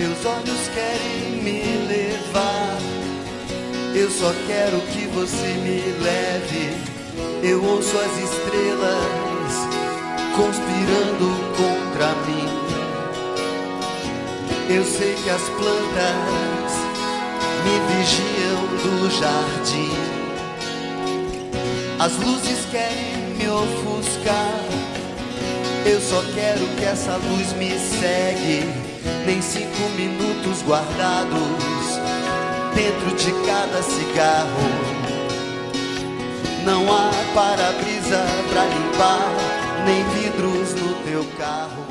[0.00, 2.78] Teus olhos querem me levar.
[3.94, 6.74] Eu só quero que você me leve.
[7.42, 9.52] Eu ouço as estrelas
[10.34, 12.48] conspirando contra mim.
[14.74, 16.72] Eu sei que as plantas
[17.62, 19.92] me vigiam do jardim.
[21.98, 24.64] As luzes querem me ofuscar.
[25.84, 28.89] Eu só quero que essa luz me segue.
[29.24, 31.38] Nem cinco minutos guardados
[32.74, 35.00] dentro de cada cigarro.
[36.64, 41.86] Não há para-brisa pra limpar, nem vidros no teu carro.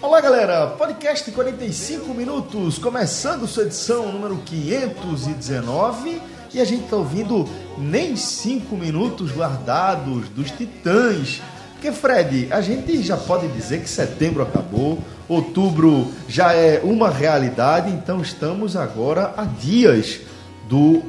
[0.00, 0.68] Olá, galera!
[0.68, 6.20] Podcast 45 minutos, começando sua edição número 519
[6.54, 11.42] e a gente tá ouvindo nem 5 minutos guardados dos Titãs.
[11.84, 17.90] Porque, Fred, a gente já pode dizer que setembro acabou, outubro já é uma realidade,
[17.90, 20.20] então estamos agora a dias
[20.66, 21.02] do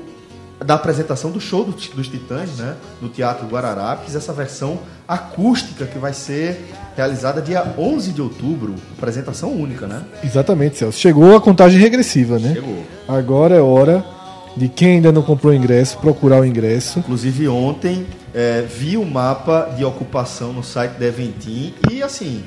[0.65, 6.13] da apresentação do show dos, Titãs, né, no Teatro Guararapes, essa versão acústica que vai
[6.13, 10.03] ser realizada dia 11 de outubro, apresentação única, né?
[10.23, 10.99] Exatamente, Celso.
[10.99, 12.53] Chegou a contagem regressiva, né?
[12.53, 12.83] Chegou.
[13.07, 14.03] Agora é hora
[14.57, 16.99] de quem ainda não comprou o ingresso, procurar o ingresso.
[16.99, 18.05] Inclusive ontem
[18.35, 22.43] é, vi o mapa de ocupação no site da Eventim e assim,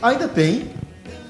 [0.00, 0.70] ainda tem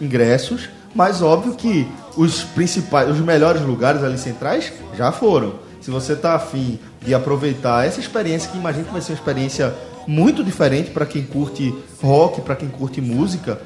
[0.00, 5.54] ingressos, mas óbvio que os principais, os melhores lugares ali centrais já foram.
[5.80, 9.74] Se você está afim de aproveitar essa experiência, que imagino que vai ser uma experiência
[10.06, 13.60] muito diferente para quem curte rock, para quem curte música,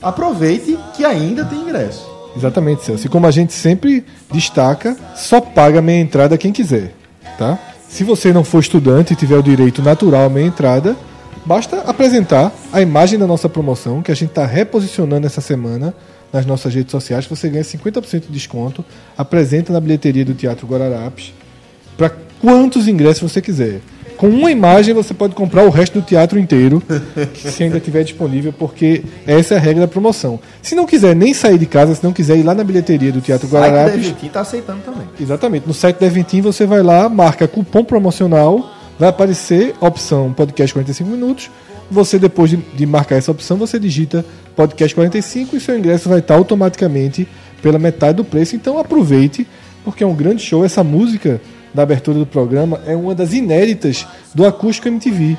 [0.00, 2.08] aproveite que ainda tem ingresso.
[2.36, 3.06] Exatamente, Celso.
[3.06, 6.94] E como a gente sempre destaca, só paga meia entrada quem quiser,
[7.36, 7.58] tá?
[7.92, 10.96] Se você não for estudante e tiver o direito natural à meia entrada,
[11.44, 15.94] basta apresentar a imagem da nossa promoção, que a gente está reposicionando essa semana
[16.32, 18.82] nas nossas redes sociais, você ganha 50% de desconto,
[19.14, 21.34] apresenta na bilheteria do Teatro Guararapes,
[21.94, 22.10] para
[22.40, 23.82] quantos ingressos você quiser.
[24.22, 26.80] Com uma imagem você pode comprar o resto do teatro inteiro,
[27.34, 30.38] se ainda tiver disponível, porque essa é a regra da promoção.
[30.62, 33.20] Se não quiser nem sair de casa, se não quiser ir lá na bilheteria do
[33.20, 35.08] Teatro O site da Guararapes, Eventim está aceitando também.
[35.20, 35.66] Exatamente.
[35.66, 40.72] No site da Eventim você vai lá, marca cupom promocional, vai aparecer a opção podcast
[40.72, 41.50] 45 minutos.
[41.90, 44.24] Você, depois de, de marcar essa opção, você digita
[44.54, 47.26] podcast 45 e seu ingresso vai estar automaticamente
[47.60, 48.54] pela metade do preço.
[48.54, 49.44] Então aproveite,
[49.84, 50.64] porque é um grande show.
[50.64, 51.40] Essa música
[51.74, 55.36] da abertura do programa é uma das inéditas do Acústico MTV.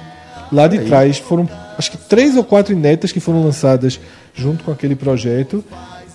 [0.51, 0.85] Lá de Aí.
[0.85, 3.99] trás foram acho que três ou quatro inéditas que foram lançadas
[4.33, 5.63] junto com aquele projeto.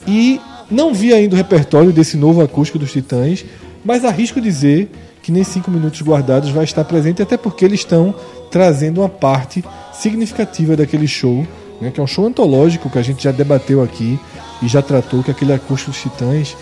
[0.07, 0.41] E
[0.71, 3.45] não vi ainda o repertório desse novo acústico dos Titãs,
[3.85, 4.91] mas arrisco dizer
[5.23, 8.15] que nem cinco minutos guardados vai estar presente, até porque eles estão
[8.51, 9.63] trazendo uma parte
[9.93, 11.47] significativa daquele show,
[11.81, 14.19] né, que é um show antológico que a gente já debateu aqui
[14.63, 16.57] e já tratou que aquele acústico dos Titãs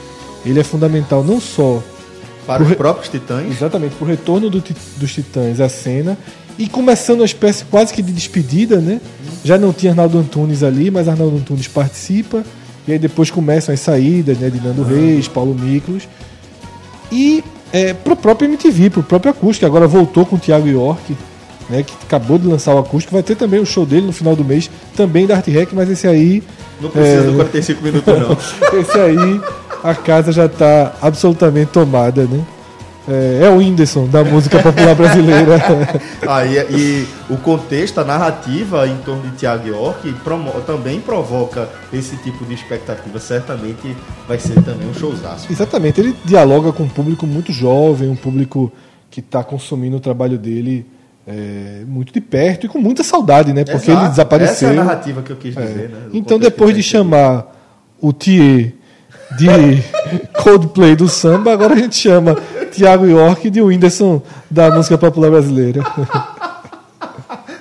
[0.44, 1.82] ele é fundamental não só
[2.46, 4.62] Para os re- próprios Titãs, Exatamente, pro retorno do
[4.96, 6.16] dos Titãs à cena.
[6.58, 9.00] E começando uma espécie quase que de despedida, né?
[9.44, 12.42] Já não tinha Arnaldo Antunes ali, mas Arnaldo Antunes participa.
[12.88, 14.48] E aí depois começam as saídas, né?
[14.48, 16.04] De Nando Reis, Paulo Miklos.
[17.12, 19.66] E é, pro próprio MTV, pro próprio acústico.
[19.66, 21.16] Agora voltou com o Thiago York,
[21.68, 21.82] né?
[21.82, 23.12] Que acabou de lançar o acústico.
[23.12, 25.90] Vai ter também o show dele no final do mês, também da Art Rec, mas
[25.90, 26.42] esse aí
[26.80, 27.26] não precisa É.
[27.26, 28.32] do 45 minutos não.
[28.80, 29.40] esse aí,
[29.82, 32.44] a casa já está absolutamente tomada, né?
[33.08, 35.62] É, é o Whindersson da música popular brasileira.
[36.26, 42.16] Aí, e o contexto, a narrativa em torno de Thiago York promo- também provoca esse
[42.16, 43.20] tipo de expectativa.
[43.20, 45.46] Certamente vai ser também um showzaço.
[45.50, 48.72] Exatamente, ele dialoga com um público muito jovem, um público
[49.08, 50.84] que está consumindo o trabalho dele
[51.28, 53.64] é, muito de perto e com muita saudade, né?
[53.64, 54.00] Porque Exato.
[54.02, 54.68] ele desapareceu.
[54.68, 55.60] Essa é a narrativa que eu quis É.
[55.60, 55.98] dizer, né?
[56.10, 57.54] do Então, depois de chamar
[58.00, 58.72] o Thier
[59.36, 59.82] de
[60.42, 62.36] Coldplay do samba, agora a gente chama
[62.72, 65.82] Thiago York de Whindersson da música popular brasileira.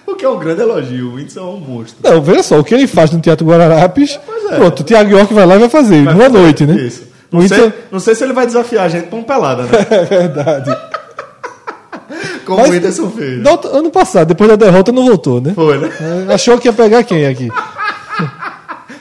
[0.07, 1.09] O que é um grande elogio.
[1.09, 1.97] O Whindersson é um monstro.
[2.09, 4.55] Não, veja só, o que ele faz no Teatro Guararapes, Pois é.
[4.55, 6.75] pronto, o Thiago York vai lá e vai fazer, Vai numa fazer noite, né?
[6.75, 7.03] Isso.
[7.31, 9.69] Não, Whindersson- sei, não sei se ele vai desafiar a gente pra um pelada, né?
[9.91, 10.75] É verdade.
[12.45, 13.43] Como Mas- o Whindersson fez.
[13.73, 15.51] Ano passado, depois da derrota, não voltou, né?
[15.53, 15.91] Foi, né?
[16.29, 17.49] É, Achou que ia pegar quem aqui?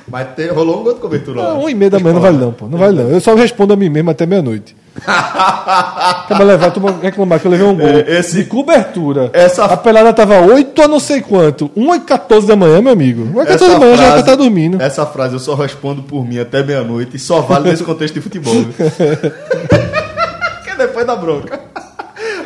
[0.07, 1.49] Mas te- rolou um gol de cobertura lá.
[1.55, 2.67] Não, um e meia da manhã não vale não, pô.
[2.67, 3.09] Não vale não.
[3.11, 4.77] Eu só respondo a mim mesmo até meia-noite.
[5.07, 9.31] Acaba levar, tu reclamar que eu levei um gol É, esse- de cobertura.
[9.33, 11.71] Essa- A pelada tava 8 a não sei quanto.
[11.75, 13.23] 1 e 14 da manhã, meu amigo.
[13.23, 14.81] 1 e 14 da manhã já vai estar dormindo.
[14.81, 18.21] Essa frase eu só respondo por mim até meia-noite e só vale nesse contexto de
[18.21, 18.55] futebol.
[20.65, 21.61] que é depois da bronca.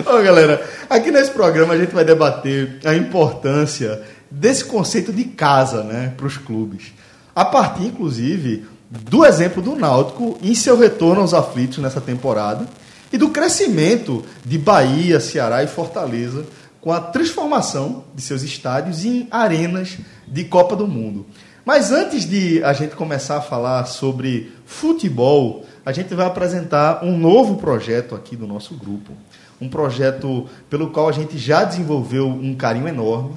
[0.07, 4.01] Ô, galera, aqui nesse programa a gente vai debater a importância
[4.31, 6.93] desse conceito de casa, né, para os clubes.
[7.39, 12.67] A partir, inclusive, do exemplo do Náutico em seu retorno aos aflitos nessa temporada
[13.13, 16.45] e do crescimento de Bahia, Ceará e Fortaleza
[16.81, 21.27] com a transformação de seus estádios em arenas de Copa do Mundo.
[21.65, 27.17] Mas antes de a gente começar a falar sobre futebol, a gente vai apresentar um
[27.17, 29.13] novo projeto aqui do nosso grupo.
[29.61, 33.37] Um projeto pelo qual a gente já desenvolveu um carinho enorme,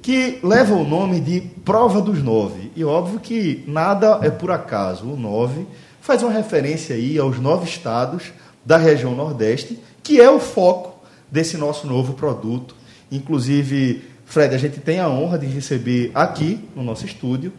[0.00, 2.70] que leva o nome de Prova dos Nove.
[2.74, 5.06] E óbvio que nada é por acaso.
[5.06, 5.66] O nove
[6.00, 8.32] faz uma referência aí aos nove estados
[8.64, 11.00] da região Nordeste, que é o foco
[11.30, 12.74] desse nosso novo produto.
[13.10, 17.52] Inclusive, Fred, a gente tem a honra de receber aqui no nosso estúdio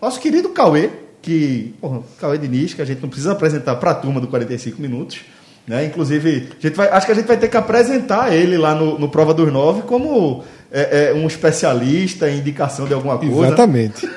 [0.00, 0.90] nosso querido Cauê,
[1.20, 4.80] que, porra, Cauê Diniz, que a gente não precisa apresentar para a turma do 45
[4.80, 5.22] minutos.
[5.68, 5.84] Né?
[5.84, 8.98] Inclusive, a gente vai, acho que a gente vai ter que apresentar ele lá no,
[8.98, 10.42] no Prova dos Nove como
[10.72, 13.48] é, é, um especialista em indicação de alguma coisa.
[13.48, 14.08] Exatamente.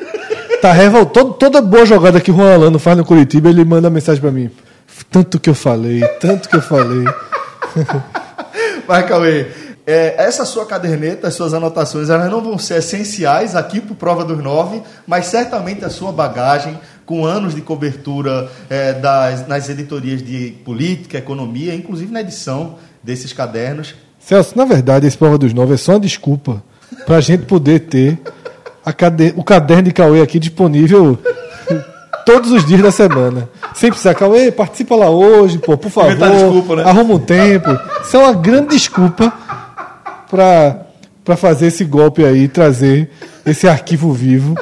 [0.62, 1.34] tá revoltado.
[1.34, 4.50] Toda boa jogada que o Juan Alano faz no Curitiba, ele manda mensagem para mim.
[5.10, 7.04] Tanto que eu falei, tanto que eu falei.
[8.88, 9.48] Vai, Cauê.
[9.86, 14.24] É, essa sua caderneta, as suas anotações, elas não vão ser essenciais aqui para Prova
[14.24, 20.24] dos Nove, mas certamente a sua bagagem, com anos de cobertura é, das, nas editorias
[20.24, 23.96] de política, economia, inclusive na edição desses cadernos.
[24.20, 26.64] Celso, na verdade, esse Prova dos Nove é só uma desculpa
[27.06, 28.20] para a gente poder ter
[28.96, 29.34] cade...
[29.36, 31.18] o caderno de Cauê aqui disponível
[32.26, 33.50] todos os dias da semana.
[33.74, 36.16] Sem precisar, Cauê, participa lá hoje, pô, por favor.
[36.16, 36.84] Desculpa, né?
[36.84, 37.70] Arruma um tempo.
[38.04, 39.34] Isso é uma grande desculpa
[40.30, 43.10] para fazer esse golpe aí, trazer
[43.46, 44.56] esse arquivo vivo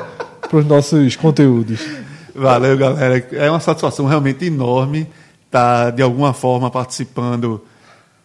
[0.50, 1.80] para os nossos conteúdos.
[2.40, 3.28] Valeu, galera.
[3.34, 5.08] É uma satisfação realmente enorme
[5.46, 7.62] estar, de alguma forma, participando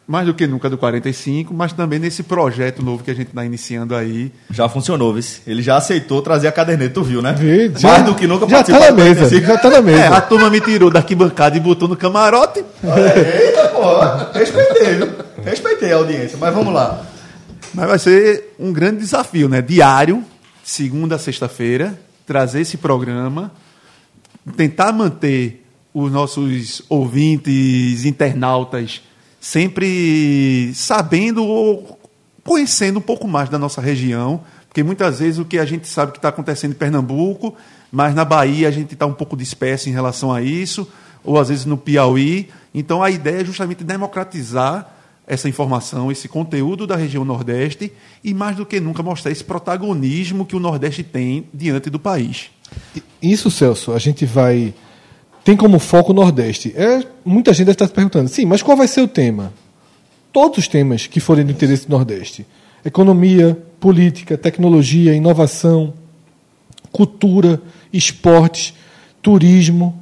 [0.07, 3.45] mais do que nunca do 45, mas também nesse projeto novo que a gente está
[3.45, 4.31] iniciando aí.
[4.51, 5.25] Já funcionou, viu?
[5.47, 7.33] Ele já aceitou trazer a caderneta, tu viu, né?
[7.33, 10.01] Vi, já, mais do que nunca já está na mesa, já está na mesa.
[10.01, 12.63] É, a turma me tirou da arquibancada e botou no camarote.
[12.83, 15.13] Eita, pô, respeitei, viu?
[15.43, 17.03] Respeitei a audiência, mas vamos lá.
[17.73, 19.63] Mas vai ser um grande desafio, né?
[19.63, 20.23] Diário,
[20.63, 23.51] segunda a sexta-feira, trazer esse programa,
[24.57, 29.03] tentar manter os nossos ouvintes, internautas,
[29.41, 31.99] sempre sabendo ou
[32.43, 36.13] conhecendo um pouco mais da nossa região, porque muitas vezes o que a gente sabe
[36.13, 37.55] que está acontecendo em Pernambuco,
[37.93, 40.89] mas na Bahia a gente está um pouco disperso em relação a isso,
[41.23, 42.49] ou às vezes no Piauí.
[42.75, 44.93] Então a ideia é justamente democratizar
[45.27, 47.93] essa informação, esse conteúdo da região Nordeste
[48.23, 52.51] e, mais do que nunca, mostrar esse protagonismo que o Nordeste tem diante do país.
[53.23, 54.75] Isso, Celso, a gente vai.
[55.43, 56.73] Tem como foco o Nordeste.
[56.77, 59.53] É, muita gente deve estar se perguntando, sim, mas qual vai ser o tema?
[60.33, 62.47] Todos os temas que forem do interesse do Nordeste:
[62.85, 65.95] economia, política, tecnologia, inovação,
[66.91, 67.61] cultura,
[67.93, 68.75] esportes,
[69.21, 69.99] turismo,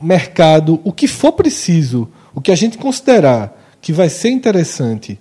[0.00, 5.18] mercado, o que for preciso, o que a gente considerar que vai ser interessante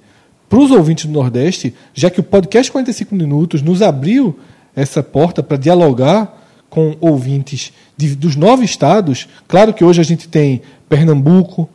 [0.47, 4.37] para os ouvintes do Nordeste, já que o podcast 45 Minutos nos abriu
[4.75, 6.40] essa porta para dialogar
[6.71, 9.27] com ouvintes de, dos nove estados.
[9.47, 11.69] Claro que hoje a gente tem Pernambuco,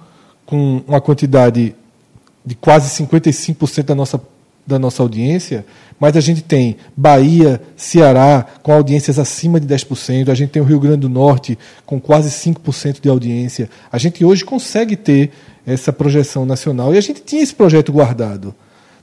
[0.46, 1.74] com uma quantidade
[2.44, 4.20] de quase 55% da nossa,
[4.66, 5.66] da nossa audiência,
[6.00, 10.64] mas a gente tem Bahia, Ceará, com audiências acima de 10%, a gente tem o
[10.64, 13.68] Rio Grande do Norte, com quase 5% de audiência.
[13.92, 15.30] A gente hoje consegue ter
[15.66, 16.94] essa projeção nacional.
[16.94, 18.54] E a gente tinha esse projeto guardado.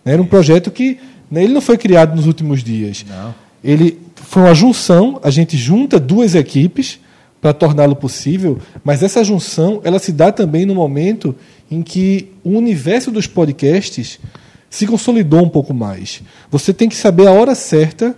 [0.04, 0.14] Né?
[0.14, 0.98] Era um projeto que
[1.30, 3.06] né, ele não foi criado nos últimos dias.
[3.08, 3.36] Não.
[3.64, 4.00] Ele
[4.34, 7.00] foi uma junção, a gente junta duas equipes
[7.40, 11.36] para torná-lo possível, mas essa junção ela se dá também no momento
[11.70, 14.20] em que o universo dos podcasts
[14.72, 16.24] se consolidou um pouco mais.
[16.50, 18.16] Você tem que saber a hora certa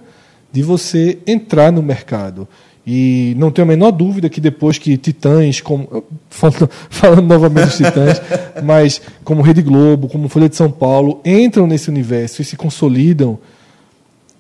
[0.54, 2.48] de você entrar no mercado.
[2.88, 7.76] E não tenho a menor dúvida que depois que Titãs, como, falando, falando novamente dos
[7.76, 8.22] Titãs,
[8.64, 13.38] mas como Rede Globo, como Folha de São Paulo, entram nesse universo e se consolidam,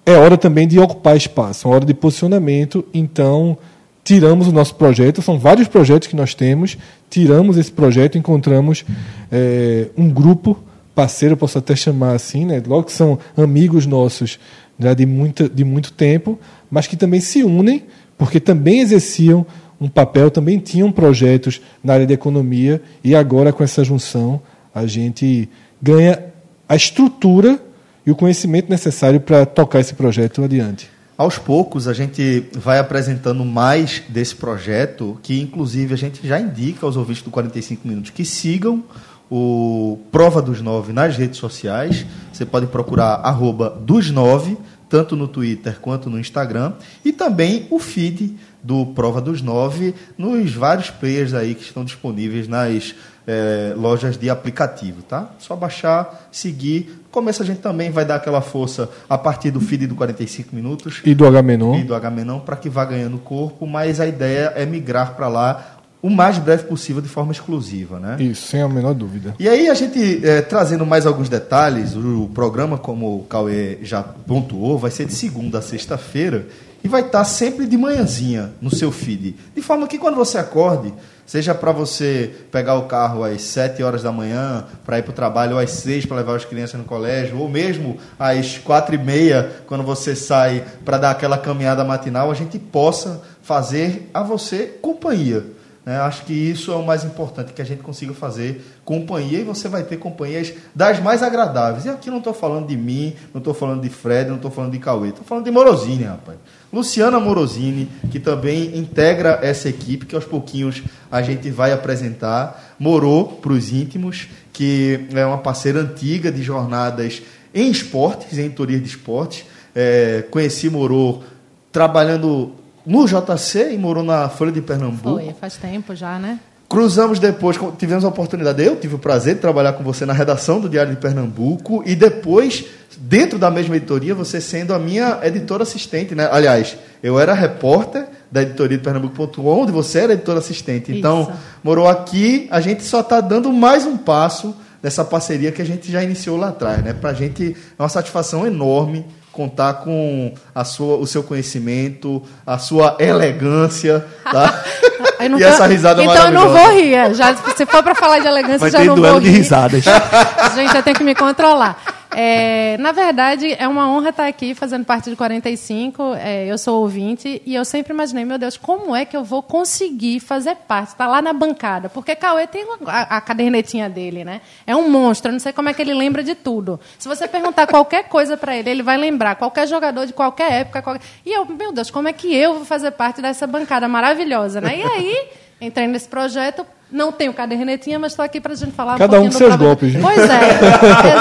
[0.05, 2.85] é hora também de ocupar espaço, é hora de posicionamento.
[2.93, 3.57] Então,
[4.03, 6.77] tiramos o nosso projeto, são vários projetos que nós temos,
[7.09, 8.85] tiramos esse projeto, encontramos
[9.31, 10.57] é, um grupo
[10.93, 12.61] parceiro, posso até chamar assim, né?
[12.65, 14.39] logo que são amigos nossos
[14.79, 17.83] já de, muita, de muito tempo, mas que também se unem
[18.17, 19.45] porque também exerciam
[19.79, 24.41] um papel, também tinham projetos na área de economia e agora com essa junção
[24.73, 25.49] a gente
[25.81, 26.23] ganha
[26.67, 27.59] a estrutura
[28.05, 30.89] e o conhecimento necessário para tocar esse projeto adiante.
[31.17, 36.85] Aos poucos a gente vai apresentando mais desse projeto, que inclusive a gente já indica
[36.85, 38.83] aos ouvintes do 45 minutos que sigam
[39.31, 42.05] o Prova dos Nove nas redes sociais.
[42.31, 44.57] Você pode procurar arroba dos nove
[44.89, 50.53] tanto no Twitter quanto no Instagram, e também o feed do Prova dos Nove nos
[50.53, 52.95] vários players aí que estão disponíveis nas
[53.27, 55.29] é, lojas de aplicativo, tá?
[55.37, 57.03] Só baixar, seguir.
[57.11, 61.01] Começa a gente também vai dar aquela força a partir do feed do 45 minutos
[61.05, 61.79] E do H-Menon.
[61.79, 65.71] e do H-Menon para que vá ganhando corpo, mas a ideia é migrar para lá
[66.01, 68.17] o mais breve possível de forma exclusiva, né?
[68.19, 69.33] Isso, sem a menor dúvida.
[69.39, 74.03] E aí a gente, eh, trazendo mais alguns detalhes, o programa, como o Cauê já
[74.03, 76.45] pontuou, vai ser de segunda a sexta-feira
[76.85, 79.35] e vai estar sempre de manhãzinha no seu feed.
[79.55, 80.93] De forma que quando você acorde,
[81.25, 85.15] seja para você pegar o carro às 7 horas da manhã, para ir para o
[85.15, 88.97] trabalho ou às 6 para levar as crianças no colégio, ou mesmo às 4 e
[88.99, 94.77] meia, quando você sai para dar aquela caminhada matinal, a gente possa fazer a você
[94.79, 95.43] companhia.
[95.85, 95.99] Né?
[95.99, 99.69] Acho que isso é o mais importante, que a gente consiga fazer companhia e você
[99.69, 101.85] vai ter companhias das mais agradáveis.
[101.85, 104.71] E aqui não estou falando de mim, não estou falando de Fred, não estou falando
[104.71, 106.37] de Cauê, estou falando de Morosini, rapaz.
[106.73, 112.75] Luciana Morosini, que também integra essa equipe, que aos pouquinhos a gente vai apresentar.
[112.79, 117.21] Morou para os íntimos, que é uma parceira antiga de jornadas
[117.53, 119.45] em esportes, em teoria de esportes.
[119.73, 121.23] É, conheci Morou
[121.71, 122.53] trabalhando
[122.85, 125.21] no JC e morou na Folha de Pernambuco.
[125.21, 126.39] Foi, faz tempo já, né?
[126.67, 130.59] Cruzamos depois, tivemos a oportunidade, eu tive o prazer de trabalhar com você na redação
[130.59, 132.65] do Diário de Pernambuco e depois,
[132.97, 136.27] dentro da mesma editoria, você sendo a minha editora assistente, né?
[136.31, 140.91] Aliás, eu era repórter da editoria de Pernambuco.com, onde você era editora assistente.
[140.91, 141.31] Então, Isso.
[141.63, 145.91] morou aqui, a gente só está dando mais um passo nessa parceria que a gente
[145.91, 146.93] já iniciou lá atrás, né?
[146.93, 152.57] Para a gente é uma satisfação enorme contar com a sua, o seu conhecimento, a
[152.57, 154.63] sua elegância, tá?
[155.39, 156.71] E essa risada Então eu não maravilhosa.
[156.73, 156.93] vou rir.
[156.93, 157.13] é.
[157.13, 159.37] Já, se for para falar de elegância, Vai já ter não duelo vou de rir.
[159.37, 159.83] risadas.
[160.53, 161.81] Gente, eu tenho que me controlar.
[162.17, 166.13] É, na verdade, é uma honra estar aqui fazendo parte de 45.
[166.15, 169.43] É, eu sou ouvinte e eu sempre imaginei, meu Deus, como é que eu vou
[169.43, 170.89] conseguir fazer parte?
[170.93, 171.89] Está lá na bancada.
[171.89, 174.39] Porque Cauê tem a, a cadernetinha dele, né?
[174.65, 175.27] É um monstro.
[175.29, 176.79] Eu não sei como é que ele lembra de tudo.
[176.97, 179.35] Se você perguntar qualquer coisa para ele, ele vai lembrar.
[179.35, 180.81] Qualquer jogador de qualquer época.
[180.81, 184.61] qualquer- E eu, meu Deus, como é que eu vou fazer parte dessa bancada maravilhosa,
[184.61, 184.77] né?
[184.77, 185.27] E aí,
[185.59, 186.65] entrei nesse projeto.
[186.91, 189.57] Não tenho cadernetinha, mas estou aqui para a gente falar Cada um um pouquinho com
[189.57, 189.75] do seus problema.
[189.75, 189.99] golpes, né?
[190.01, 191.11] Pois é,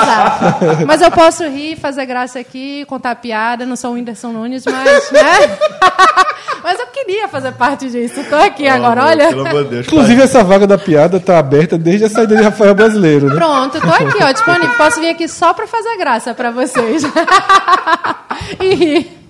[0.77, 0.87] exato.
[0.87, 3.65] Mas eu posso rir, fazer graça aqui, contar piada.
[3.65, 5.23] Não sou o Whindersson Nunes, mas, né?
[6.63, 8.21] Mas eu queria fazer parte disso.
[8.21, 9.29] Estou aqui agora, olha.
[9.29, 9.87] Pelo amor de Deus.
[9.87, 13.35] Inclusive, essa vaga da piada tá aberta desde a saída de Rafael Brasileiro, né?
[13.35, 14.75] Pronto, estou aqui, ó, disponível.
[14.79, 17.03] Posso vir aqui só para fazer graça para vocês.
[18.59, 19.24] e rir.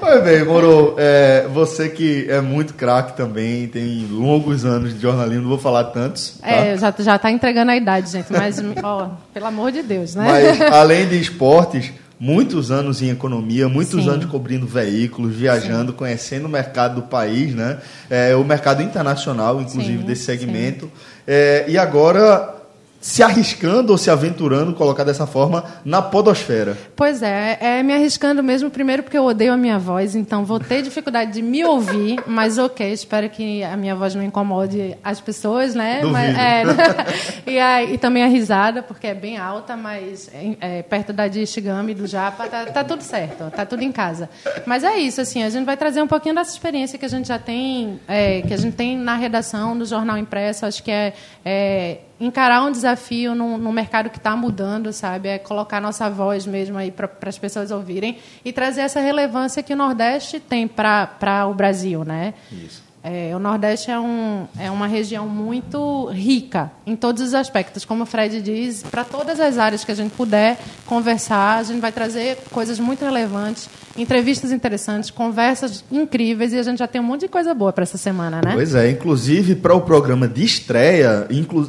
[0.00, 5.42] Pois bem, Moro, é, você que é muito craque também, tem longos anos de jornalismo,
[5.42, 6.38] não vou falar tantos.
[6.40, 6.48] tá?
[6.48, 8.32] É, já, já tá entregando a idade, gente.
[8.32, 10.24] Mas, ó, pelo amor de Deus, né?
[10.26, 14.10] Mas além de esportes, muitos anos em economia, muitos Sim.
[14.10, 17.78] anos cobrindo veículos, viajando, conhecendo o mercado do país, né?
[18.10, 20.90] É, o mercado internacional, inclusive, Sim, desse segmento.
[21.26, 22.57] É, e agora
[23.00, 26.76] se arriscando ou se aventurando, colocar dessa forma, na podosfera.
[26.96, 30.58] Pois é, é me arriscando mesmo, primeiro porque eu odeio a minha voz, então vou
[30.58, 35.20] ter dificuldade de me ouvir, mas ok, espero que a minha voz não incomode as
[35.20, 36.02] pessoas, né?
[36.04, 36.62] Mas, é,
[37.46, 40.28] e, aí- e também a risada, porque é bem alta, mas
[40.60, 44.28] é, perto da de Shigami, do Japa, tá, tá tudo certo, tá tudo em casa.
[44.66, 47.28] Mas é isso, assim, a gente vai trazer um pouquinho dessa experiência que a gente
[47.28, 51.12] já tem, é, que a gente tem na redação do jornal impresso, acho que é,
[51.44, 55.28] é encarar um desafio num, num mercado que está mudando, sabe?
[55.28, 59.72] É colocar nossa voz mesmo aí para as pessoas ouvirem e trazer essa relevância que
[59.72, 62.34] o Nordeste tem para o Brasil, né?
[62.50, 62.87] Isso.
[63.10, 67.86] É, o Nordeste é, um, é uma região muito rica em todos os aspectos.
[67.86, 71.80] Como o Fred diz, para todas as áreas que a gente puder conversar, a gente
[71.80, 77.04] vai trazer coisas muito relevantes, entrevistas interessantes, conversas incríveis e a gente já tem um
[77.04, 78.52] monte de coisa boa para essa semana, né?
[78.52, 81.26] Pois é, inclusive para o programa de estreia,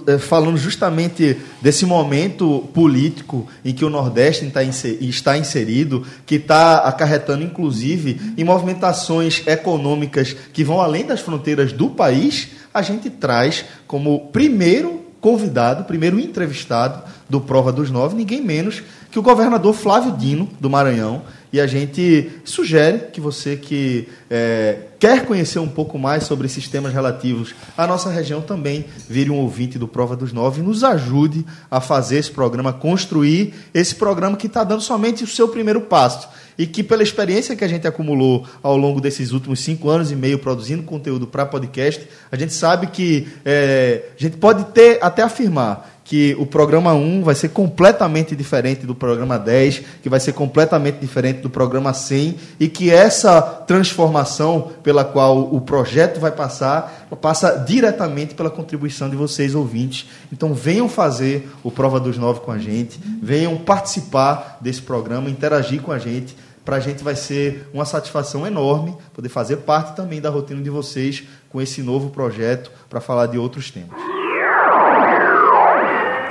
[0.08, 6.36] eh, falando justamente desse momento político em que o Nordeste está inse- está inserido, que
[6.36, 13.10] está acarretando inclusive em movimentações econômicas que vão além das fronteiras do país, a gente
[13.10, 18.82] traz como primeiro convidado, primeiro entrevistado do Prova dos Nove, ninguém menos
[19.12, 21.22] que o governador Flávio Dino, do Maranhão.
[21.52, 26.68] E a gente sugere que você que eh, quer conhecer um pouco mais sobre esses
[26.68, 30.84] temas relativos à nossa região também vire um ouvinte do Prova dos Nove e nos
[30.84, 35.82] ajude a fazer esse programa, construir esse programa que está dando somente o seu primeiro
[35.82, 36.30] passo.
[36.56, 40.16] E que, pela experiência que a gente acumulou ao longo desses últimos cinco anos e
[40.16, 45.24] meio produzindo conteúdo para podcast, a gente sabe que eh, a gente pode ter até
[45.24, 50.34] afirmar que o programa 1 vai ser completamente diferente do programa 10, que vai ser
[50.34, 57.08] completamente diferente do programa 100 e que essa transformação pela qual o projeto vai passar
[57.22, 60.10] passa diretamente pela contribuição de vocês ouvintes.
[60.34, 65.80] Então venham fazer o Prova dos Nove com a gente, venham participar desse programa, interagir
[65.80, 66.36] com a gente.
[66.66, 70.72] Para a gente vai ser uma satisfação enorme poder fazer parte também da rotina de
[70.72, 74.19] vocês com esse novo projeto para falar de outros temas.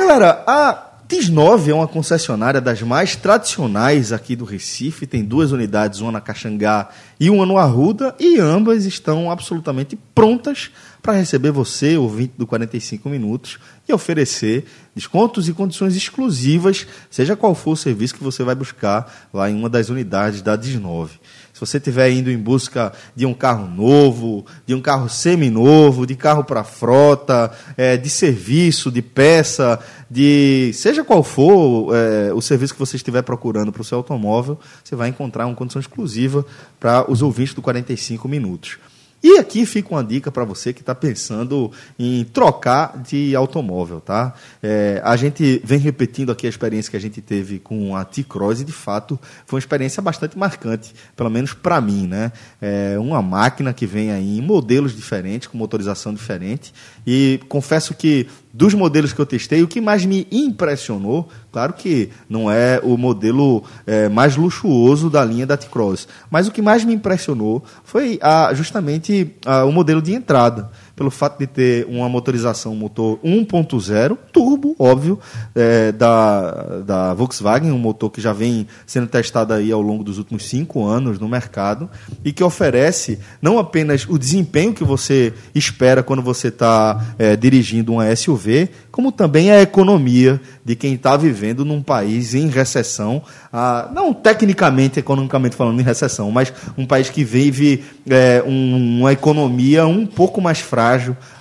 [0.08, 5.06] Galera, a TIS9 é uma concessionária das mais tradicionais aqui do Recife.
[5.06, 6.88] Tem duas unidades, uma na Caxangá
[7.20, 10.70] e uma no Arruda, e ambas estão absolutamente prontas
[11.02, 14.64] para receber você, ouvinte do 45 Minutos, e oferecer
[14.96, 19.54] descontos e condições exclusivas, seja qual for o serviço que você vai buscar lá em
[19.54, 21.10] uma das unidades da TIS9.
[21.58, 26.14] Se você estiver indo em busca de um carro novo, de um carro seminovo, de
[26.14, 32.74] carro para frota, é, de serviço, de peça, de seja qual for é, o serviço
[32.74, 36.46] que você estiver procurando para o seu automóvel, você vai encontrar uma condição exclusiva
[36.78, 38.78] para os ouvintes do 45 minutos.
[39.22, 44.32] E aqui fica uma dica para você que está pensando em trocar de automóvel, tá?
[44.62, 48.60] É, a gente vem repetindo aqui a experiência que a gente teve com a T-Cross
[48.60, 52.30] e, de fato, foi uma experiência bastante marcante, pelo menos para mim, né?
[52.60, 56.72] É uma máquina que vem aí em modelos diferentes, com motorização diferente,
[57.04, 62.10] e confesso que dos modelos que eu testei, o que mais me impressionou, claro que
[62.28, 66.84] não é o modelo é, mais luxuoso da linha da T-Cross, mas o que mais
[66.84, 72.08] me impressionou foi a, justamente a, o modelo de entrada pelo fato de ter uma
[72.08, 75.16] motorização motor 1.0, turbo, óbvio,
[75.54, 80.18] é, da, da Volkswagen, um motor que já vem sendo testado aí ao longo dos
[80.18, 81.88] últimos cinco anos no mercado
[82.24, 87.92] e que oferece não apenas o desempenho que você espera quando você está é, dirigindo
[87.92, 93.88] uma SUV, como também a economia de quem está vivendo num país em recessão, ah,
[93.94, 99.86] não tecnicamente, economicamente falando em recessão, mas um país que vive é, um, uma economia
[99.86, 100.87] um pouco mais frágil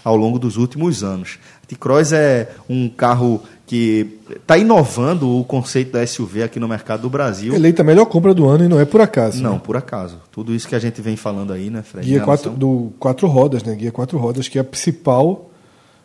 [0.03, 1.37] ao longo dos últimos anos.
[1.63, 7.01] A T-Cross é um carro que está inovando o conceito da SUV aqui no mercado
[7.01, 7.53] do Brasil.
[7.53, 9.43] Eleita a melhor compra do ano e não é por acaso.
[9.43, 9.61] Não, né?
[9.63, 10.17] por acaso.
[10.31, 12.07] Tudo isso que a gente vem falando aí, né, Fred?
[12.07, 13.75] Guia quatro, do quatro rodas, né?
[13.75, 15.51] Guia quatro rodas, que é a principal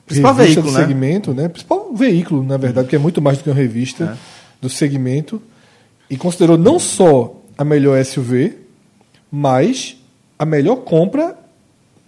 [0.04, 0.86] Principal revista veículo, do né?
[0.86, 1.48] segmento, né?
[1.48, 4.16] Principal veículo, na verdade, que é muito mais do que uma revista É.
[4.60, 5.40] do segmento.
[6.10, 8.58] E considerou não só a melhor SUV,
[9.30, 9.96] mas
[10.36, 11.36] a melhor compra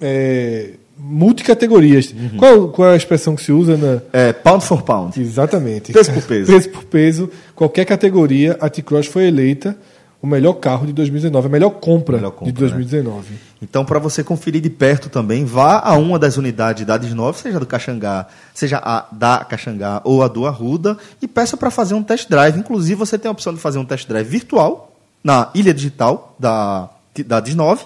[0.01, 2.13] é, multicategorias.
[2.13, 2.39] Uhum.
[2.39, 4.01] Qual, qual é a expressão que se usa na.
[4.13, 5.21] É, pound for pound.
[5.21, 5.93] Exatamente.
[5.93, 6.53] Peso por peso.
[6.53, 7.31] Peso por peso.
[7.55, 9.77] Qualquer categoria, a T-Cross foi eleita
[10.25, 13.35] o melhor carro de 2019, a melhor compra, Melhor compra, de 2019.
[13.61, 17.61] Então, para você conferir de perto também, vá a uma das unidades da DIS9, seja
[17.61, 22.03] do Caxangá, seja a da Caxangá ou a do Arruda, e peça para fazer um
[22.03, 22.59] test drive.
[22.59, 26.89] Inclusive, você tem a opção de fazer um test drive virtual na ilha digital da,
[27.27, 27.81] da DIS9,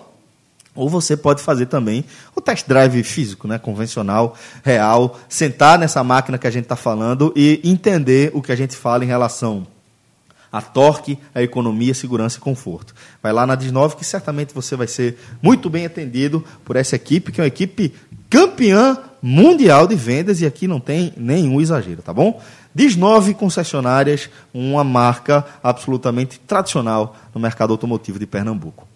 [0.78, 6.38] ou você pode fazer também o test drive físico, né, convencional, real, sentar nessa máquina
[6.38, 9.66] que a gente está falando e entender o que a gente fala em relação
[10.50, 12.94] a torque, a economia, segurança e conforto.
[13.22, 17.30] Vai lá na Dis9 que certamente você vai ser muito bem atendido por essa equipe,
[17.30, 17.94] que é uma equipe
[18.30, 22.40] campeã mundial de vendas e aqui não tem nenhum exagero, tá bom?
[22.76, 28.86] Dis9 concessionárias, uma marca absolutamente tradicional no mercado automotivo de Pernambuco.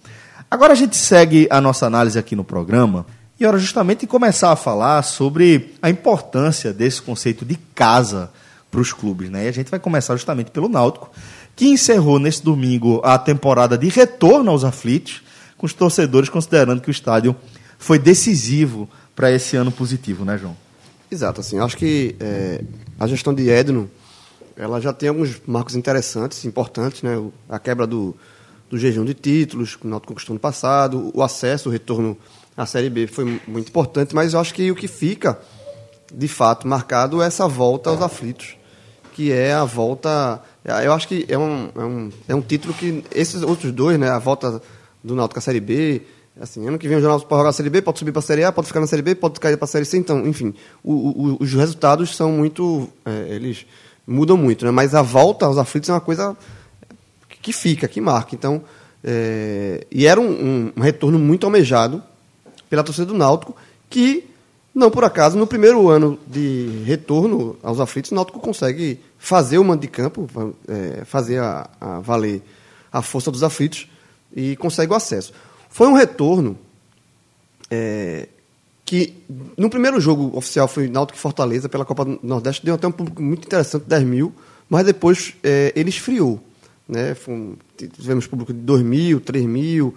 [0.53, 3.07] Agora a gente segue a nossa análise aqui no programa
[3.41, 8.31] e hora justamente começar a falar sobre a importância desse conceito de casa
[8.71, 9.47] para os clubes, né?
[9.47, 11.11] E a gente vai começar justamente pelo Náutico,
[11.57, 15.23] que encerrou nesse domingo a temporada de retorno aos aflitos,
[15.57, 17.35] com os torcedores considerando que o estádio
[17.79, 18.87] foi decisivo
[19.17, 20.55] para esse ano positivo, né, João?
[21.11, 22.63] Exato, assim, acho que é,
[23.01, 23.91] a gestão de Edno,
[24.55, 27.19] ela já tem alguns marcos interessantes, importantes, né?
[27.49, 28.15] A quebra do,
[28.73, 32.17] do jejum de títulos, que o Náutico conquistou no passado, o acesso, o retorno
[32.57, 35.39] à Série B foi mu- muito importante, mas eu acho que o que fica,
[36.11, 38.57] de fato, marcado é essa volta aos aflitos,
[39.13, 40.41] que é a volta...
[40.85, 44.09] Eu acho que é um, é um, é um título que esses outros dois, né?
[44.09, 44.63] A volta
[45.05, 46.01] do Náutico à Série B,
[46.41, 48.23] Assim, ano que vem o Jornal pode jogar a Série B, pode subir para a
[48.23, 49.99] Série A, pode ficar na Série B, pode cair para a Série C.
[49.99, 52.89] Então, enfim, o- o- os resultados são muito.
[53.05, 53.67] é, eles
[54.07, 54.71] mudam muito, né?
[54.71, 56.35] Mas a volta aos aflitos é uma coisa
[57.43, 58.35] que fica, que marca.
[58.35, 58.63] Então,
[59.05, 62.03] é, e era um, um- retorno muito almejado
[62.71, 63.55] pela torcida do Náutico,
[63.91, 64.25] que,
[64.75, 69.65] não por acaso, no primeiro ano de retorno aos aflitos, o Náutico consegue fazer o
[69.65, 70.27] mando de campo,
[70.69, 72.41] é, fazer a, a valer
[72.91, 73.89] a força dos aflitos
[74.35, 75.33] e consegue o acesso.
[75.69, 76.57] Foi um retorno
[77.71, 78.29] é,
[78.85, 79.15] que
[79.57, 82.93] no primeiro jogo oficial foi Náutico e Fortaleza pela Copa do Nordeste, deu até um
[82.93, 84.33] público muito interessante, 10 mil,
[84.69, 86.41] mas depois é, ele esfriou.
[86.89, 87.17] Né?
[87.77, 89.95] Tivemos público de 2 mil, 3 mil,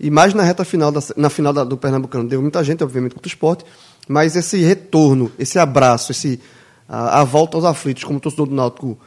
[0.00, 3.14] e mais na reta final, da, na final da- do Pernambucano deu muita gente, obviamente,
[3.14, 3.64] contra o esporte,
[4.08, 6.40] mas esse retorno, esse abraço, esse,
[6.88, 8.98] a, a volta aos aflitos, como o torcedor do Náutico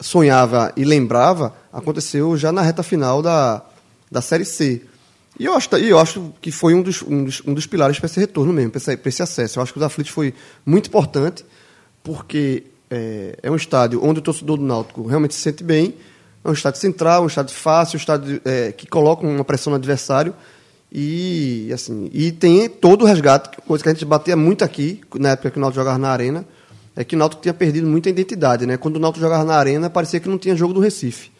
[0.00, 3.62] sonhava e lembrava, aconteceu já na reta final da,
[4.10, 4.82] da Série C.
[5.38, 7.98] E eu acho, e eu acho que foi um dos, um dos, um dos pilares
[7.98, 9.58] para esse retorno mesmo, para esse, esse acesso.
[9.58, 10.34] Eu acho que os aflitos foi
[10.66, 11.44] muito importante,
[12.02, 15.94] porque é, é um estádio onde o torcedor do Náutico realmente se sente bem,
[16.44, 19.76] é um estádio central, um estádio fácil, um estádio é, que coloca uma pressão no
[19.76, 20.34] adversário
[20.92, 25.30] e assim e tem todo o resgate, coisa que a gente batia muito aqui, na
[25.30, 26.44] época que o Náutico jogava na Arena,
[26.96, 28.76] é que o Náutico tinha perdido muita identidade, né?
[28.76, 31.30] Quando o Náutico jogava na Arena, parecia que não tinha jogo do Recife.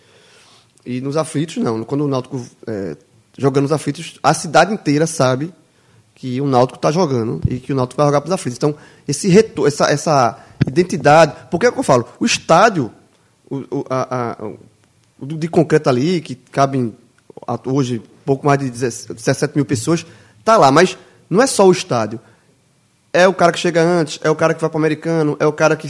[0.86, 1.82] E nos aflitos, não.
[1.84, 2.96] Quando o Náutico é,
[3.36, 5.52] jogando nos aflitos, a cidade inteira sabe
[6.14, 8.56] que o Náutico está jogando e que o Náutico vai jogar para os aflitos.
[8.56, 8.74] Então,
[9.08, 11.34] esse retor essa, essa identidade.
[11.50, 12.90] Porque é que eu falo, o estádio,
[13.50, 14.50] o, a, a,
[15.22, 16.94] de concreto ali, que cabem
[17.46, 20.04] a- hoje pouco mais de 17 mil pessoas,
[20.44, 20.70] tá lá.
[20.70, 20.96] Mas
[21.28, 22.20] não é só o estádio.
[23.12, 25.44] É o cara que chega antes, é o cara que vai para o americano, é
[25.44, 25.88] o cara que.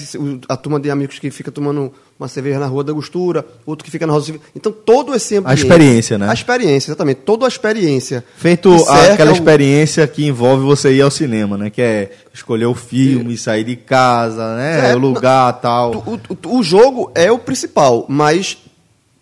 [0.49, 3.91] A turma de amigos que fica tomando uma cerveja na rua da Gostura, outro que
[3.91, 4.41] fica na Rosa Civil.
[4.57, 5.59] Então, todo esse ambiente.
[5.59, 6.31] experiência, né?
[6.31, 7.21] A experiência, exatamente.
[7.21, 8.25] Toda a experiência.
[8.39, 11.69] Feito aquela o- experiência que envolve você ir ao cinema, né?
[11.69, 14.91] Que é escolher o filme, sair de casa, né?
[14.93, 15.93] É, o lugar tal.
[16.07, 18.57] O, o- o jogo é o principal, mas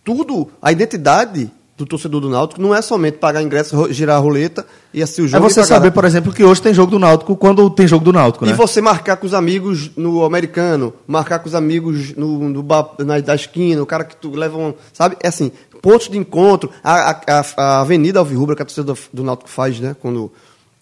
[0.09, 4.66] tudo, a identidade do torcedor do Náutico não é somente pagar ingresso, girar a roleta
[4.92, 5.47] e assistir o É jogo.
[5.47, 8.12] e você saber, por exemplo, que hoje tem jogo do Náutico quando tem jogo do
[8.12, 8.55] Náutico, E né?
[8.55, 13.21] você marcar com os amigos no americano, marcar com os amigos no, no bar- na,
[13.21, 14.73] da esquina, o cara que tu leva um.
[14.94, 15.16] Sabe?
[15.23, 16.71] É assim, pontos de encontro.
[16.83, 19.94] A, a, a- Avenida Alvirrubra, que a torcida do, do Náutico faz, né?
[20.01, 20.33] Quando.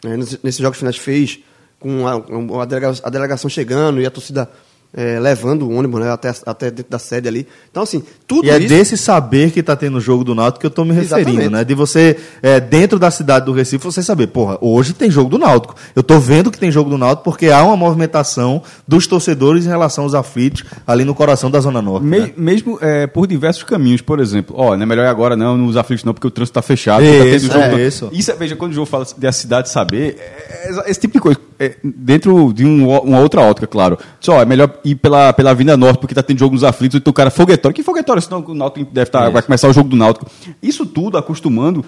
[0.05, 1.41] nesse- nesses jogos finais fez,
[1.81, 4.49] com a, a a delegação chegando e a torcida
[4.97, 7.47] eh, levando o ônibus né, até, até dentro da sede ali.
[7.71, 8.69] Então, assim, tudo E é isso.
[8.69, 11.53] desse saber que tá tendo o jogo do Náutico que eu tô me referindo, Exatamente.
[11.53, 11.65] né?
[11.65, 15.39] De você, é, dentro da cidade do Recife, você saber, porra, hoje tem jogo do
[15.39, 15.75] Náutico.
[15.95, 19.69] Eu tô vendo que tem jogo do Náutico porque há uma movimentação dos torcedores em
[19.69, 22.05] relação aos aflitos ali no coração da Zona Norte.
[22.07, 22.33] Me- né?
[22.37, 24.57] Mesmo é, por diversos caminhos, por exemplo.
[24.59, 27.05] Ó, não é melhor ir agora não, nos aflitos não, porque o trânsito está fechado.
[27.05, 28.09] Isso, tá tendo jogo é, do- isso.
[28.13, 31.15] Isso, é- veja, quando o João fala de a cidade saber, é, é esse tipo
[31.15, 31.39] de coisa.
[31.59, 33.99] É, dentro de um uma outra ótica, claro.
[34.21, 37.11] Só, é melhor ir pela, pela Avenida Norte, porque tá tendo jogo nos aflitos, então
[37.11, 37.75] o cara foguetório.
[37.75, 38.21] Que foguetório?
[38.21, 40.27] Senão o Náutico deve estar, vai começar o jogo do Náutico.
[40.63, 41.85] Isso tudo acostumando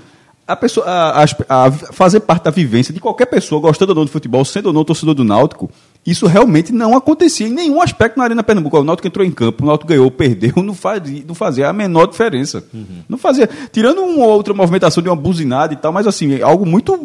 [0.46, 4.04] a pessoa a, a- a fazer parte da vivência de qualquer pessoa, gostando ou não
[4.06, 5.70] de futebol, sendo ou não torcedor do Náutico,
[6.06, 8.78] isso realmente não acontecia em nenhum aspecto na Arena Pernambuco.
[8.78, 12.06] O Náutico entrou em campo, o Náutico ganhou, perdeu, não fazia, não fazia a menor
[12.06, 12.64] diferença.
[13.06, 13.46] Não fazia.
[13.70, 16.98] Tirando uma outra movimentação de uma buzinada e tal, mas assim, é algo muito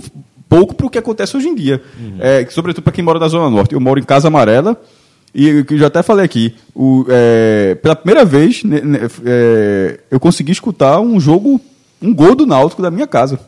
[0.58, 1.82] pouco para o que acontece hoje em dia.
[2.20, 3.74] É, sobretudo para quem mora na Zona Norte.
[3.74, 4.78] Eu moro em Casa Amarela.
[5.36, 10.00] E que eu já até falei aqui, o, é, pela primeira vez né, né, é,
[10.12, 11.60] eu consegui escutar um jogo,
[12.00, 13.39] um gol do Náutico da minha casa.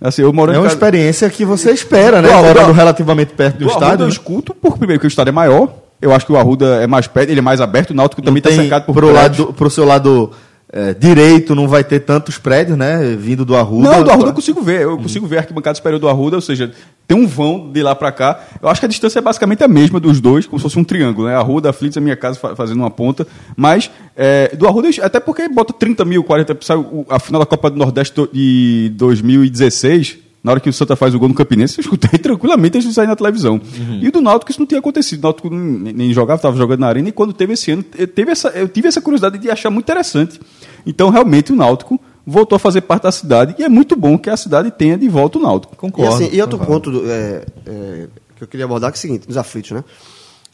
[0.00, 2.28] Assim, eu moro É uma casa- experiência que você espera, né?
[2.28, 4.02] Do Arruda- Morando relativamente perto do, do Arruda estádio.
[4.04, 4.12] eu né?
[4.12, 5.68] escuto, porque primeiro que o estádio é maior,
[6.00, 8.38] eu acho que o Arruda é mais perto, ele é mais aberto, o Náutico também
[8.38, 10.30] está cercado por pro, lado, pro seu lado
[10.72, 13.16] é, direito não vai ter tantos prédios, né?
[13.18, 13.90] Vindo do Arruda.
[13.90, 14.82] Não, do Arruda eu consigo ver.
[14.82, 16.70] Eu consigo ver a arquibancada superior do Arruda, ou seja,
[17.08, 18.40] tem um vão de lá pra cá.
[18.62, 20.84] Eu acho que a distância é basicamente a mesma dos dois, como se fosse um
[20.84, 21.34] triângulo, né?
[21.34, 23.26] Arruda, Aflitos, a minha casa fa- fazendo uma ponta.
[23.56, 27.06] Mas é, do Arruda, até porque bota 30 mil, 40 mil.
[27.08, 31.18] A final da Copa do Nordeste de 2016, na hora que o Santa faz o
[31.18, 33.60] gol no Campinense, eu escutei tranquilamente antes de sair na televisão.
[34.00, 35.20] E o do Náutico isso não tinha acontecido.
[35.20, 38.30] O Náutico nem, jogava, estava jogando na arena, e quando teve esse ano, eu, teve
[38.32, 40.40] essa, eu tive essa curiosidade de achar muito interessante.
[40.86, 44.30] Então, realmente, o Náutico voltou a fazer parte da cidade, e é muito bom que
[44.30, 45.74] a cidade tenha de volta o Náutico.
[45.74, 46.14] E, Concordo.
[46.14, 46.90] assim, e outro concordo.
[46.90, 49.84] ponto do- é, é, que eu queria abordar que é o seguinte, nos aflitos, né?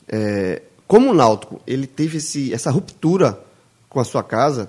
[0.09, 3.39] É, como o Náutico ele teve esse, essa ruptura
[3.89, 4.69] com a sua casa,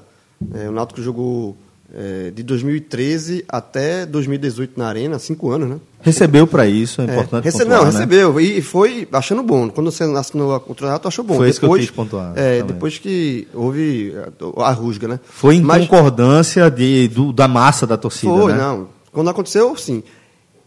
[0.54, 1.56] é, o Náutico jogou
[1.94, 5.78] é, de 2013 até 2018 na Arena, cinco anos, né?
[6.02, 7.46] Recebeu para isso, é É, importante.
[7.46, 7.92] rece- pontuar, não, né?
[7.92, 9.70] recebeu e foi achando bom.
[9.70, 11.36] Quando você assinou a contrato, achou bom.
[11.38, 12.74] Foi isso que eu depois, quis pontuar, É, também.
[12.74, 14.14] depois que houve
[14.58, 15.20] a, a rusga, né?
[15.24, 18.58] Foi em Mas- concordância de, do- da massa da torcida, Foi, né?
[18.60, 18.90] não.
[19.12, 20.04] Quando aconteceu, sim.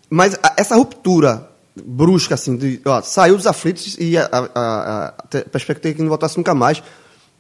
[0.09, 1.47] Mas a- essa ruptura
[1.85, 4.49] brusca, assim, de, ó, saiu dos aflitos e a, a-
[5.35, 6.83] a- perspectiva que não voltasse nunca mais.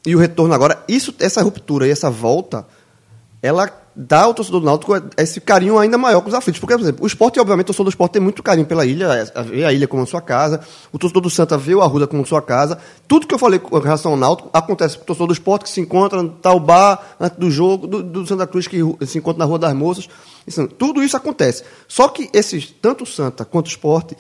[0.06, 2.64] E o retorno agora, isso, essa ruptura e essa volta,
[3.42, 6.60] ela dá ao torcedor do Náutico esse carinho ainda maior com os aflitos.
[6.60, 9.06] Porque, por exemplo, o esporte, obviamente, o torcedor do esporte tem muito carinho pela ilha,
[9.06, 10.60] é, vê a ilha como sua casa,
[10.92, 12.78] o torcedor do Santa vê o Arruda como sua casa.
[13.08, 15.70] Tudo que eu falei com relação ao Náutico acontece com o torcedor do esporte que
[15.70, 19.38] se encontra no tal bar antes do jogo, do, do Santa Cruz que se encontra
[19.38, 20.08] na Rua das Moças.
[20.46, 21.64] Isso, tudo isso acontece.
[21.88, 24.16] Só que esses, tanto o Santa quanto o esporte,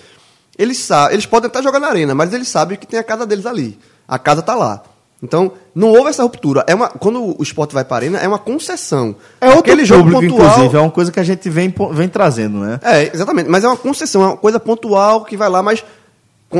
[0.58, 3.26] eles, sa eles podem até jogar na arena, mas eles sabem que tem a casa
[3.26, 3.78] deles ali.
[4.06, 4.82] A casa tá lá.
[5.22, 6.64] Então, não houve essa ruptura.
[6.66, 9.14] É uma, quando o esporte vai para a arena, é uma concessão.
[9.40, 12.08] É outro Aquele jogo público, pontual, inclusive, é uma coisa que a gente vem, vem
[12.08, 12.80] trazendo, né?
[12.82, 13.48] É, exatamente.
[13.48, 15.84] Mas é uma concessão, é uma coisa pontual que vai lá, mas,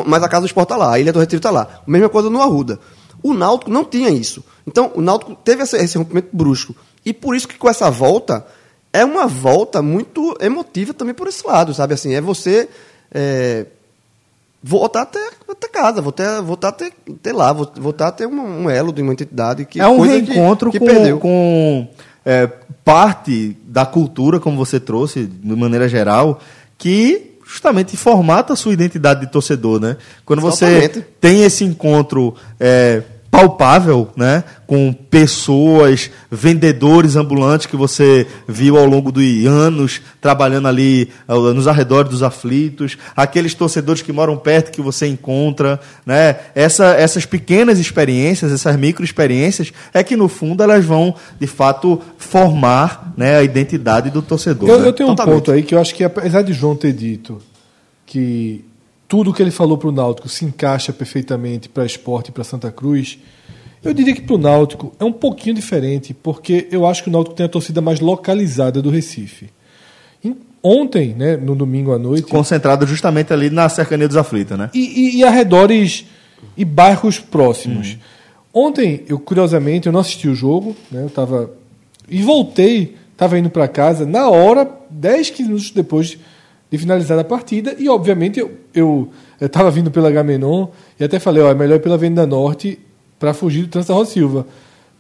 [0.07, 1.81] mas a casa do esporte tá lá, a Ilha do Retiro tá lá.
[1.87, 2.79] Mesma coisa no Arruda.
[3.23, 4.45] O Náutico não tinha isso.
[4.67, 6.75] Então, o Náutico teve esse, esse rompimento brusco.
[7.05, 8.47] E por isso que com essa volta,
[8.93, 11.95] é uma volta muito emotiva também por esse lado, sabe?
[11.95, 12.69] Assim, é você
[13.13, 13.67] é,
[14.63, 18.93] voltar até, até casa, voltar, voltar até, até lá, voltar a ter um, um elo
[18.93, 21.19] de uma entidade que é um coisa que- reencontro que, com, perdeu.
[21.19, 21.89] com
[22.25, 22.47] é,
[22.85, 26.41] parte da cultura, como você trouxe, de maneira geral,
[26.77, 29.97] que justamente formata a sua identidade de torcedor, né?
[30.25, 31.07] Quando você Totalmente.
[31.21, 34.43] tem esse encontro é, palpável, né?
[34.67, 41.69] Com pessoas, vendedores ambulantes que você viu ao longo dos anos trabalhando ali ah, nos
[41.69, 46.37] arredores dos aflitos, aqueles torcedores que moram perto que você encontra, né?
[46.55, 52.01] Essa, essas pequenas experiências, essas micro experiências, é que no fundo elas vão de fato
[52.19, 54.69] formar, né, a identidade do torcedor.
[54.69, 54.89] Eu, né?
[54.89, 55.37] eu tenho um Totalmente.
[55.37, 57.39] ponto aí que eu acho que, apesar de João ter dito
[58.05, 58.65] que
[59.11, 62.71] tudo que ele falou para o Náutico se encaixa perfeitamente para esporte e para Santa
[62.71, 63.19] Cruz,
[63.83, 67.13] eu diria que para o Náutico é um pouquinho diferente, porque eu acho que o
[67.13, 69.51] Náutico tem a torcida mais localizada do Recife.
[70.25, 74.71] Em- Ontem, né, no domingo à noite, concentrado justamente ali na cercania dos aflitos, né?
[74.75, 76.05] e, e, e arredores
[76.57, 77.97] e bairros próximos.
[78.55, 81.03] Ontem, eu curiosamente, eu não assisti o jogo, né?
[81.03, 81.51] Eu tava
[82.09, 86.19] e voltei, estava indo para casa na hora, 10, 15 minutos depois
[86.71, 91.43] de finalizar a partida e obviamente eu eu estava vindo pela Gamenon e até falei,
[91.43, 92.79] ó, é melhor ir pela Avenida Norte
[93.19, 94.47] para fugir do trânsito da Rosa Silva.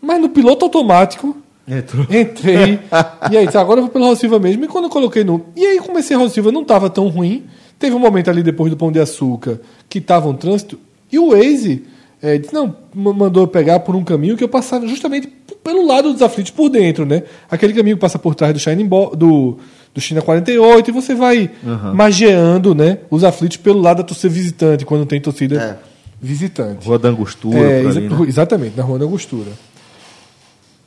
[0.02, 1.36] Mas no piloto automático
[1.68, 2.04] Entrou.
[2.10, 2.80] Entrei.
[3.30, 4.64] e aí, tá, agora eu vou pelo Rosa Silva mesmo.
[4.64, 5.46] E quando eu coloquei no.
[5.54, 7.44] E aí comecei a Rosa Silva, não tava tão ruim.
[7.78, 10.78] Teve um momento ali depois do Pão de Açúcar que tava um trânsito.
[11.12, 11.84] E o Waze
[12.20, 15.28] é, disse, não, ma- mandou eu pegar por um caminho que eu passava justamente
[15.62, 17.22] pelo lado dos aflitos, por dentro, né?
[17.50, 19.58] Aquele caminho que passa por trás do Shining Bo do,
[19.94, 21.50] do China 48, e você vai
[21.94, 22.98] magiando, né?
[23.10, 25.76] Os aflitos pelo lado da torcida visitante, quando tem torcida É.
[26.20, 26.86] visitante.
[26.86, 28.16] Rua da Angostura, É, exa- ali, né?
[28.28, 29.50] Exatamente, na Rua da Angostura.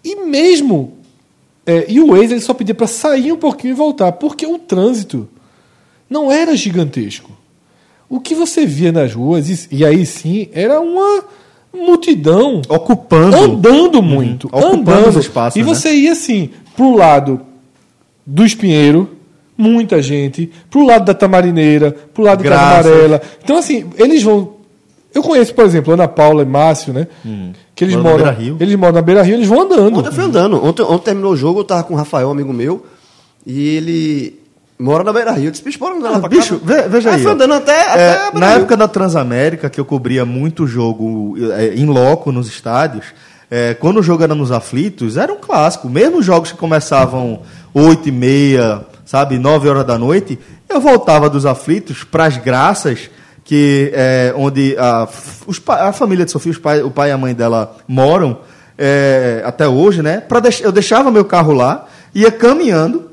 [0.04, 0.94] E mesmo.
[1.66, 4.58] é, e o Waze ele só pedia para sair um pouquinho e voltar, porque o
[4.60, 5.28] trânsito
[6.10, 7.32] não era gigantesco.
[8.10, 11.24] O que você via nas ruas, e, e aí sim, era uma
[11.74, 13.36] multidão Ocupando.
[13.38, 15.08] andando muito, ocupando andando.
[15.10, 15.66] os espaços, e né?
[15.66, 17.42] você ia assim, pro lado
[18.26, 19.10] do Espinheiro,
[19.58, 22.92] muita gente, pro lado da Tamarineira, pro lado de Casa Graças.
[22.92, 23.22] Amarela.
[23.44, 24.54] Então, assim, eles vão.
[25.14, 27.08] Eu conheço, por exemplo, Ana Paula e Márcio, né?
[27.76, 28.16] Que eles Moram.
[28.18, 28.58] Beira-Rio.
[28.60, 29.98] Eles moram na Beira Rio, eles vão andando.
[30.00, 30.64] Ontem eu fui andando.
[30.66, 32.84] Ontem, ontem terminou o jogo, eu tava com o Rafael, amigo meu,
[33.46, 34.40] e ele
[34.80, 35.46] mora na Beira Rio.
[35.48, 36.60] Eu disse, bicho, bora andar lá Ah, pra bicho,
[36.90, 37.28] veja Aí aí.
[37.28, 38.58] andando até, É, até na Rio.
[38.58, 43.06] época da Transamérica, que eu cobria muito jogo é, em loco nos estádios,
[43.52, 45.88] é, quando o jogo era nos aflitos, era um clássico.
[45.88, 47.42] Mesmo os jogos que começavam
[47.74, 50.38] 8 e meia, sabe, 9 horas da noite,
[50.70, 53.10] eu voltava dos aflitos para as graças,
[53.44, 55.08] que é, onde a,
[55.46, 58.40] os a família de Sofia, os pai- o pai e a mãe dela moram
[58.78, 60.20] é, até hoje, né?
[60.22, 63.12] Pra deix- eu deixava meu carro lá, ia caminhando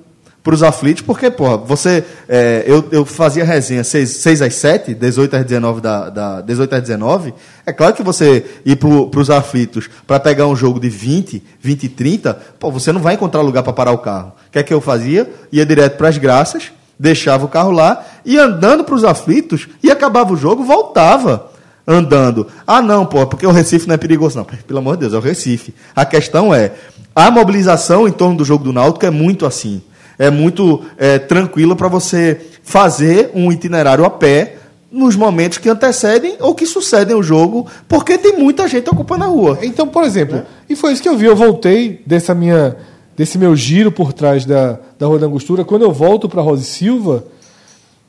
[0.51, 2.03] para os aflitos, porque, porra, você.
[2.29, 6.83] é, eu, eu fazia resenha 6, às 7, 18 às 19 da, da 18 às
[6.83, 7.33] 19.
[7.65, 11.85] É claro que você ir para os aflitos para pegar um jogo de 20, 20
[11.85, 14.33] e 30, pô, você não vai encontrar lugar para parar o carro.
[14.49, 15.31] O que é que eu fazia?
[15.53, 19.89] Ia direto para as graças, deixava o carro lá, ia andando para os aflitos e
[19.89, 21.49] acabava o jogo, voltava
[21.87, 22.49] andando.
[22.67, 24.37] Ah, não, pô, porque o Recife não é perigoso.
[24.37, 25.73] Não, pelo amor de Deus, é o Recife.
[25.95, 26.73] A questão é,
[27.15, 29.81] a mobilização em torno do jogo do Náutico é muito assim.
[30.21, 34.57] É muito é, tranquila para você fazer um itinerário a pé
[34.93, 39.29] nos momentos que antecedem ou que sucedem o jogo, porque tem muita gente ocupando a
[39.29, 39.59] rua.
[39.63, 41.25] Então, por exemplo, e foi isso que eu vi.
[41.25, 42.77] Eu voltei dessa minha,
[43.17, 45.65] desse meu giro por trás da, da Rua da Angostura.
[45.65, 47.25] Quando eu volto para Rosa e Silva,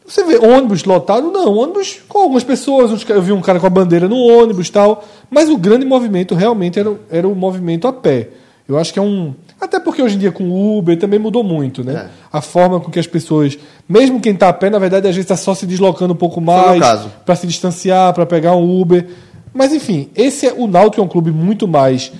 [0.06, 1.32] você vê ônibus lotado?
[1.32, 3.06] Não, ônibus com algumas pessoas.
[3.08, 5.06] Eu vi um cara com a bandeira no ônibus tal.
[5.30, 8.28] Mas o grande movimento realmente era, era o movimento a pé.
[8.67, 9.34] Eu acho que é um.
[9.62, 12.10] Até porque hoje em dia com o Uber também mudou muito, né?
[12.34, 13.60] A forma com que as pessoas.
[13.88, 16.41] Mesmo quem está a pé, na verdade, às vezes está só se deslocando um pouco
[16.41, 16.82] mais
[17.24, 19.08] para se distanciar, para pegar um Uber.
[19.54, 22.12] Mas enfim, esse é o Náutico é um clube muito mais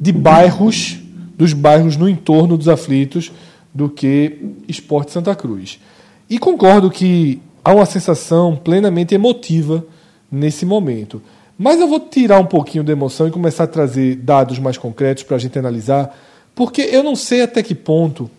[0.00, 0.98] de bairros,
[1.36, 3.30] dos bairros no entorno dos aflitos,
[3.72, 5.78] do que Esporte Santa Cruz.
[6.28, 9.84] E concordo que há uma sensação plenamente emotiva
[10.30, 11.22] nesse momento.
[11.56, 15.22] Mas eu vou tirar um pouquinho da emoção e começar a trazer dados mais concretos
[15.22, 16.16] para a gente analisar,
[16.60, 18.30] porque eu não sei até que ponto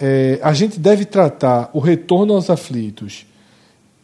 [0.00, 3.26] eh, a gente deve tratar o retorno aos aflitos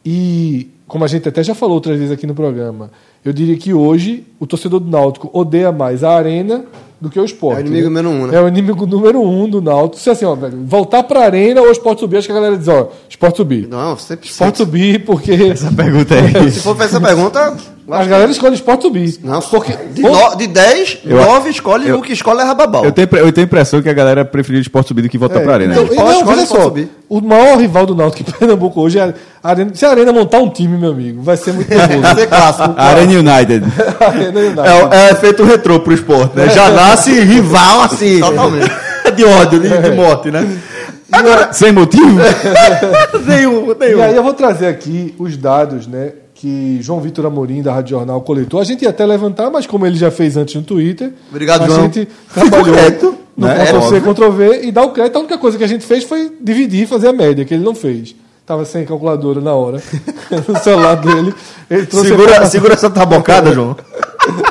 [0.05, 2.91] E, como a gente até já falou outras vezes aqui no programa,
[3.25, 6.67] eu diria que hoje o torcedor do Náutico odeia mais a arena
[7.01, 7.61] do que o esporte.
[7.61, 8.37] É o inimigo número um, né?
[8.37, 10.03] É o inimigo número um do Náutico.
[10.03, 12.59] Se assim, ó, velho, voltar pra arena ou o esporte subir, acho que a galera
[12.59, 13.67] diz, ó, esporte subir.
[13.67, 14.29] Não, sempre.
[14.29, 15.33] Esporte subir, porque.
[15.33, 16.51] Essa pergunta aí.
[16.53, 17.57] Se for pra essa pergunta.
[17.91, 19.19] A galera escolhe esporte subir.
[19.25, 19.73] Não, porque.
[19.93, 22.85] de, no, de 10, 9 escolhe eu- o que escolhe é Rababal.
[22.85, 25.19] Eu tenho, eu tenho a impressão que a galera preferiu o esporte subir do que
[25.19, 25.73] voltar É, pra arena.
[25.75, 26.89] então, não, escolhe, veja pode só, subir.
[27.09, 29.71] o maior rival do Náutico em Pernambuco hoje é a Arena.
[29.75, 32.01] Se a Arena montar um time, meu amigo, vai ser muito nervoso.
[32.01, 32.75] Vai ser clássico.
[32.79, 33.65] Arena United.
[34.01, 34.61] A Arena United.
[34.61, 36.49] É, o- é efeito retrô pro esporte, né?
[36.51, 38.21] Já nasce rival assim.
[38.21, 38.71] Totalmente.
[39.17, 40.47] de ódio, de, de morte, né?
[41.53, 42.19] Sem motivo?
[43.27, 43.99] nenhum, nenhum.
[43.99, 46.13] E aí eu vou trazer aqui os dados, né?
[46.43, 48.59] Que João Vitor Amorim, da Rádio Jornal, coletou.
[48.59, 51.67] A gente ia até levantar, mas como ele já fez antes no Twitter, Obrigado, a
[51.69, 51.83] João.
[51.83, 53.65] gente trabalhou Correto, no né?
[53.65, 54.13] Ctrl C, Óbvio.
[54.13, 55.15] Ctrl V e dar o crédito.
[55.15, 57.63] A única coisa que a gente fez foi dividir e fazer a média, que ele
[57.63, 58.17] não fez.
[58.45, 59.81] Tava sem calculadora na hora,
[60.49, 61.33] no celular dele.
[61.71, 62.47] A Segura, informação.
[62.51, 63.77] segura essa tabocada, João.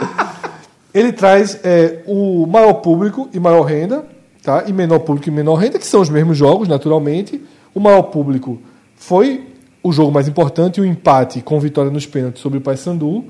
[0.94, 4.06] Ele traz é, o maior público e maior renda,
[4.42, 4.64] tá?
[4.66, 7.42] e menor público e menor renda, que são os mesmos jogos, naturalmente.
[7.76, 8.62] O maior público
[8.96, 9.51] foi
[9.84, 13.26] o jogo mais importante, o empate com vitória nos pênaltis sobre o Paysandu,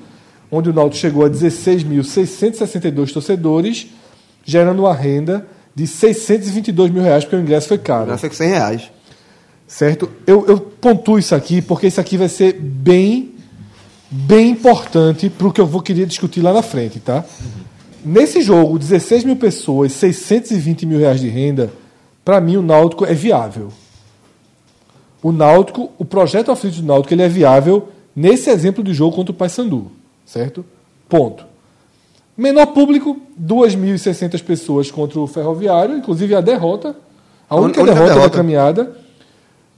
[0.52, 3.88] onde o Náutico chegou a 16.662 torcedores,
[4.44, 8.36] gerando uma renda de 622 mil reais, porque o ingresso foi caro Já foi com
[8.36, 8.92] 100 reais.
[9.66, 10.10] certo?
[10.28, 13.34] Eu, eu pontuo isso aqui porque isso aqui vai ser bem,
[14.10, 17.24] bem importante para o que eu vou querer discutir lá na frente, tá?
[18.04, 21.72] Nesse jogo, 16 mil pessoas, 620 mil reais de renda,
[22.26, 23.72] para mim o Náutico é viável.
[25.24, 29.32] O Náutico, o projeto aflito do Náutico, ele é viável nesse exemplo de jogo contra
[29.32, 29.92] o Paysandu,
[30.26, 30.66] certo?
[31.08, 31.46] Ponto.
[32.36, 36.96] Menor público, 2.600 pessoas contra o Ferroviário, inclusive a derrota,
[37.50, 38.38] a A única, única derrota, da derrota.
[38.38, 38.96] caminhada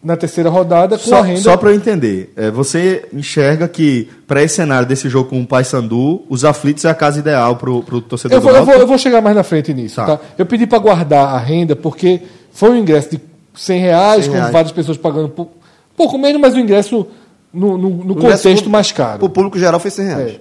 [0.04, 1.40] na terceira rodada com Só, a renda.
[1.40, 5.48] só para eu entender, é, você enxerga que para esse cenário desse jogo com o
[5.48, 8.76] Paysandu, os aflitos é a casa ideal pro, pro torcedor eu, vou, do eu, vou,
[8.76, 9.96] eu vou chegar mais na frente nisso.
[9.96, 10.18] Tá.
[10.18, 10.20] Tá.
[10.38, 13.18] Eu pedi para guardar a renda porque foi um ingresso de
[13.54, 14.54] 100 reais, 100 com reais.
[14.54, 15.52] várias pessoas pagando pou-
[15.96, 17.06] pouco menos, mas o ingresso
[17.54, 19.20] no, no- no O ingresso contexto pro- mais caro.
[19.20, 20.32] Pro público geral foi 100 reais.
[20.34, 20.40] É.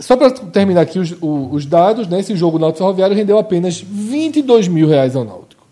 [0.00, 3.80] Só para terminar aqui os, o- os dados, né, esse jogo Náutico Ferroviário rendeu apenas
[3.80, 5.64] 22 mil reais ao Náutico.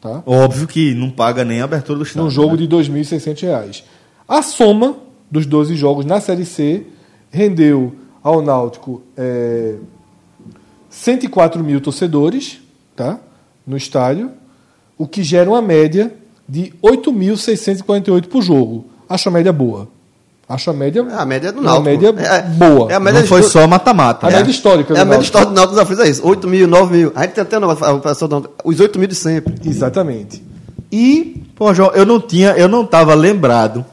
[0.00, 0.22] Tá?
[0.26, 2.24] Óbvio que não paga nem a abertura do estádio.
[2.24, 2.58] num jogo né?
[2.58, 3.84] de 2.600 reais.
[4.28, 4.96] A soma
[5.30, 6.86] dos 12 jogos na Série C
[7.30, 9.76] rendeu ao Náutico é,
[10.90, 12.60] 104 mil torcedores
[12.94, 13.18] tá,
[13.66, 14.30] no estádio,
[14.96, 16.12] o que gera uma média
[16.48, 18.86] de 8.648 por jogo.
[19.08, 19.88] Acho a média boa.
[20.48, 21.06] Acho a média.
[21.10, 21.84] É a média do Náutico.
[21.84, 22.92] média É- boa.
[22.92, 24.26] É a média Não foi do- só mata-mata.
[24.26, 24.36] A né?
[24.36, 26.26] média histórica É do a média histórica do Náutico dos aflitos, é isso.
[26.26, 27.12] 8 mil, 9 mil.
[27.14, 27.60] A gente tem até a
[28.64, 29.54] os 8 mil de sempre.
[29.64, 30.42] Exatamente.
[30.92, 33.84] E Pô, João, eu não tinha, eu não tava lembrado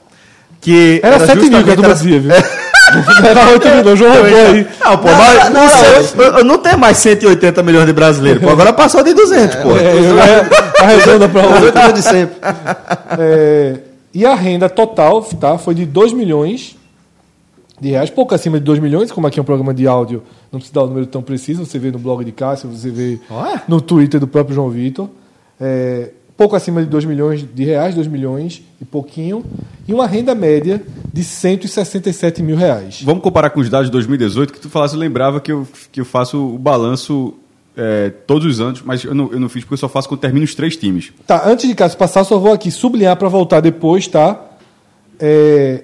[0.59, 0.99] que.
[1.03, 2.19] era 7 mil que a justamente- turma dizia,
[2.91, 3.25] viu?
[3.29, 4.67] Era 8 mil, não, João roubou aí.
[4.79, 8.49] Não, pô, Não, mas não, não, não, não tenho mais 180 milhões de brasileiros, pô.
[8.49, 9.71] Agora passou de 200, pô.
[9.77, 11.65] É, é, arredonda para Os 8.
[11.65, 12.35] 8 mil de sempre.
[13.19, 13.79] É,
[14.13, 16.75] e a renda total tá, foi de 2 milhões
[17.79, 20.59] de reais, pouco acima de 2 milhões, como aqui é um programa de áudio, não
[20.59, 23.63] precisa dar o número tão preciso, você vê no blog de Cássio, você vê Olha.
[23.67, 25.09] no Twitter do próprio João Vitor.
[25.59, 29.45] É, pouco acima de 2 milhões de reais, 2 milhões e pouquinho,
[29.87, 30.81] e uma renda média
[31.13, 33.03] de 167 mil reais.
[33.03, 36.01] Vamos comparar com os dados de 2018, que tu falasse, eu lembrava que eu, que
[36.01, 37.35] eu faço o balanço
[37.77, 40.19] é, todos os anos, mas eu não, eu não fiz porque eu só faço quando
[40.19, 41.13] termino os três times.
[41.27, 44.43] Tá, antes de Cássio passar, só vou aqui sublinhar para voltar depois, tá?
[45.19, 45.83] É,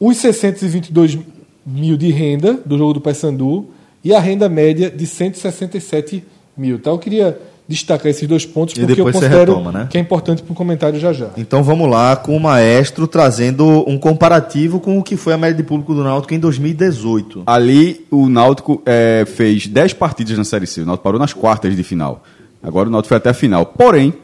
[0.00, 1.16] os 622
[1.64, 3.68] mil de renda do jogo do Paysandu
[4.02, 6.24] e a renda média de 167
[6.56, 6.90] mil, tá?
[6.90, 9.88] Eu queria destacar esses dois pontos porque eu considero retoma, né?
[9.90, 11.30] que é importante para o comentário já já.
[11.36, 15.56] Então vamos lá com o maestro trazendo um comparativo com o que foi a média
[15.56, 17.42] de público do Náutico em 2018.
[17.46, 20.82] Ali, o Náutico é, fez 10 partidas na Série C.
[20.82, 22.22] O Náutico parou nas quartas de final.
[22.62, 23.66] Agora o Náutico foi até a final.
[23.66, 24.14] Porém,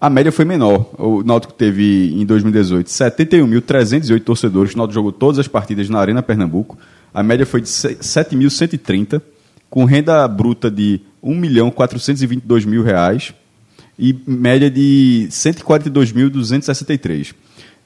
[0.00, 0.86] a média foi menor.
[0.98, 4.74] O Náutico teve, em 2018, 71.308 torcedores.
[4.74, 6.76] O Náutico jogou todas as partidas na Arena Pernambuco.
[7.14, 9.20] A média foi de se- 7.130,
[9.70, 13.32] com renda bruta de 1.422.000 mil reais
[13.98, 17.34] e média de 142.263.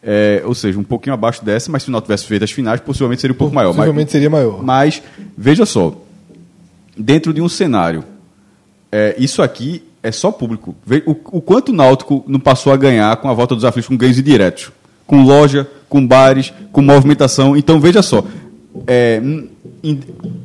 [0.02, 2.80] É, ou seja, um pouquinho abaixo dessa, mas se o Náutico tivesse feito as finais,
[2.80, 3.68] possivelmente seria um pouco maior.
[3.70, 4.62] Mas- Possivelmente seria maior.
[4.62, 5.02] mas,
[5.36, 6.00] veja só,
[6.96, 8.04] dentro de um cenário,
[8.92, 10.76] é, isso aqui é só público.
[11.06, 13.96] O, o quanto o Náutico não passou a ganhar com a volta dos aflitos com
[13.96, 14.70] ganhos indiretos?
[15.06, 17.56] Com loja, com bares, com movimentação.
[17.56, 18.24] Então, veja só,
[18.86, 19.20] é,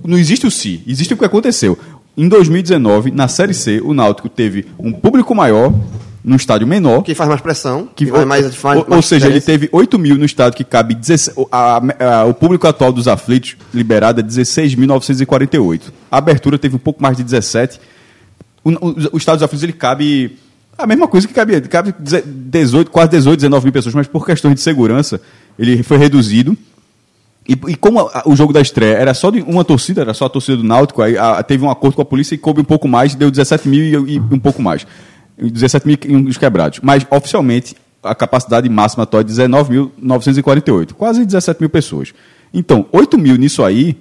[0.04, 1.78] não existe o si, existe o que aconteceu.
[2.18, 5.74] Em 2019, na Série C, o Náutico teve um público maior
[6.24, 7.02] num estádio menor.
[7.02, 9.70] Que faz mais pressão, Que, que faz mais, faz ou, ou mais seja, ele teve
[9.72, 13.56] 8 mil no estádio que cabe 16, o- a- a- o público atual dos aflitos
[13.74, 15.92] liberado é 16.948.
[16.12, 17.80] A abertura teve um pouco mais de 17.
[18.64, 20.38] O, o, o estádio dos aflitos ele cabe
[20.78, 24.56] a mesma coisa que cabia, cabe 18, quase 18, 19 mil pessoas, mas por questões
[24.56, 25.20] de segurança
[25.58, 26.56] ele foi reduzido.
[27.54, 30.26] E, e como a- o jogo da estreia era só de uma torcida, era só
[30.26, 32.64] a torcida do Náutico, aí a- teve um acordo com a polícia e coube um
[32.64, 34.86] pouco mais, deu 17 mil e, e um pouco mais.
[35.38, 36.80] 17 mil e uns quebrados.
[36.84, 42.14] Mas, oficialmente, a capacidade máxima atual é 19.948, quase 17 mil pessoas.
[42.54, 43.98] Então, 8 mil nisso aí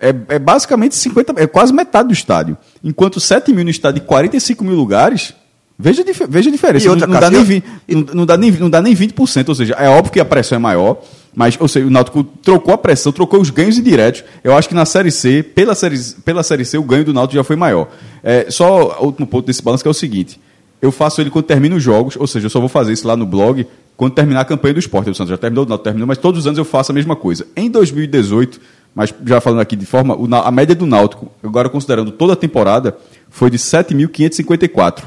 [0.00, 2.56] é, é basicamente 50, é quase metade do estádio.
[2.82, 5.34] Enquanto 7 mil no estádio de 45 mil lugares,
[5.82, 6.86] veja, veja a diferença.
[6.86, 9.48] E outra, não, não dá nem, vi- não, não dá nem, não dá nem 20%,
[9.48, 10.98] ou seja, é óbvio que a pressão é maior,
[11.34, 14.22] mas ou seja, o Náutico trocou a pressão, trocou os ganhos indiretos.
[14.44, 17.34] Eu acho que na Série C, pela Série, pela série C, o ganho do Náutico
[17.36, 17.88] já foi maior.
[18.22, 20.38] É, só o último ponto desse balanço que é o seguinte:
[20.80, 23.16] eu faço ele quando termino os jogos, ou seja, eu só vou fazer isso lá
[23.16, 23.66] no blog
[23.96, 25.10] quando terminar a campanha do esporte.
[25.10, 27.16] O Santos já terminou, o Náutico terminou, mas todos os anos eu faço a mesma
[27.16, 27.46] coisa.
[27.56, 28.60] Em 2018,
[28.94, 30.14] mas já falando aqui de forma,
[30.44, 32.94] a média do Náutico, agora considerando toda a temporada,
[33.30, 35.04] foi de 7.554.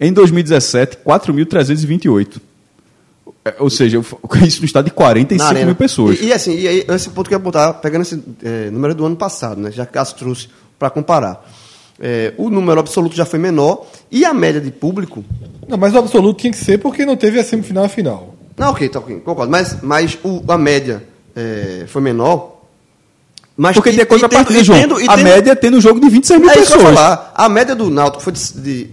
[0.00, 2.40] Em 2017, 4.328.
[3.44, 3.98] É, Ou seja,
[4.46, 5.66] isso no estado de 45 Na arena.
[5.66, 6.20] mil pessoas.
[6.20, 8.94] E, e assim, e aí, esse ponto que eu ia botar, pegando esse é, número
[8.94, 9.70] do ano passado, né?
[9.70, 10.48] Já que Cássio trouxe
[10.78, 11.46] para comparar.
[12.02, 15.22] É, o número absoluto já foi menor e a média de público.
[15.68, 18.34] Não, mas o absoluto tinha que ser porque não teve a semifinal e a final.
[18.56, 19.50] Não, ok, tá ok, concordo.
[19.50, 21.02] Mas, mas o, a média
[21.36, 22.59] é, foi menor.
[23.62, 24.80] Mas Porque tem a contrapartida, tendo- João.
[24.80, 26.94] tendo- a tendo- média tem no jogo de 26 mil É isso que eu pessoas.
[26.94, 27.30] falar.
[27.34, 28.90] A média do Náutico foi de, de-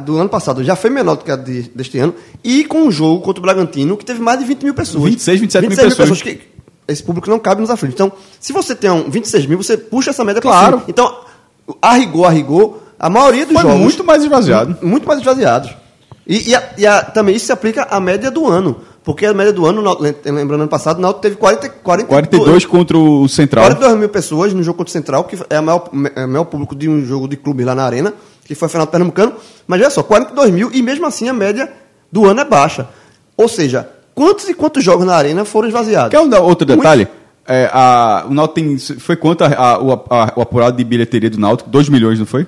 [0.00, 2.14] do ano passado já foi menor do que a de- deste ano.
[2.44, 5.04] E com o jogo contra o Bragantino, que teve mais de 20 mil pessoas.
[5.04, 6.20] 26, 27 mil pessoas.
[6.20, 6.38] que
[6.86, 7.94] esse público não cabe nos aflitos.
[7.94, 10.78] Então, se você tem um 26 mil, você puxa essa média Claro.
[10.78, 10.84] pra cima.
[10.90, 11.20] Então,
[11.80, 13.78] a rigor, a rigor, a maioria dos Foi jogos...
[13.80, 14.76] muito mais esvaziado.
[14.82, 15.70] Muito mais esvaziados.
[16.26, 18.82] E, e a- e a- também isso se aplica à média do ano.
[19.08, 19.80] Porque a média do ano,
[20.26, 23.64] lembrando ano passado, o Náutico teve 40, 42, 42 contra o Central.
[23.64, 26.76] 42 mil pessoas no jogo contra o Central, que é o maior, é maior público
[26.76, 28.12] de um jogo de clube lá na Arena,
[28.44, 29.32] que foi a final do Pernambucano.
[29.66, 31.72] Mas olha só, 42 mil e mesmo assim a média
[32.12, 32.86] do ano é baixa.
[33.34, 36.10] Ou seja, quantos e quantos jogos na Arena foram esvaziados?
[36.10, 36.76] Quer um outro Muito.
[36.76, 37.08] detalhe?
[37.46, 41.30] É, a, o Náutico tem, foi quanto a- a- o, a- o apurado de bilheteria
[41.30, 41.70] do Náutico?
[41.70, 42.46] 2 milhões, não foi?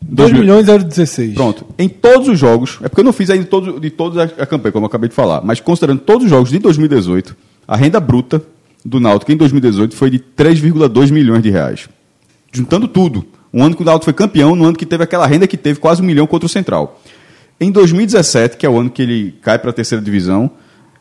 [0.00, 1.34] 2 mil- milhões e 16.
[1.34, 1.66] Pronto.
[1.78, 4.46] Em todos os jogos, é porque eu não fiz ainda todos, de todos a, a
[4.46, 7.36] campanha, como eu acabei de falar, mas considerando todos os jogos de 2018,
[7.66, 8.42] a renda bruta
[8.84, 11.88] do Náutico em 2018 foi de 3,2 milhões de reais.
[12.52, 13.26] Juntando tudo.
[13.52, 15.78] Um ano que o Náutico foi campeão, no ano que teve aquela renda que teve
[15.80, 17.00] quase um milhão contra o Central.
[17.60, 20.50] Em 2017, que é o ano que ele cai para a terceira divisão,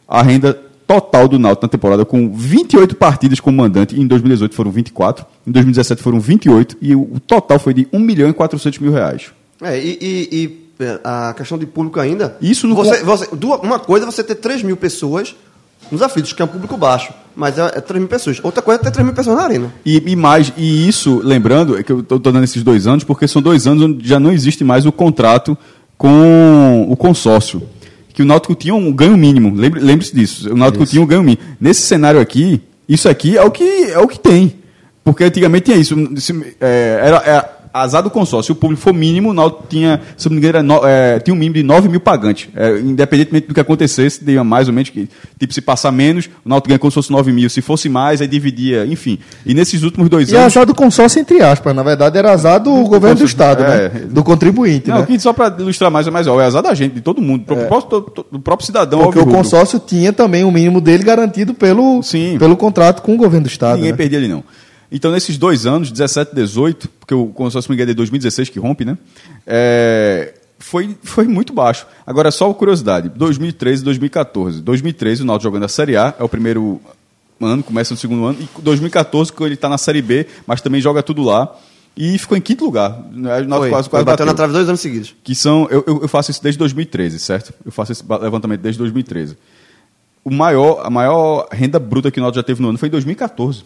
[0.08, 4.72] a renda total do Náutico na temporada com 28 partidas como mandante, em 2018 foram
[4.72, 8.80] 24, em 2017 foram 28 e o, o total foi de 1 milhão e 400
[8.80, 9.26] mil reais.
[9.62, 10.30] É, e, e-
[10.80, 12.38] e, é, a questão de público ainda.
[12.42, 13.28] Isso no você, você-
[13.62, 15.36] Uma coisa é você ter 3 mil pessoas
[15.92, 17.12] nos aflitos, que é um público baixo.
[17.36, 18.40] Mas é, é 3 mil pessoas.
[18.44, 19.74] Outra coisa é ter 3 mil pessoas na arena.
[19.86, 23.28] E, e mais, e isso, lembrando, é que eu estou dando esses dois anos, porque
[23.28, 25.58] são dois anos onde já não existe mais o contrato
[25.98, 27.62] com o consórcio.
[28.18, 29.54] Que o Náutico tinha um ganho mínimo.
[29.54, 30.52] Lembre- Lembre-se disso.
[30.52, 31.44] O Náutico tinha um ganho mínimo.
[31.62, 32.60] Nesse cenário aqui,
[32.90, 34.56] isso aqui é o que, é o que tem.
[35.04, 35.96] Porque antigamente tinha isso.
[36.20, 38.48] Se- é, era, é, azar do consórcio.
[38.48, 41.20] Se o público for mínimo, o Náutico tinha, se não me engano, era no- é,
[41.20, 42.50] tinha um mínimo de 9 mil pagantes.
[42.56, 45.08] É, independentemente do que acontecesse, tinha mais ou menos que,
[45.40, 47.50] tipo, se passar menos, o Náutico ganha como se fosse 9 mil.
[47.50, 49.20] Se fosse mais, aí dividia, enfim.
[49.46, 50.54] E nesses últimos dois E é anos.
[50.56, 51.76] azar do consórcio, entre aspas.
[51.76, 53.90] Na verdade, era azar do, governo do Estado, é.
[53.90, 53.90] né?
[54.10, 55.06] Do contribuinte, Não, né?
[55.06, 57.46] que só para ilustrar mais, é mais ó, é azar da gente, de todo mundo,
[57.46, 59.00] do próprio, do- do próprio cidadão.
[59.02, 62.38] Porque o consórcio tinha também o mínimo dele garantido pelo, Sim.
[62.40, 63.76] pelo contrato com o governo do Estado.
[63.78, 63.98] Ninguém né?
[63.98, 64.44] perdia ali, não.
[64.92, 68.60] Então, nesses dois anos, 17 e 18, porque o consórcio Miguel é de 2016 que
[68.60, 68.98] rompe, né?
[69.46, 71.86] É, foi, foi muito baixo.
[72.06, 74.62] Agora, só curiosidade: 2013 e 2014.
[74.62, 76.80] 2013, o Náutico jogando a Série A, é o primeiro
[77.42, 80.82] ano, começa no segundo ano, e 2014, quando ele está na Série B, mas também
[80.82, 81.56] joga tudo lá.
[81.96, 82.92] E ficou em quinto lugar.
[83.12, 84.36] O Náutico Foi, quase, quase bateu na bateu.
[84.36, 85.16] trave dois anos seguidos.
[85.24, 87.52] que são eu, eu faço isso desde 2013, certo?
[87.66, 89.36] Eu faço esse levantamento desde 2013.
[90.24, 92.92] O maior, a maior renda bruta que o Náutico já teve no ano foi em
[92.92, 93.64] 2014.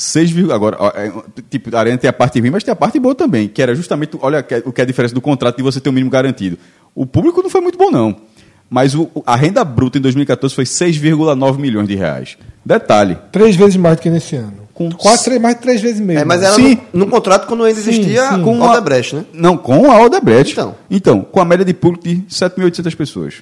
[0.00, 1.12] 6, vírgula- agora, é,
[1.50, 3.74] tipo, a arena tem a parte ruim, mas tem a parte boa também, que era
[3.74, 6.10] justamente, olha que- o que é a diferença do contrato de você ter o mínimo
[6.10, 6.56] garantido.
[6.94, 8.16] O público não foi muito bom não,
[8.68, 12.38] mas o- a renda bruta em 2014 foi 6,9 milhões de reais.
[12.64, 14.60] Detalhe, Três vezes mais do que nesse ano.
[14.72, 16.18] Com- Quase três, mais de três vezes meio.
[16.20, 16.78] É, mas era Sim.
[16.92, 18.42] no, no contrato quando ainda Sim, existia sim.
[18.42, 19.24] com o Odebrecht, né?
[19.34, 20.52] Não, com a Odebrecht.
[20.52, 20.74] Então.
[20.90, 23.34] Então, com a média de público de 7.800 pessoas.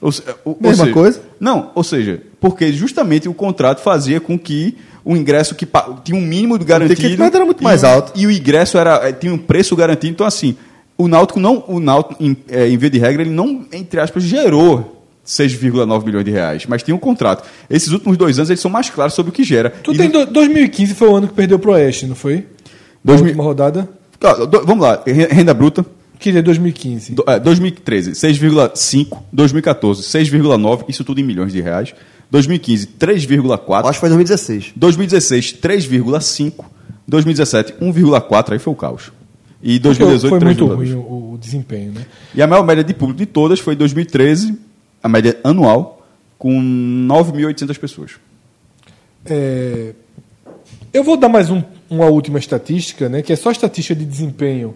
[0.00, 1.20] Ou, se- ou- ou Mesma seja- coisa?
[1.38, 4.78] Não, ou seja, porque justamente o contrato fazia com que
[5.10, 5.66] o ingresso que
[6.04, 7.00] tinha um mínimo de garantido.
[7.00, 8.12] ticket médio era muito mais o- alto.
[8.14, 10.12] E o ingresso era, eh, tinha um preço garantido.
[10.12, 10.54] Então, assim,
[10.98, 14.22] o Náutico não, o Náutico, em, é, em via de regra, ele não, entre aspas,
[14.22, 17.42] gerou 6,9 milhões de reais, mas tem um contrato.
[17.70, 19.70] Esses últimos dois anos eles são mais claros sobre o que gera.
[19.82, 22.46] Tu E tem do- 2015 foi o ano que perdeu pro Oeste, não foi?
[23.04, 23.88] 2000 última rodada.
[24.20, 25.84] Ah, do- vamos lá, re- renda bruta,
[26.18, 27.12] Queria 2015.
[27.14, 31.94] do- é, 2013, 6,5, 2014, 6,9, isso tudo em milhões de reais.
[32.30, 33.80] 2015, 3,4.
[33.88, 34.72] Acho que foi 2016.
[34.76, 36.64] 2016, 3,5.
[37.06, 39.10] 2017, 1,4, aí foi o caos.
[39.62, 40.74] E Porque 2018, foi muito 3,2.
[40.76, 42.06] ruim o, o desempenho, né?
[42.34, 44.56] E a maior média de público de todas foi 2013,
[45.02, 46.06] a média anual,
[46.38, 48.12] com 9.800 pessoas.
[49.24, 49.94] É,
[50.92, 54.74] Eu vou dar mais um- uma última estatística, né, que é só estatística de desempenho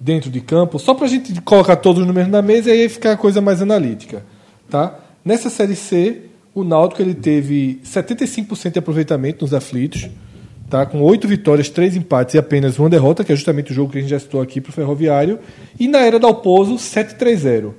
[0.00, 2.88] dentro de campo, só para a gente colocar todos os números na mesa e aí
[2.88, 4.24] ficar a coisa mais analítica.
[4.68, 4.98] Tá?
[5.24, 6.22] Nessa Série C,
[6.54, 10.08] o Náutico ele teve 75% de aproveitamento nos aflitos,
[10.70, 10.86] tá?
[10.86, 13.98] com oito vitórias, três empates e apenas uma derrota, que é justamente o jogo que
[13.98, 15.40] a gente já citou aqui para o Ferroviário.
[15.78, 17.72] E na Era Dalpozo, 7-3-0.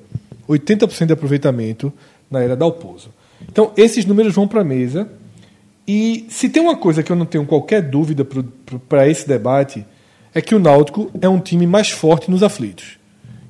[0.48, 1.92] 80% de aproveitamento
[2.30, 3.14] na Era Dalpozo.
[3.50, 5.10] Então, esses números vão para a mesa.
[5.88, 8.28] E se tem uma coisa que eu não tenho qualquer dúvida
[8.90, 9.86] para esse debate,
[10.34, 12.98] é que o Náutico é um time mais forte nos aflitos.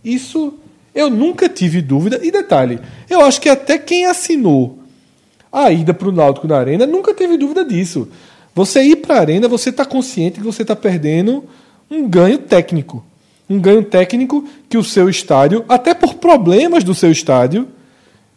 [0.03, 0.53] Isso
[0.93, 2.19] eu nunca tive dúvida.
[2.23, 4.84] E detalhe, eu acho que até quem assinou
[5.55, 8.09] a ida para o Náutico na Arena nunca teve dúvida disso.
[8.53, 11.45] Você ir para a Arena, você está consciente que você está perdendo
[11.89, 13.03] um ganho técnico.
[13.49, 17.67] Um ganho técnico que o seu estádio, até por problemas do seu estádio,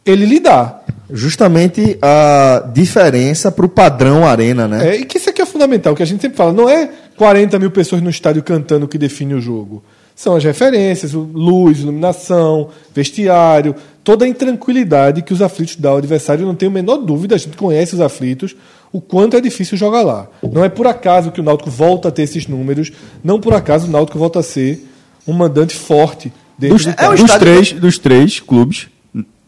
[0.04, 0.80] ele lhe dá.
[1.10, 4.90] Justamente a diferença para o padrão arena, né?
[4.90, 7.58] É, e que isso aqui é fundamental, que a gente sempre fala, não é 40
[7.58, 9.82] mil pessoas no estádio cantando que define o jogo.
[10.18, 16.42] São as referências, luz, iluminação, vestiário, toda a intranquilidade que os aflitos dão ao adversário.
[16.42, 18.56] Eu não tenho a menor dúvida, a gente conhece os aflitos,
[18.92, 20.26] o quanto é difícil jogar lá.
[20.42, 22.90] Não é por acaso que o Náutico volta a ter esses números,
[23.22, 24.84] não por acaso o Náutico volta a ser
[25.24, 28.88] um mandante forte dentro Dos, de é, dos, três, dos três clubes,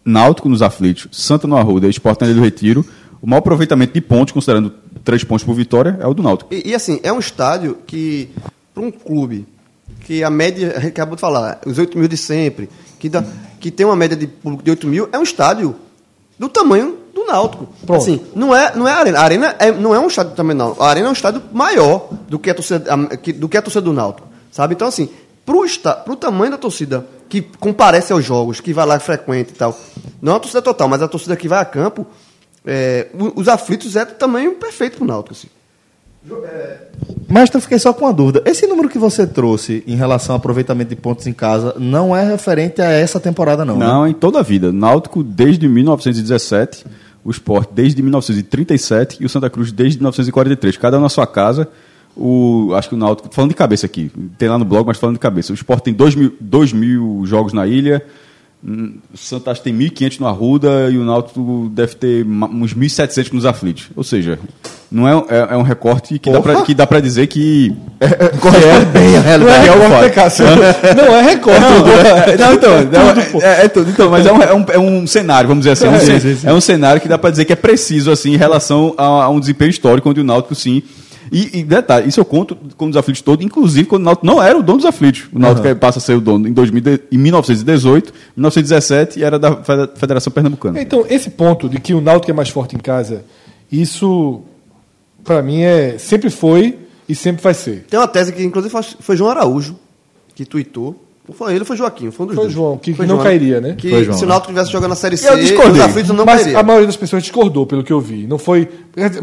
[0.05, 2.87] Náutico nos aflitos, Santa no Arruda e Sport do Retiro,
[3.21, 6.55] o maior aproveitamento de pontos, considerando três pontos por vitória, é o do Náutico.
[6.55, 8.29] E, e, assim, é um estádio que,
[8.73, 9.49] para um clube,
[10.11, 13.23] que a média, a gente acabou de falar, os 8 mil de sempre, que, dá,
[13.61, 15.77] que tem uma média de público de 8 mil, é um estádio
[16.37, 17.69] do tamanho do Náutico.
[17.87, 18.03] Pronto.
[18.03, 19.21] Assim, não é, não é a arena.
[19.21, 20.75] A arena é- não é um estádio também, não.
[20.81, 22.85] A arena é um estádio maior do que a torcida,
[23.37, 24.27] do, que a torcida do Náutico.
[24.51, 24.75] Sabe?
[24.75, 25.09] Então, assim,
[25.47, 29.55] pro, esta, pro tamanho da torcida que comparece aos jogos, que vai lá frequente e
[29.55, 29.79] tal,
[30.21, 32.05] não é a torcida total, mas a torcida que vai a campo,
[32.67, 33.07] é,
[33.37, 35.35] os aflitos é do tamanho perfeito pro Náutico.
[35.35, 35.47] Assim.
[37.29, 38.43] Mas eu fiquei só com uma dúvida.
[38.45, 42.29] Esse número que você trouxe em relação ao aproveitamento de pontos em casa não é
[42.29, 43.79] referente a essa temporada, não.
[43.79, 43.87] né?
[43.87, 44.73] Não, em toda a vida.
[44.73, 46.85] Náutico desde 1917,
[47.25, 50.77] o Sport desde 1937 e o Santa Cruz desde 1943.
[50.77, 51.69] Cada um na sua casa.
[52.17, 55.15] O, acho que o Náutico, falando de cabeça aqui, tem lá no blog, mas falando
[55.17, 55.53] de cabeça.
[55.53, 58.05] O Sport tem 2 mil, dois mil jogos na ilha,
[58.63, 63.89] o que tem 1.500 no Arruda e o Náutico deve ter uns 1.700 nos aflitos.
[63.97, 64.39] Ou seja,
[64.91, 67.73] não é, é, é um recorte que dá, pra, que dá pra dizer que.
[68.41, 69.69] Corresponde bem à Não é realidade.
[69.69, 70.45] recorte, né, Cássio?
[70.97, 71.61] Não é recorte.
[71.61, 75.07] É, Não, então, não, é, é tudo, então, mas é um, é, um, é um
[75.07, 75.87] cenário, vamos dizer assim.
[76.45, 78.95] É um, é um cenário que dá para dizer que é preciso, assim, em relação
[78.99, 80.83] a, a um desempenho histórico, onde o Náutico, sim.
[81.33, 84.43] E, e detalhe, isso eu conto como os aflitos todos, inclusive quando o Náutico não
[84.43, 85.29] era o dono dos aflitos.
[85.33, 89.39] O Náutico passa a ser o dono em, 2000, de- em 1918, 1917 e era
[89.39, 89.57] da
[89.97, 90.81] Federação Pernambucana.
[90.83, 93.25] Então, esse ponto de que o Náutico é mais forte em casa,
[93.71, 94.43] isso,
[95.23, 96.79] para mim, é sempre foi
[97.09, 97.85] e sempre vai ser.
[97.89, 99.77] Tem uma tese que, inclusive, foi- foi João Araújo
[100.35, 101.01] que tweetou.
[101.31, 102.11] Não foi ele foi Joaquim?
[102.11, 102.53] Foi um dos Foi dois.
[102.55, 103.77] João, que Foi não João, cairia, né?
[103.79, 104.33] Que Foi João, se o né?
[104.33, 105.81] Náutico tivesse jogando na Série C, Eu discordei.
[105.81, 106.59] os aflitos não Mas cairia.
[106.59, 108.27] a maioria das pessoas discordou, pelo que eu vi.
[108.27, 108.69] Não foi.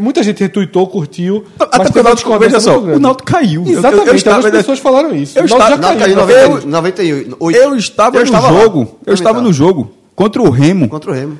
[0.00, 1.44] Muita gente retuitou, curtiu.
[1.58, 2.98] Até mas porque teve o uma Náutico, discordância veja só, muito grande.
[2.98, 3.60] o Náutico caiu.
[3.62, 5.38] Eu- eu- Exatamente, eu estava- algumas pessoas falaram isso.
[5.38, 6.12] eu o Náutico estava- já Não, caiu caiu.
[6.12, 6.66] em na 90, verdade.
[6.66, 7.36] 98.
[7.40, 8.88] Eu estava Eu no jogo.
[9.04, 10.88] Eu estava no jogo contra o Remo.
[10.88, 11.38] Contra o Remo.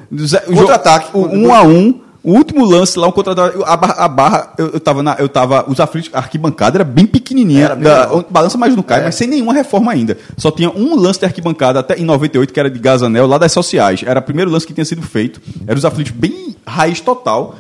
[0.55, 1.16] Contra-ataque.
[1.16, 2.01] Um a um.
[2.29, 3.59] O último lance lá, um contra-ataque.
[3.64, 5.16] A barra, a barra eu, eu tava na.
[5.18, 5.64] Eu tava.
[5.66, 7.64] Os aflitos, a arquibancada era bem pequenininha.
[7.64, 9.05] Era da- balança mais não cai, É.
[9.05, 10.18] mas sem nenhuma reforma ainda.
[10.37, 13.53] Só tinha um lance de arquibancada até em 98, que era de Gazanel, lá das
[13.53, 14.03] sociais.
[14.05, 15.41] Era o primeiro lance que tinha sido feito.
[15.66, 17.55] Era os aflitos bem raiz total.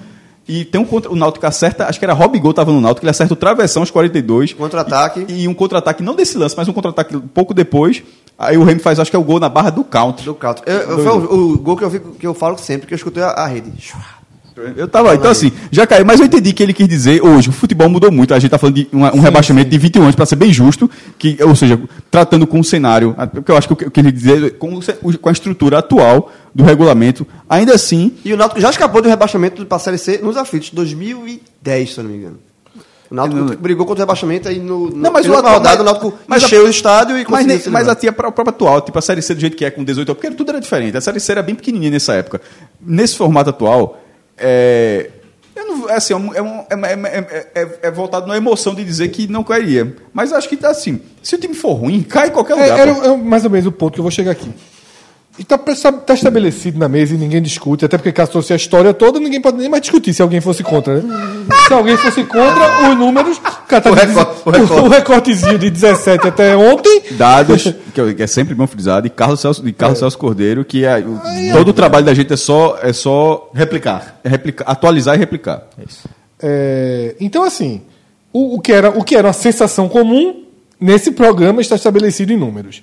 [0.46, 1.10] E tem um contra.
[1.10, 3.90] O Náutico acerta, acho que era Robigol tava no Náutico, ele acerta o travessão aos
[3.90, 4.52] 42.
[4.52, 5.24] Contra-ataque.
[5.28, 8.02] E, e um contra-ataque, não desse lance, mas um contra-ataque pouco depois.
[8.38, 10.24] Aí o Remy faz, acho que é o gol na barra do counter.
[10.24, 10.62] Do Calto.
[10.66, 12.96] Eu- eu- Foi o, o gol que eu, vi- que eu falo sempre, que eu
[12.96, 13.72] escutei a, a rede.
[14.76, 17.52] Eu tava, então assim, já caiu, mas eu entendi que ele quis dizer hoje, o
[17.52, 20.26] futebol mudou muito, a gente tá falando de uma- um rebaixamento de 21 anos para
[20.26, 21.78] ser bem justo, que, ou seja,
[22.10, 24.82] tratando com o cenário, porque eu acho que o que eu queria dizer com, o
[24.82, 29.08] ce- com a estrutura atual do regulamento, ainda assim, E o Náutico já escapou do
[29.08, 32.38] rebaixamento para a Série C nos aflitos, 2010, se eu não me engano.
[33.10, 36.12] O Náutico brigou contra o rebaixamento aí no, Não, mas o atual- rodada o Náutico
[36.26, 38.98] mas a- encheu o estádio e Mas, nem, mas a tia pró- própria atual, tipo
[38.98, 40.94] a Série C do jeito que é com 18 porque tudo era diferente.
[40.94, 42.38] A Série C era bem pequenininha nessa época.
[42.78, 43.98] Nesse formato atual,
[44.38, 45.10] é,
[45.56, 49.26] não, é assim, é, um- é, é- é- é- voltado na emoção de dizer que
[49.26, 49.94] não cairia.
[50.12, 52.78] Mas acho que tá assim, se o time for ruim, cai em qualquer lugar.
[52.78, 54.50] era é mais ou menos o ponto que eu vou chegar aqui.
[55.38, 59.20] Está tá estabelecido na mesa e ninguém discute, até porque caso trouxe a história toda,
[59.20, 61.00] ninguém pode nem mais discutir se alguém fosse contra.
[61.00, 61.46] Né?
[61.68, 63.38] Se alguém fosse contra, os números.
[63.68, 64.82] cara, tá O de- recorte- o recorte.
[64.84, 67.02] o recortezinho de 17 até ontem.
[67.12, 67.62] Dados,
[67.94, 69.72] que é- é sempre bom frisar, de Carlos Celso, de É.
[69.72, 71.20] Carlos Celso Cordeiro, que é, o-
[71.52, 74.18] todo o trabalho da gente é só, é só Replicar.
[74.24, 75.62] replicar, atualizar e replicar.
[76.42, 77.82] É, então, assim,
[78.32, 80.44] o, o que era, o que era uma sensação comum
[80.80, 82.82] nesse programa está estabelecido em números.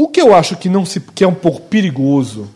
[0.00, 2.48] O que eu acho que, não se, que é um pouco perigoso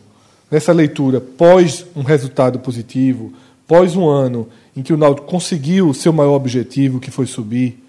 [0.48, 3.32] nessa leitura, pós um resultado positivo,
[3.66, 7.82] pós um ano em que o Náutico conseguiu o seu maior objetivo, que foi subir,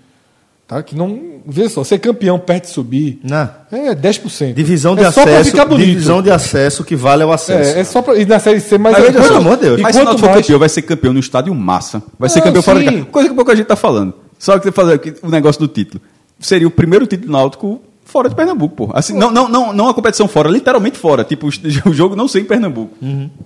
[0.67, 0.81] tá?
[0.81, 1.33] que não.
[1.45, 3.47] Veja só, ser campeão perto de subir Não.
[3.71, 4.53] é 10%.
[4.53, 5.51] Divisão de é acesso.
[5.51, 5.85] ficar bonito.
[5.87, 7.77] Divisão de acesso que vale é o acesso.
[7.77, 9.79] É, é só pra, e na Série C, mas, Mas, é, pelo amor de Deus.
[9.79, 12.01] e Mas se o quanto Náutico for mais, campeão, vai ser campeão no estádio massa.
[12.17, 12.91] Vai ser Não, campeão fora de sim.
[12.91, 13.05] casa.
[13.05, 14.13] Coisa que pouca gente tá falando.
[14.39, 16.01] Só que você fazer o negócio do título.
[16.39, 18.89] Seria o primeiro título do Náutico fora de Pernambuco, pô.
[18.93, 21.23] Assim, não, não, não, não a competição fora, literalmente fora.
[21.23, 21.47] Tipo,
[21.87, 22.93] o jogo não ser em Pernambuco.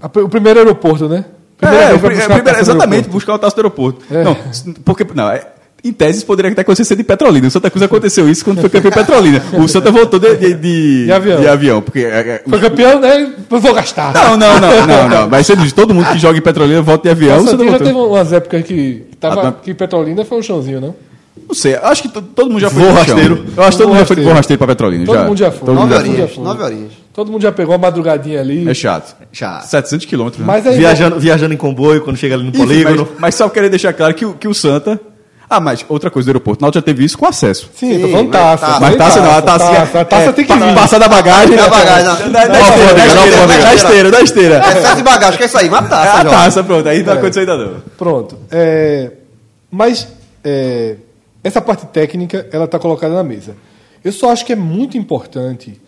[0.01, 1.25] a- o primeiro aeroporto, né?
[1.57, 4.01] Primeira É, o buscar é, a primeiro- exatamente, buscar o taça do aeroporto.
[4.11, 4.23] É.
[4.23, 4.37] Não,
[4.85, 5.41] porque, não, é,
[5.83, 7.47] em tese poderia até acontecer de Petrolina.
[7.47, 9.41] O Santa Cruz aconteceu isso quando foi campeão Petrolina.
[9.53, 11.81] O Santa voltou de, de, de, De avião.
[11.81, 13.31] porque, é, é, Foi campeão, né?
[13.49, 14.13] Eu vou gastar.
[14.13, 15.29] não, não, não, não, não.
[15.31, 17.37] Mas você diz, todo mundo que joga em Petrolina volta de avião.
[17.37, 17.87] o Nossa, Santa já voltou.
[17.87, 19.59] teve umas épocas que, tava, Ah, tá.
[19.63, 20.95] que Petrolina foi um chãozinho, não?
[21.47, 23.45] Não sei, acho que to- todo mundo já foi rasteiro.
[23.55, 24.57] Eu acho que todo mundo já foi de rasteiro.
[24.57, 25.05] pra Petrolina.
[25.05, 25.23] Todo já.
[25.23, 25.73] mundo já foi.
[25.73, 26.43] Nove já Todo mundo horinhas, já foi.
[26.43, 26.91] nove horinhas.
[27.13, 28.69] Todo mundo já pegou a madrugadinha ali.
[28.69, 29.15] É chato.
[29.31, 29.63] Chato.
[29.65, 30.41] 700 quilômetros.
[30.41, 30.45] né?
[30.45, 33.07] Mas aí, Viajando, viajando em comboio quando chega ali no polígono.
[33.11, 34.99] mas, mas só querer deixar claro que, o- que o Santa.
[35.49, 36.61] Ah, mas outra coisa do aeroporto.
[36.61, 37.69] O Náutico já teve isso com acesso.
[37.73, 38.65] Sim, tô Sim, falando mas taça.
[38.67, 38.79] taça.
[38.81, 40.75] Mas taça não, a taça, taça, a taça tem que vir.
[40.75, 41.55] Passar da bagagem.
[41.55, 42.31] Da bagagem, Da, não.
[42.33, 43.63] da, esteira, da esteira, alfândega.
[43.63, 44.57] da esteira, da esteira.
[44.67, 45.69] Excesso de bagagem, que é isso aí?
[45.69, 46.89] Uma É taça, a taça, pronto.
[46.89, 47.73] Aí não aconteceu ainda não.
[47.97, 48.37] Pronto.
[48.51, 49.11] É,
[49.71, 50.05] mas
[50.43, 50.95] é,
[51.47, 53.55] essa parte técnica ela está colocada na mesa.
[54.03, 55.79] Eu só acho que é muito importante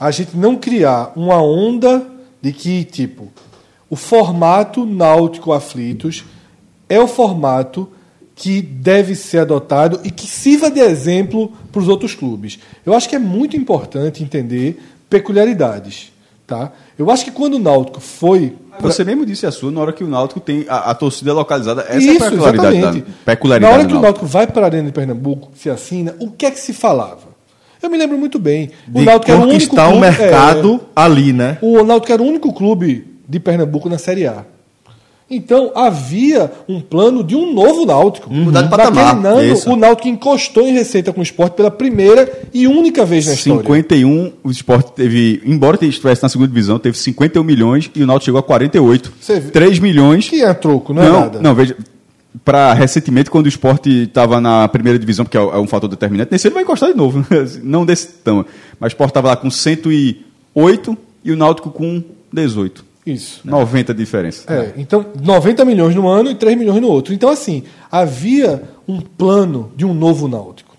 [0.00, 2.06] a gente não criar uma onda
[2.40, 3.32] de que, tipo,
[3.88, 6.24] o formato náutico aflitos
[6.88, 7.88] é o formato
[8.34, 12.58] que deve ser adotado e que sirva de exemplo para os outros clubes.
[12.84, 16.12] Eu acho que é muito importante entender peculiaridades.
[16.46, 16.72] Tá?
[16.98, 20.04] Eu acho que quando o Náutico foi Você mesmo disse a sua na hora que
[20.04, 21.82] o Náutico tem a, a torcida localizada.
[21.88, 22.76] Essa é a Isso, peculiaridade.
[22.76, 23.00] exatamente.
[23.06, 24.26] Da, peculiaridade Na hora que o Náutico.
[24.26, 27.34] Vai para a Arena de Pernambuco, se assina, o que é que se falava?
[27.82, 28.70] Eu me lembro muito bem.
[28.88, 31.58] O De Náutico era o único conquistar o clube, mercado ali, né?
[31.62, 34.44] é, o Náutico era o único clube de Pernambuco na Série A.
[35.34, 38.32] Então havia um plano de um novo Náutico.
[38.32, 39.26] Mudar de Naquele patamar.
[39.26, 43.34] ano, o Náutico encostou em receita com o esporte pela primeira e única vez na
[43.34, 43.62] história.
[43.62, 48.26] 51, o esporte teve, embora estivesse na segunda divisão, teve 51 milhões e o Náutico
[48.26, 49.12] chegou a 48.
[49.20, 49.50] Você vê.
[49.50, 50.28] 3 milhões.
[50.28, 51.40] Que é troco, não é não, nada.
[51.40, 51.76] não, veja.
[52.44, 56.32] Para recentemente, quando o esporte estava na primeira divisão, porque é é um fator determinante,
[56.32, 57.24] nesse ele vai encostar de novo.
[57.62, 58.44] não desse tão.
[58.80, 62.84] Mas o esporte estava lá com 108 e o Náutico com 18.
[63.06, 63.40] Isso.
[63.44, 64.44] 90 de diferença.
[64.52, 67.12] É, então 90 milhões no ano e 3 milhões no outro.
[67.12, 70.74] Então, assim, havia um plano de um novo Náutico.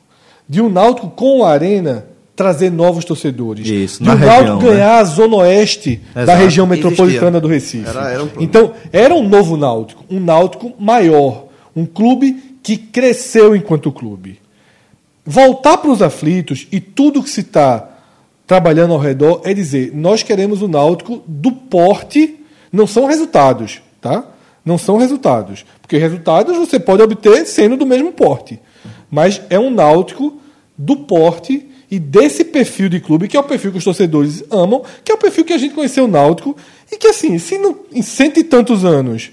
[0.50, 2.06] De um Náutico com a Arena
[2.36, 3.66] trazer novos torcedores.
[3.68, 4.72] Isso, de na um Náutico né?
[4.72, 6.42] ganhar a zona oeste da Exato.
[6.42, 7.42] região metropolitana Existia.
[7.42, 7.88] do Recife.
[7.90, 10.04] Era- era um então, era um novo Náutico.
[10.10, 11.46] Um Náutico maior.
[11.76, 14.40] Um clube que cresceu enquanto clube.
[15.26, 17.90] Voltar para os aflitos e tudo que se está
[18.48, 22.40] trabalhando ao redor é dizer: nós queremos o Náutico do porte,
[22.72, 24.26] não são resultados, tá?
[24.64, 25.66] Não são resultados.
[25.82, 28.60] Porque resultados você pode obter sendo do mesmo porte.
[29.10, 30.40] Mas é um Náutico
[30.78, 34.84] do porte e desse perfil de clube, que é o perfil que os torcedores amam,
[35.04, 36.58] que é o perfil que a gente conheceu o Náutico,
[36.92, 39.32] e que assim, se não, em cento e tantos anos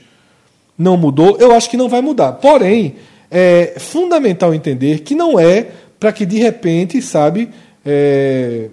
[0.76, 2.32] não mudou, eu acho que não vai mudar.
[2.32, 2.96] Porém,
[3.30, 7.48] é fundamental entender que não é para que de repente, sabe,
[7.84, 8.68] é,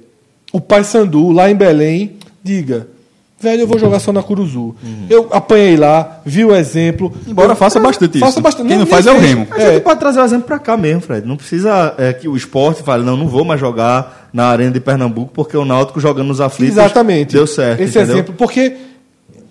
[0.52, 2.88] o Pai Sandu lá em Belém diga.
[3.42, 4.76] Velho, eu vou jogar só na Curuzu.
[5.10, 7.14] Eu apanhei lá, vi o exemplo.
[7.26, 8.26] Embora Eu- faça bastante isso.
[8.26, 8.68] Faça bastante.
[8.68, 9.18] Quem não nem faz é o.
[9.18, 9.48] Remo.
[9.52, 11.26] A gente pode trazer o exemplo pra cá mesmo, Fred.
[11.26, 14.82] Não precisa é, que o esporte fale, não, não vou mais jogar na Arena de
[14.82, 17.32] Pernambuco porque o Náutico jogando nos aflitos Exatamente.
[17.34, 17.80] deu certo.
[17.80, 18.16] Esse entendeu?
[18.16, 18.76] exemplo, porque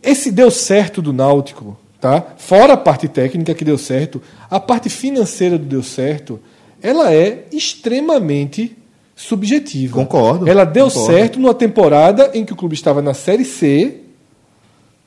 [0.02, 2.22] esse deu certo do Náutico, tá?
[2.36, 4.20] Fora a parte técnica que deu certo,
[4.50, 6.38] a parte financeira do deu certo,
[6.82, 8.76] ela é extremamente
[9.18, 9.94] subjetiva.
[9.96, 11.12] Concordo, Ela deu concordo.
[11.12, 13.96] certo numa temporada em que o clube estava na Série C,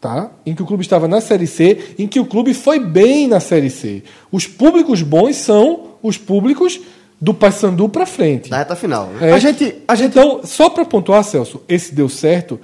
[0.02, 0.32] tá?
[0.46, 3.40] Em que o clube estava na Série C, em que o clube foi bem na
[3.40, 4.04] Série C.
[4.30, 6.82] Os públicos bons são os públicos
[7.22, 8.50] do Paysandu para frente.
[8.50, 9.08] Da reta final.
[9.08, 9.30] Né?
[9.30, 9.34] É.
[9.34, 12.60] A gente, a gente, então, só para pontuar, Celso, esse deu certo.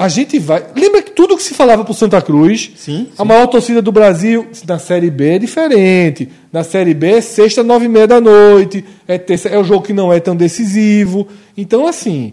[0.00, 0.64] A gente vai.
[0.74, 4.46] Lembra que tudo que se falava pro Santa Cruz, Sim, a maior torcida do Brasil,
[4.66, 6.26] na Série B é diferente.
[6.50, 8.82] Na Série B é sexta, nove e meia da noite.
[9.06, 11.28] É, terça, é o jogo que não é tão decisivo.
[11.54, 12.32] Então, assim,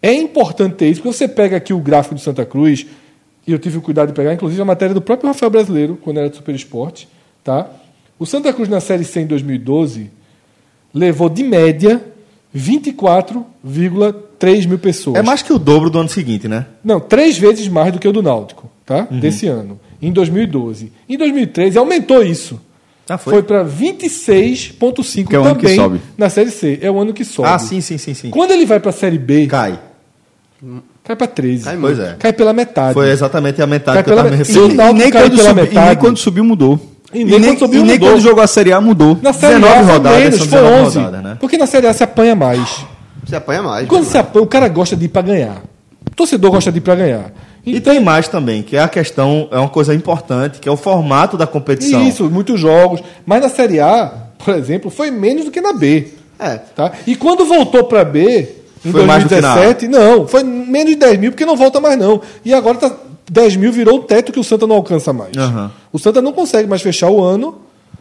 [0.00, 2.86] é importante ter isso, porque você pega aqui o gráfico do Santa Cruz,
[3.46, 6.16] e eu tive o cuidado de pegar, inclusive, a matéria do próprio Rafael Brasileiro, quando
[6.16, 7.06] era do Super Esporte,
[7.44, 7.68] tá?
[8.18, 10.10] O Santa Cruz na Série C em 2012
[10.94, 12.02] levou de média
[12.56, 15.16] 24,3 mil pessoas.
[15.16, 16.66] É mais que o dobro do ano seguinte, né?
[16.84, 19.06] Não, três vezes mais do que o do Náutico, tá?
[19.10, 20.92] Desse ano, em 2012.
[21.08, 22.60] Em 2013 aumentou isso.
[23.08, 26.00] Ah, Foi, para 26,5 Que é o ano que também sobe.
[26.18, 26.78] na Série C.
[26.82, 27.48] É o ano que sobe.
[27.48, 28.30] Ah, sim, sim, sim, sim.
[28.30, 29.78] Quando ele vai para a Série B, Cai.
[31.04, 31.64] cai para 13.
[31.66, 32.16] Cai Pois é.
[32.18, 32.94] Cai pela metade.
[32.94, 34.58] Foi exatamente a metade Cai que eu pela tava me metade.
[34.58, 34.82] referindo.
[34.82, 35.86] E nem, caiu quando pela subiu, e metade.
[35.86, 36.80] nem quando subiu mudou.
[37.20, 38.10] E nem quando subiu, e nem mudou.
[38.10, 39.18] quando jogou a Série A mudou.
[39.22, 40.98] Na Série 19 A rodadas, menos, são foi 19 11.
[40.98, 41.36] rodadas, né?
[41.40, 42.84] Porque na Série A se apanha mais.
[43.24, 43.88] Você apanha mais.
[43.88, 45.62] Quando se apanha, o cara gosta de ir para ganhar.
[46.10, 47.32] O torcedor gosta de ir para ganhar.
[47.64, 50.76] E tem mais também, que é a questão, é uma coisa importante, que é o
[50.76, 52.06] formato da competição.
[52.06, 53.02] Isso, muitos jogos.
[53.24, 56.08] Mas na Série A, por exemplo, foi menos do que na B.
[56.38, 56.58] É.
[56.76, 56.92] Tá?
[57.06, 58.48] E quando voltou para B,
[58.84, 59.54] em Foi mais do que na A.
[59.56, 62.20] 2017, não, foi menos de 10 mil, porque não volta mais não.
[62.44, 62.92] E agora tá,
[63.30, 65.36] 10 mil virou o teto que o Santa não alcança mais.
[65.36, 65.70] Aham.
[65.92, 67.56] O Santa não consegue mais fechar o ano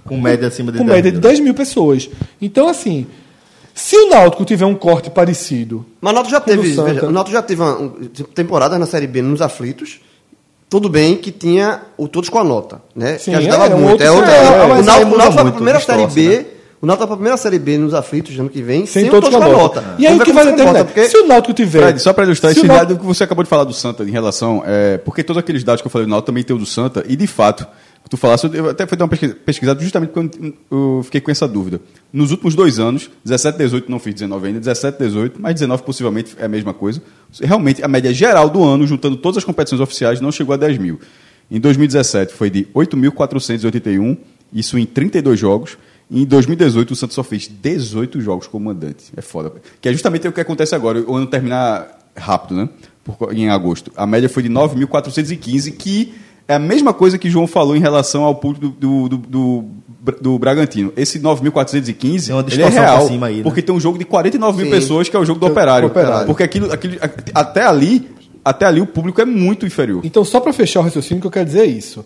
[0.06, 1.22] Com média acima de com 10 média de mil.
[1.30, 2.10] 10 mil pessoas.
[2.42, 3.08] Então, assim,
[3.74, 6.94] se o Náutico tiver um corte parecido, Mas o Náutico já teve, Santa.
[6.94, 7.90] veja, o Náutico já teve uma, um,
[8.34, 10.00] temporada na Série B nos aflitos.
[10.70, 13.18] Tudo bem que tinha o todos com a nota, né?
[13.18, 13.92] Sim, que ajudava é, um muito.
[13.92, 16.48] outro É outra, cenário, é, mas o Náutico, o Náutico pra muito, primeira Série B.
[16.86, 19.30] O Náutico vai pra primeira Série B nos aflitos ano que vem, sem sem, todos
[19.30, 19.96] com a nota.
[19.98, 20.86] E aí o que vai determinar?
[20.86, 21.82] porque Se o Náutico tiver...
[21.82, 23.74] Fred, só para ilustrar se esse o Náutico- dado que você acabou de falar do
[23.74, 24.62] Santa em relação.
[24.66, 27.04] É, porque todos aqueles dados que eu falei do Náutico também tem o do Santa,
[27.08, 27.66] e de fato,
[28.08, 31.32] tu falasse, eu até fui dar uma pesquisa- pesquisada justamente porque eu, eu fiquei com
[31.32, 31.82] essa dúvida.
[32.14, 36.36] Nos últimos dois anos, 17, 18, não fiz 19 ainda, 17, 18, mas 19 possivelmente
[36.40, 37.02] é a mesma coisa.
[37.42, 40.78] Realmente, a média geral do ano, juntando todas as competições oficiais, não chegou a 10
[40.78, 41.00] mil.
[41.50, 44.18] Em 2017 foi de 8.481,
[44.54, 45.78] isso em 32 jogos.
[46.10, 49.06] E em 2018 o Santos só fez 18 jogos como mandante.
[49.18, 49.52] É foda.
[49.82, 51.02] Que é justamente o que acontece agora.
[51.08, 52.70] O ano termina rápido, né?
[53.04, 53.92] Por- em agosto.
[53.96, 56.14] A média foi de 9.415, que
[56.48, 59.66] é a mesma coisa que o João falou em relação ao público do, do, do,
[60.00, 60.94] do, do Bragantino.
[60.96, 63.44] Esse 9.415 Tem uma ele é real, cima aí, né?
[63.44, 65.88] porque tem um jogo de 49 mil pessoas, que é o jogo do Operário.
[65.88, 66.28] Operário.
[66.28, 66.98] Porque aquilo, aquilo,
[67.34, 68.08] até ali,
[68.44, 70.02] até ali o público é muito inferior.
[70.06, 72.06] Então, só para fechar o raciocínio, o que eu quero dizer é isso.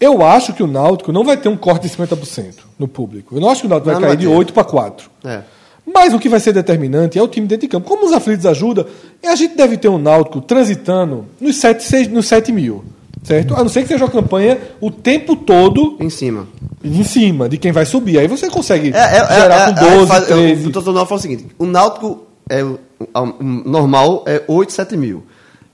[0.00, 3.36] Eu acho que o Náutico não vai ter um corte de 50% no público.
[3.36, 4.38] Eu não acho que o Náutico vai Não, cair não de vai ter.
[4.38, 5.10] 8 para 4.
[5.24, 5.40] É.
[5.86, 7.86] Mas o que vai ser determinante é o time dentro de campo.
[7.88, 8.86] Como os aflitos ajudam,
[9.24, 12.84] a gente deve ter um Náutico transitando nos 7, seis- nos 7 mil.
[13.22, 13.54] Certo?
[13.54, 16.46] A não ser que seja uma campanha o tempo todo Em cima.
[16.82, 18.18] em cima de quem vai subir.
[18.18, 20.66] Aí você consegue É, é, é, gerar é, com 12, faz- eu- 13.
[20.68, 22.78] O torcedor do Náutico fala o seguinte: o Náutico é o,
[23.14, 25.22] o normal é 8, 7 mil.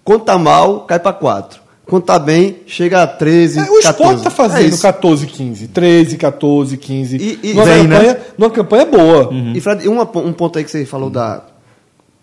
[0.05, 1.61] Quando tá mal, cai para 4.
[1.91, 3.89] Quando tá bem, chega a 13, É, o 14.
[3.91, 4.81] esporte está É fazendo isso.
[4.83, 7.17] 14, 15, 13, 14, 15.
[7.17, 7.97] E- e numa, vem, né?
[7.97, 9.31] campanha, numa campanha boa.
[9.55, 11.43] E Fred, uma um ponto aí que você falou da.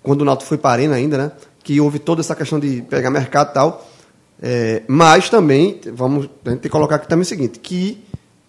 [0.01, 1.31] Quando o Náutico foi para a Arena ainda, né?
[1.63, 3.85] Que houve toda essa questão de pegar mercado e tal.
[4.41, 7.97] É, mas também, vamos, a gente tem que colocar aqui também o seguinte, que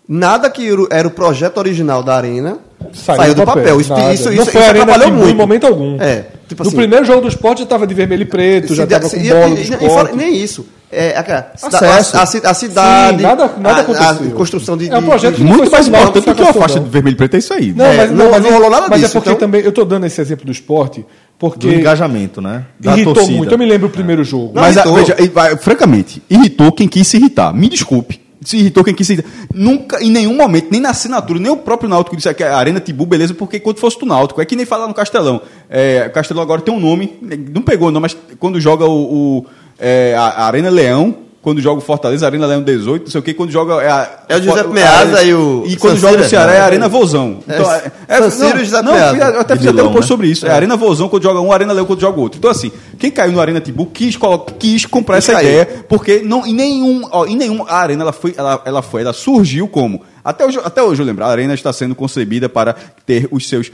[0.09, 2.59] nada que era o- projeto original da Arena
[2.93, 3.81] saiu, do papel.
[3.81, 4.13] Isso, nada.
[4.15, 5.31] isso, não isso, foi isso arena atrapalhou muito.
[5.33, 6.01] em momento algum.
[6.01, 8.85] É, tipo no assim, primeiro jogo do esporte já estava de vermelho e preto, já
[8.85, 10.67] estava com bola e- e- e nem isso.
[10.91, 11.17] É.
[11.19, 13.17] A, a ci- a cidade.
[13.19, 14.31] Sim, nada- nada a- a, aconteceu.
[14.35, 14.89] construção de.
[14.91, 17.17] É um de- projeto de- Muito mais importante do que a faixa do vermelho e
[17.17, 17.73] preto, é isso aí.
[17.77, 19.69] Não, É, mas, não- mas não rolou nada mas disso, é porque então- também eu
[19.69, 21.05] estou dando esse exemplo do esporte
[21.39, 22.65] porque Do engajamento, né?
[22.81, 23.37] Da irritou torcida.
[23.37, 23.53] muito.
[23.53, 24.53] Eu me lembro o primeiro jogo.
[24.55, 24.95] Não, Mas, a- irritou.
[25.17, 27.53] veja, vai- francamente, irritou quem quis se irritar.
[27.55, 28.21] Me desculpe.
[28.41, 29.29] Se irritou quem quis se irritar.
[29.53, 32.79] Nunca, em nenhum momento, nem na assinatura, nem o próprio Náutico disse que é Arena
[32.81, 34.41] Tibu, beleza, porque quando fosse do Náutico.
[34.41, 35.41] É que nem falar no Castelão.
[35.69, 37.19] É, o Castelão agora tem um nome,
[37.53, 38.91] não pegou não, mas quando joga o,
[39.39, 39.47] o,
[39.79, 43.33] é, a Arena Leão, quando joga o Fortaleza, Arena Leão 18, não sei o que,
[43.33, 43.75] quando joga.
[43.83, 46.61] É, a, É o Giuseppe a- Meazza e o E quando joga Siro, Ceará é
[46.61, 47.39] a Arena Vozão.
[47.49, 50.07] Então, É, é, San Siro não, não, eu até fiz até um post né?
[50.07, 50.47] sobre isso.
[50.47, 50.51] É.
[50.51, 52.39] Arena Vozão quando joga um, Arena Leão quando joga outro.
[52.39, 54.19] Então, assim, quem caiu no Arena Tibu quis,
[54.59, 55.47] quis comprar essa cair.
[55.47, 59.01] ideia, porque não, em nenhum, ó, em nenhum a arena ela foi, ela, ela foi,
[59.03, 62.75] ela surgiu como até hoje, até hoje eu lembro, a arena está sendo concebida para
[63.07, 63.71] ter os seus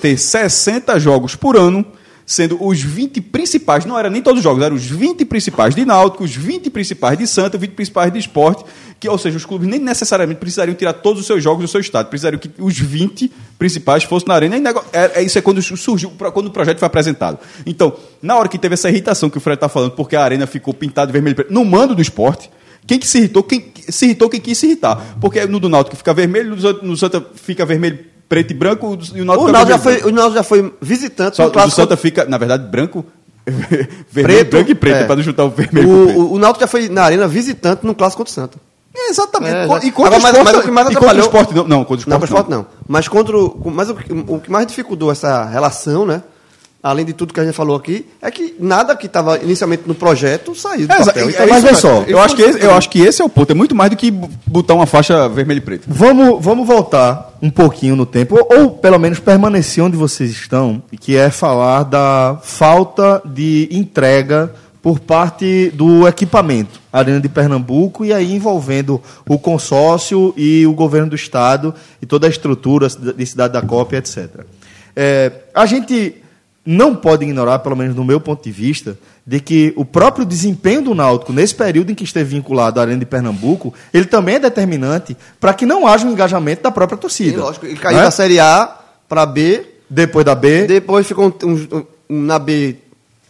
[0.00, 1.84] ter 60 jogos por ano,
[2.26, 5.84] sendo os 20 principais, não era nem todos os jogos, eram os 20 principais de
[5.84, 8.64] Náutico, os 20 principais de Santa, os 20 principais de esporte,
[8.98, 11.80] que, ou seja, os clubes nem necessariamente precisariam tirar todos os seus jogos do seu
[11.80, 14.56] estado, precisariam que os 20 principais fossem na arena.
[14.92, 17.38] É, é- isso é quando surgiu, quando o projeto foi apresentado.
[17.66, 20.46] Então, na hora que teve essa irritação que o Fred está falando, porque a arena
[20.46, 22.50] ficou pintada de vermelho no mando do esporte,
[22.86, 23.42] quem que se irritou?
[23.42, 25.16] Quem se irritou quem quis se irritar.
[25.20, 27.98] Porque no do Náutico fica vermelho, no no Santa fica vermelho,
[28.34, 30.42] preto e branco, e o o Náutico O fica Náutico já foi, o Náutico já
[30.42, 31.76] foi visitante Só no o clássico.
[31.76, 33.04] Santa fica, na verdade, branco,
[33.46, 34.00] vermelho,
[34.38, 35.04] Preto, branco e preto, é.
[35.04, 35.88] para não chutar o vermelho.
[35.88, 36.20] O, o preto.
[36.20, 38.58] o, o Náutico já foi na arena visitante no clássico contra o Santa.
[38.96, 39.54] É, exatamente.
[39.54, 41.54] É, e contra Agora, mas- o esporte, mas o que mais contra o atrapalhou- esporte
[41.54, 41.64] não.
[41.68, 42.66] Não, contra o Não, esporte esporte não.
[42.86, 43.96] Mas, contra o, mas o,
[44.28, 46.22] o que mais dificultou essa relação, né?
[46.84, 49.94] Além de tudo que a gente falou aqui, é que nada que estava inicialmente no
[49.94, 51.30] projeto saiu do É, papel.
[51.30, 51.74] Então, é mas cara.
[51.76, 52.04] só.
[52.06, 53.50] Eu acho, que esse, eu acho que esse é o ponto.
[53.50, 54.10] É muito mais do que
[54.46, 55.84] botar uma faixa vermelha e preta.
[55.88, 60.82] Vamos, vamos voltar um pouquinho no tempo, ou, ou pelo menos permanecer onde vocês estão,
[61.00, 68.12] que é falar da falta de entrega por parte do equipamento, Arena de Pernambuco, e
[68.12, 73.54] aí envolvendo o consórcio e o governo do estado e toda a estrutura de Cidade
[73.54, 74.44] da Cópia, etc.
[74.94, 76.16] É, a gente
[76.66, 78.96] não pode ignorar, pelo menos no meu ponto de vista,
[79.26, 82.98] de que o próprio desempenho do Náutico nesse período em que esteve vinculado à Arena
[83.00, 87.00] de Pernambuco, ele também é determinante para que não haja um engajamento da própria Sim,
[87.02, 87.38] torcida.
[87.42, 87.66] lógico.
[87.66, 88.04] Ele caiu Né?
[88.04, 92.76] da Série A para B, Depois da B, depois ficou um- um- na B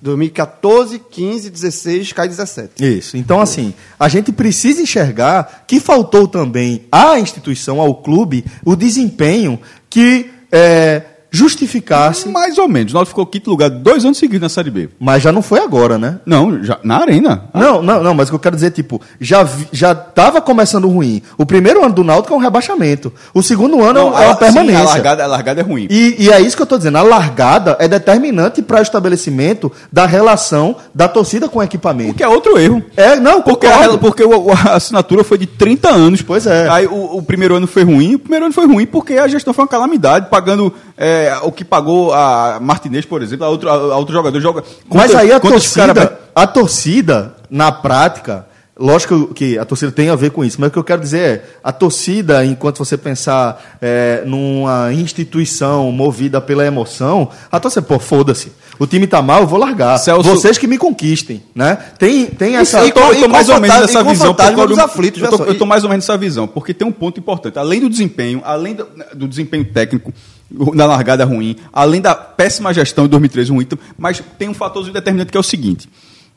[0.00, 2.72] 2014, 15, 16, cai 17.
[2.84, 3.16] Isso.
[3.16, 9.58] Então, assim, a gente precisa enxergar que faltou também à instituição, ao clube, o desempenho
[9.90, 11.02] que é,
[11.34, 12.28] justificasse.
[12.28, 12.92] Mais ou menos.
[12.92, 14.88] O Náutico ficou quinto lugar dois anos seguidos na Série B.
[14.98, 16.18] Mas já não foi agora, né?
[16.24, 17.44] Não, já, na arena.
[17.52, 20.88] Não, não, não, mas o que eu quero dizer, tipo, já, vi- já tava começando
[20.88, 21.22] ruim.
[21.38, 23.12] O primeiro ano do Náutico é um rebaixamento.
[23.32, 24.76] O segundo ano Não, é uma a- permanência.
[24.78, 25.86] sim, a, largada, a largada é ruim.
[25.90, 26.98] E, e é isso que eu estou dizendo.
[26.98, 32.12] A largada é determinante para o estabelecimento da relação da torcida com o equipamento.
[32.12, 32.82] O que é outro erro.
[32.96, 36.22] É, não, Porque, a, porque a assinatura foi de 30 anos.
[36.22, 36.68] Pois é.
[36.68, 38.14] Aí o, o primeiro ano foi ruim.
[38.14, 41.64] O primeiro ano foi ruim porque a gestão foi uma calamidade, pagando é, o que
[41.64, 44.40] pagou a Martinez, por exemplo, a outro, a, outro jogador.
[44.40, 48.46] Joga, Mas aí a torcida, cara- a torcida, na prática,
[48.78, 51.18] lógico que a torcida tem a ver com isso, mas o que eu quero dizer
[51.20, 57.98] é, a torcida, enquanto você pensar é, numa instituição movida pela emoção, a torcida, pô,
[57.98, 58.52] foda-se.
[58.76, 59.96] O time tá mal, eu vou largar.
[59.98, 61.78] Celso- Vocês que me conquistem, né?
[61.96, 62.80] Tem, tem essa...
[62.84, 64.34] eu tô, eu tô mais ou menos nessa visão.
[64.34, 66.90] porque eu- aflitos, eu, tô, eu tô mais ou menos nessa visão, porque tem um
[66.90, 67.56] ponto importante.
[67.56, 68.84] Além do desempenho, além do,
[69.14, 70.12] do desempenho técnico,
[70.50, 73.66] da largada ruim, além da péssima gestão de 2013 ruim,
[73.98, 75.88] mas tem um fator determinante que é o seguinte.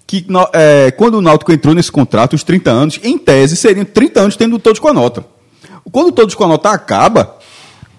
[0.06, 4.22] Que é, quando o Náutico entrou nesse contrato, os 30 anos, em tese, seriam 30
[4.22, 5.26] anos tendo todos com a nota.
[5.92, 7.38] Quando todos com a nota acaba,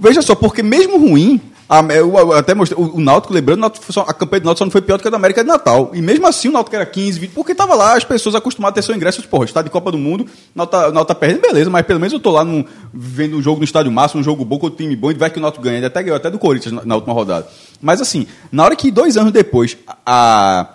[0.01, 4.45] veja só, porque mesmo ruim, a- eu, até mostrei, o, Náutico, lembrando, a campanha do
[4.47, 5.91] Náutico só não foi pior do que a da América de Natal.
[5.93, 8.75] E mesmo assim o Náutico era 15, 20, porque estava lá as pessoas acostumadas a
[8.77, 11.43] ter seu ingresso, porra, está de Copa do Mundo, o Náutico tá- o tá perdendo,
[11.43, 14.25] beleza, mas pelo menos eu tô lá num, vendo um jogo no estádio máximo, um
[14.25, 16.17] jogo bom com o time bom, e vai que o Náutico ganha, ele até ganhou
[16.17, 17.47] até do Corinthians na, na última rodada.
[17.83, 20.69] Mas assim, na hora que dois anos depois, a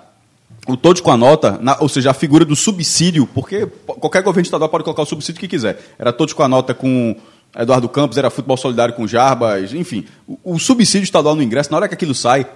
[0.66, 4.24] o todos com a nota, na- ou seja, a figura do subsídio, porque po- qualquer
[4.24, 5.78] governo estadual pode colocar o subsídio que quiser.
[6.00, 7.14] Era todos com a nota com
[7.56, 10.06] Eduardo Campos, era futebol solidário com Jarbas, enfim.
[10.28, 12.48] O, o subsídio estadual no ingresso, na hora que aquilo sai,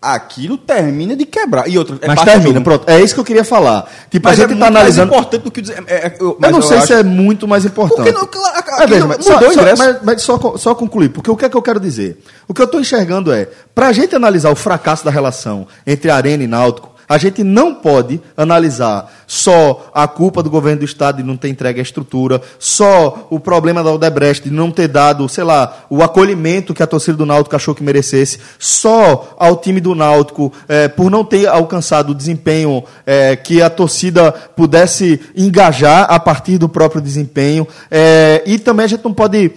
[0.00, 1.68] aquilo termina de quebrar.
[1.68, 2.88] E outra, é Mas termina, pronto.
[2.88, 3.90] É isso que eu queria falar.
[4.10, 5.10] Tipo, Mas a é gente muito tá analisando...
[5.10, 7.48] mais importante do que dese- é- é- eu, Eu não sei acho- se é muito
[7.48, 8.12] mais importante.
[8.12, 9.40] Porque não, É, veja, mas só.
[9.40, 12.22] Só, mas, mas só, só concluir, porque o que é que eu quero dizer?
[12.46, 16.10] O que eu estou enxergando é, para a gente analisar o fracasso da relação entre
[16.10, 21.18] Arena e Náutico, a gente não pode analisar só a culpa do governo do Estado
[21.18, 25.28] de não ter entregue a estrutura, só o problema da Odebrecht de não ter dado,
[25.28, 29.80] sei lá, o acolhimento que a torcida do Náutico achou que merecesse, só ao time
[29.80, 36.06] do Náutico eh, por não ter alcançado o desempenho eh, que a torcida pudesse engajar
[36.08, 37.66] a partir do próprio desempenho.
[37.90, 39.52] Eh, e também a gente não pode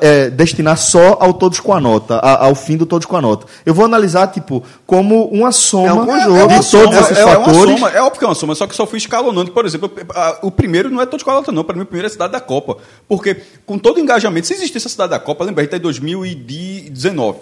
[0.00, 3.20] é, destinar só ao todos com a nota, a- ao fim do todos com a
[3.20, 3.46] nota.
[3.64, 7.18] Eu vou analisar, tipo, como uma soma É um de É uma todos soma, esses
[7.18, 7.78] é, é fatores.
[7.78, 9.50] soma, é óbvio que é uma soma, só que só fui escalonando.
[9.52, 11.64] Por exemplo, a- o primeiro não é todo escalonado, não.
[11.64, 12.76] Para mim, o primeiro é a Cidade da Copa.
[13.08, 15.76] Porque, com todo o engajamento, se existisse a Cidade da Copa, lembra, a gente tá
[15.76, 17.38] em 2019.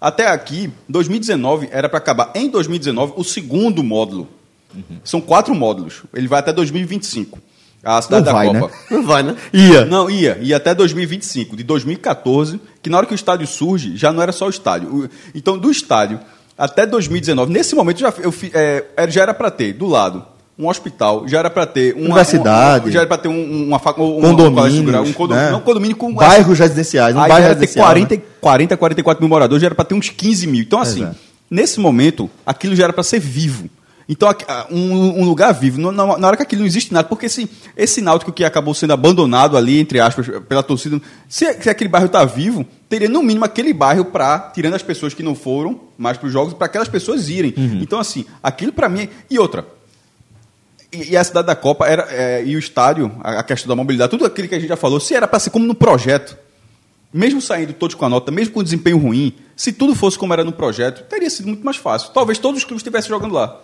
[0.00, 4.26] Até aqui, 2019 era para acabar em 2019 o segundo módulo.
[5.04, 6.02] São quatro módulos.
[6.14, 7.38] Ele vai até 2025.
[7.82, 8.74] A Cidade Não da vai, Copa.
[8.90, 9.36] Não vai, né?
[9.52, 9.84] Ia.
[9.86, 10.38] Não, ia.
[10.42, 11.56] Ia até 2025.
[11.56, 15.08] De 2014, que na hora que o estádio surge, já não era só o estádio.
[15.34, 16.20] Então, do estádio
[16.58, 20.22] até 2019, nesse momento já, eu, é, era- já era para ter, do lado,
[20.58, 22.04] um hospital, já era para ter uma...
[22.06, 22.84] Universidade.
[22.86, 25.50] uma- já era para ter um, uma, fac- um, Condomínios, um condomínio, né?
[25.52, 26.12] não, um condomínio com...
[26.12, 28.22] Bairros residenciais, um bairro já era ter residencial, 40, né?
[28.42, 30.60] 40, 44 mil moradores, já era para ter uns 15 mil.
[30.60, 31.16] Então, assim, Exato.
[31.50, 33.68] Nesse momento, aquilo já era para ser vivo.
[34.10, 35.78] Então, ah, um, um lugar vivo.
[35.92, 39.56] Na, hora que aquilo não existe nada, porque esse, esse náutico que acabou sendo abandonado
[39.56, 43.72] ali, entre aspas, pela torcida, se, se aquele bairro está vivo, teria no mínimo aquele
[43.72, 47.28] bairro para, tirando as pessoas que não foram mais para os jogos, para aquelas pessoas
[47.28, 47.54] irem.
[47.80, 49.08] Então, assim, aquilo para mim.
[49.30, 49.64] E outra,
[50.92, 54.26] e, a cidade da Copa era, é, e o estádio, a, questão da mobilidade, tudo
[54.26, 56.36] aquilo que a gente já falou, se era para ser como no projeto,
[57.12, 60.42] mesmo saindo todos com a nota, mesmo com desempenho ruim, se tudo fosse como era
[60.42, 62.10] no projeto, teria sido muito mais fácil.
[62.12, 63.60] Talvez todos os clubes estivessem jogando lá.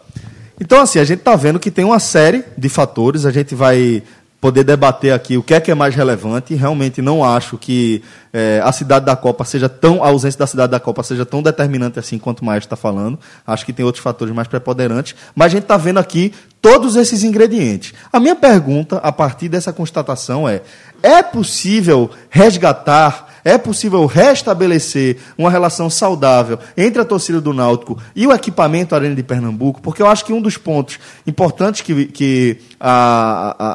[0.61, 4.03] Então, assim, a gente está vendo que tem uma série de fatores, a gente vai
[4.41, 6.55] poder debater aqui o que é que é mais relevante.
[6.55, 8.03] Realmente não acho que
[8.33, 11.43] eh, a cidade da Copa seja tão, a ausência da cidade da Copa seja tão
[11.43, 13.19] determinante assim quanto o Maestro está falando.
[13.47, 15.15] Acho que tem outros fatores mais preponderantes.
[15.35, 17.93] Mas a gente está vendo aqui todos esses ingredientes.
[18.13, 20.63] A minha pergunta, a partir dessa constatação, é:
[21.03, 28.27] é possível resgatar é possível restabelecer uma relação saudável entre a torcida do Náutico e
[28.27, 29.81] o equipamento Arena de Pernambuco?
[29.81, 33.67] Porque eu acho que um dos pontos importantes que, que a, a-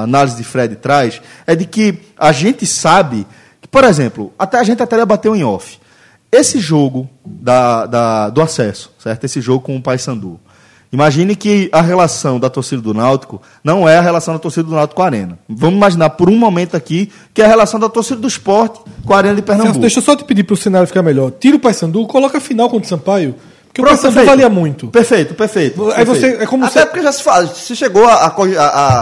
[0.00, 3.26] a- análise de Fred traz é de que a gente sabe,
[3.60, 5.78] que, por exemplo, até a gente até debateu em off,
[6.32, 9.24] esse jogo da, da- do acesso, certo?
[9.24, 10.40] Esse jogo com o Paysandu.
[10.90, 14.74] Imagine que a relação da torcida do Náutico não é a relação da torcida do
[14.74, 15.38] Náutico com a Arena.
[15.48, 19.12] Vamos imaginar por um momento aqui que é a relação da torcida do esporte com
[19.12, 19.72] a Arena de Pernambuco.
[19.74, 21.30] Celso, deixa eu só te pedir para o cenário ficar melhor.
[21.32, 23.34] Tira o Paysandu, coloca a final contra o Sampaio,
[23.66, 24.88] porque Pronto, o Paysandu valia muito.
[24.88, 25.92] Perfeito, perfeito.
[25.94, 26.86] Aí você, é como Até você...
[26.86, 28.28] porque já se fala, se chegou a, a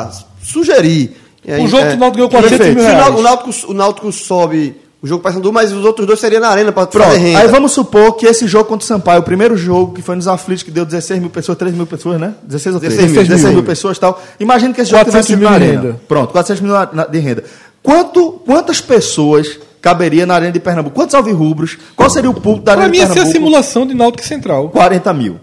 [0.02, 0.10] a-
[0.42, 1.16] sugerir.
[1.46, 2.76] é, O jogo que o Náutico ganhou 400 Perfeito.
[2.80, 3.14] mil reais.
[3.14, 6.72] O Náutico, o Náutico sobe o jogo passando, mas os outros dois seriam na arena
[6.72, 7.38] para fazer renda.
[7.40, 10.26] aí vamos supor que esse jogo contra o Sampaio, o primeiro jogo que foi nos
[10.26, 12.34] aflitos, que deu 16 mil pessoas, 13 mil pessoas, né?
[12.42, 12.96] 16 ou 13?
[12.96, 13.28] 16 mil.
[13.28, 14.22] 16 mil pessoas e tal.
[14.40, 15.82] Imagina que esse jogo 400 tivesse sido mil na de arena.
[15.82, 16.00] renda.
[16.08, 16.74] Pronto, 400 mil
[17.10, 17.44] de renda.
[17.82, 20.94] Quanto, quantas pessoas caberia na arena de Pernambuco?
[20.96, 21.78] Quantos alvirrubros?
[21.94, 23.38] Qual seria o público da Pra arena mim de ia ser a Pernambuco?
[23.46, 24.70] simulação de Náutico Central.
[24.70, 25.38] 40 mil.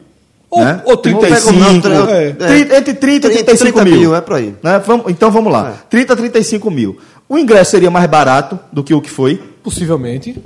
[0.54, 0.82] Ou, né?
[0.86, 1.52] ou 35.
[1.90, 2.36] Não, é.
[2.40, 2.78] é.
[2.78, 4.00] Entre 30 e 30, 35 30 mil.
[4.00, 4.54] mil, é por aí.
[4.62, 4.80] Né?
[4.86, 5.74] Vamos- então vamos lá.
[5.90, 6.98] 30 a 35 mil.
[7.28, 10.38] O ingresso seria mais barato do que o que foi, Possivelmente.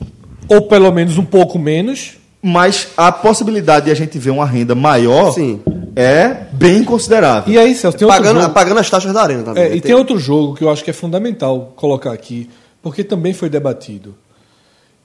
[0.48, 2.14] Ou pelo menos um pouco menos.
[2.42, 5.60] mas a possibilidade de a gente ver uma renda maior Sim.
[5.96, 7.52] é bem considerável.
[7.52, 8.54] E aí, Celso, tem outro Pagando, jogo...
[8.54, 9.64] pagando as taxas da arena também.
[9.64, 12.50] É, e tem outro jogo que eu acho que é fundamental colocar aqui,
[12.82, 14.16] porque também foi debatido.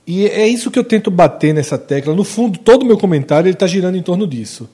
[0.07, 2.15] E é isso que eu tento bater nessa tecla.
[2.15, 4.69] No fundo, todo o meu comentário está girando em torno disso.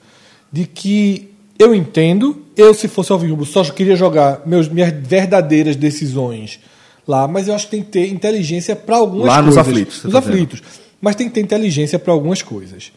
[0.51, 6.59] De que eu entendo, eu, se fosse Alvirrubro, só queria jogar meus, minhas verdadeiras decisões
[7.07, 9.67] lá, mas eu acho que tem que ter inteligência para algumas Lá nos coisas.
[9.67, 10.61] aflitos, você Nos tá aflitos.
[11.01, 12.91] Mas tem que ter inteligência para algumas coisas.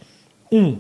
[0.51, 0.77] Um,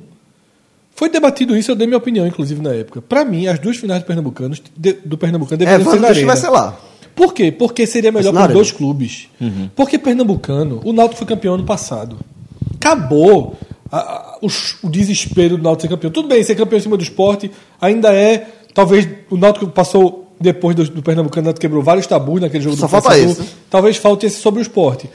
[0.94, 3.00] foi debatido isso, eu dei minha opinião, inclusive, na época.
[3.00, 6.08] Para mim, as duas finais do Pernambucano, de- do Pernambucano É, deveriam ser vamos na
[6.08, 6.26] arena.
[6.26, 6.78] vai ser lá.
[7.14, 7.50] Por quê?
[7.52, 9.28] Porque seria melhor para dois clubes.
[9.40, 9.68] Uhum.
[9.74, 12.18] Porque Pernambucano, o Náutico foi campeão ano passado.
[12.74, 13.56] Acabou
[13.92, 14.48] a- a- o,
[14.86, 16.10] o desespero do Náutico ser campeão.
[16.10, 18.48] Tudo bem, ser campeão em cima do esporte ainda é.
[18.74, 22.90] Talvez o Náutico passou depois do, do Pernambucano, quebrou vários tabus naquele jogo Só do
[22.90, 23.46] falta esse, né?
[23.70, 25.08] Talvez falte esse sobre o esporte.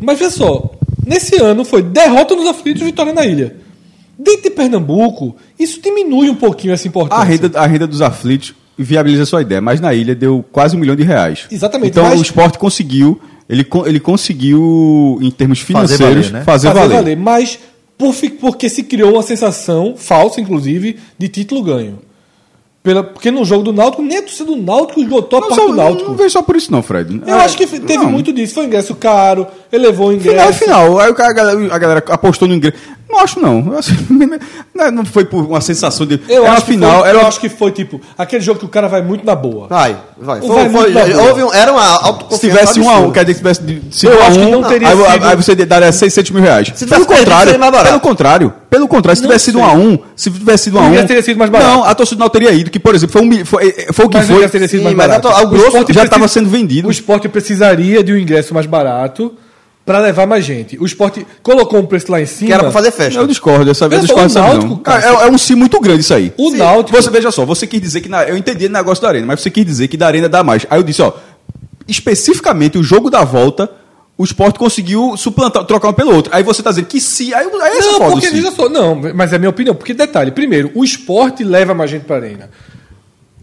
[0.00, 0.70] Mas veja só,
[1.04, 3.56] nesse ano foi derrota nos aflitos, vitória na ilha.
[4.18, 7.20] Dentro de Pernambuco, isso diminui um pouquinho essa importância.
[7.22, 10.76] A renda, a renda dos aflitos viabiliza a sua ideia, mas na ilha deu quase
[10.76, 11.46] um milhão de reais.
[11.50, 17.16] Exatamente, Então mas- o esporte conseguiu, ele, ele conseguiu, em termos financeiros, fazer valer, valer.
[17.16, 17.22] né?
[17.22, 17.75] Mas por fi-
[18.28, 22.05] porque se criou uma sensação falsa, inclusive, de título ganho.
[22.86, 25.60] Pela, porque no jogo do Náutico, nem a torcida do Náutico esgotou a Não, parte
[25.60, 26.10] só, do não, Náutico.
[26.10, 27.20] não vejo só por isso não, Fred.
[27.26, 28.08] Eu acho que teve Não.
[28.12, 28.54] muito disso.
[28.54, 30.30] Foi um ingresso caro, elevou o ingresso.
[30.36, 31.00] Final é final.
[31.00, 32.76] Aí o cara- a galera, a galera apostou no ingresso.
[33.10, 33.76] Não acho, não.
[33.76, 33.90] Acho-
[34.92, 35.04] não.
[35.04, 36.20] Foi por uma sensação de.
[36.28, 37.00] Eu, era acho que final.
[37.00, 39.34] foi, era eu acho que foi tipo aquele jogo que o cara vai muito na
[39.34, 39.66] boa.
[39.68, 40.40] Vai, vai.
[40.40, 41.28] Vai Foi, muito foi, boa.
[41.28, 43.74] houve um, era uma Se autoconfiança tivesse um a um, quer dizer que tivesse de
[43.76, 46.42] Eu 5 a acho que 1, não teria aí, sido- aí você daria 600 mil
[46.42, 46.72] reais.
[46.74, 49.66] Se pelo tivesse perdido, contrário, pelo contrário, pelo contrário, se Não tivesse sido sei.
[49.66, 51.70] um a um, se tivesse sido um O a um, ingresso teria sido mais barato.
[51.70, 54.16] Não, a torcida não teria ido, que por exemplo foi, um, foi, foi o que
[54.16, 54.36] Mas o foi.
[54.36, 55.28] ingresso teria sido sim, mais mas barato.
[55.28, 56.88] o grosso já estava sendo vendido.
[56.88, 59.32] O esporte precisaria de um ingresso mais barato
[59.84, 60.76] para levar mais gente.
[60.80, 62.48] O esporte colocou um preço lá em cima.
[62.48, 63.20] Que era pra fazer festa.
[63.20, 65.54] Eu discordo, dessa vez eu só, discordo o dessa Náutico, cara, É, é um sim
[65.54, 66.32] muito grande isso aí.
[66.36, 66.56] O Sim.
[66.56, 68.08] Náutico- Você veja só, você quis dizer que.
[68.08, 70.42] Na, eu entendi o negócio da Arena, mas você quis dizer que da Arena dá
[70.42, 70.66] mais.
[70.68, 71.12] Aí eu disse, ó,
[71.86, 73.70] especificamente o jogo da volta,
[74.18, 76.34] o esporte conseguiu suplantar, trocar um pelo outro.
[76.34, 77.34] Aí você tá dizendo que se.
[77.34, 79.74] Aí, aí Não, foda, porque veja só, não, mas é a minha opinião.
[79.74, 82.50] Porque detalhe, primeiro, o esporte leva mais gente para arena.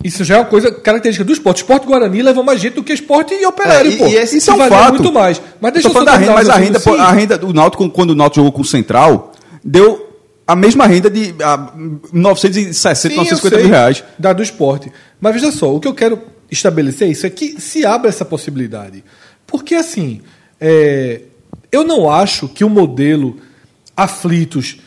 [0.03, 1.57] Isso já é uma coisa característica do esporte.
[1.59, 4.07] O esporte Guarani leva mais gente do que esporte e operário, É, e- pô.
[4.07, 4.95] e esse- Isso é um fato.
[4.95, 5.41] muito mais.
[5.61, 6.99] Mas deixa Tô eu só da renda, mas o a renda, pô, Sim.
[6.99, 9.32] a renda do Náutico, quando o Náutico jogou com o Central,
[9.63, 10.09] deu
[10.45, 11.71] a mesma renda de ah,
[12.11, 14.03] 960, Sim, eu 950 sei, mil reais.
[14.19, 14.91] Da do esporte.
[15.21, 16.19] Mas veja só, o que eu quero
[16.51, 19.03] estabelecer isso é que se abra essa possibilidade.
[19.47, 20.21] Porque assim,
[20.60, 21.22] é,
[21.72, 23.38] eu não acho que o modelo
[23.95, 24.78] aflitos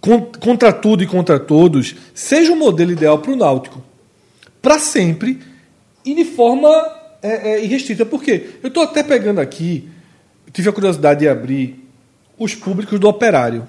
[0.00, 3.82] con- contra tudo e contra todos, seja o modelo ideal para o Náutico.
[4.60, 5.38] Para sempre
[6.04, 6.68] e de forma
[7.22, 8.04] é, é, irrestrita.
[8.04, 8.50] Por quê?
[8.62, 9.88] Eu estou até pegando aqui,
[10.52, 11.84] tive a curiosidade de abrir
[12.38, 13.68] os públicos do Operário.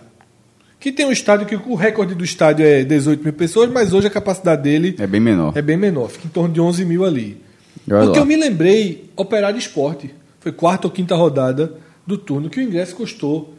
[0.79, 4.05] Que tem um estádio que o recorde do estádio é 18 mil pessoas, mas hoje
[4.07, 5.53] a capacidade dele É bem menor.
[5.57, 7.41] é bem menor, fica em torno de 11 mil ali.
[7.87, 10.13] Porque eu me lembrei, Operário Esporte,
[10.47, 11.73] foi quarta ou quinta rodada
[12.05, 13.53] do turno, que o ingresso custou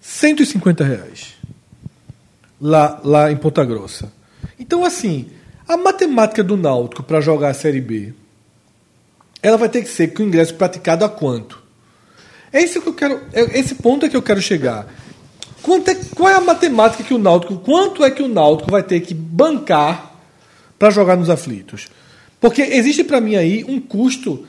[0.00, 1.34] 150 reais.
[2.60, 4.10] Lá, lá em Ponta Grossa.
[4.58, 5.28] Então, assim,
[5.68, 8.14] a matemática do Náutico para jogar a Série B,
[9.42, 11.62] ela vai ter que ser com o ingresso praticado a quanto?
[12.50, 14.86] É isso que eu quero, é esse ponto é que eu quero chegar.
[15.60, 18.82] Quanto é, qual é a matemática que o Náutico, quanto é que o Náutico vai
[18.82, 20.14] ter que bancar
[20.78, 21.88] para jogar nos aflitos?
[22.40, 24.46] Porque existe para mim aí um custo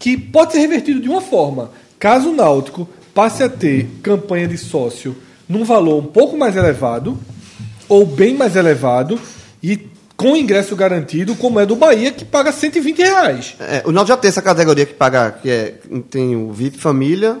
[0.00, 1.70] que pode ser revertido de uma forma.
[1.98, 5.14] Caso o Náutico passe a ter campanha de sócio
[5.46, 7.18] num valor um pouco mais elevado,
[7.86, 9.20] ou bem mais elevado,
[9.62, 9.78] e
[10.16, 13.56] com ingresso garantido, como é do Bahia, que paga 120 reais.
[13.60, 15.74] É, o Náutico já tem essa categoria que paga, que é,
[16.10, 17.38] tem o VIP família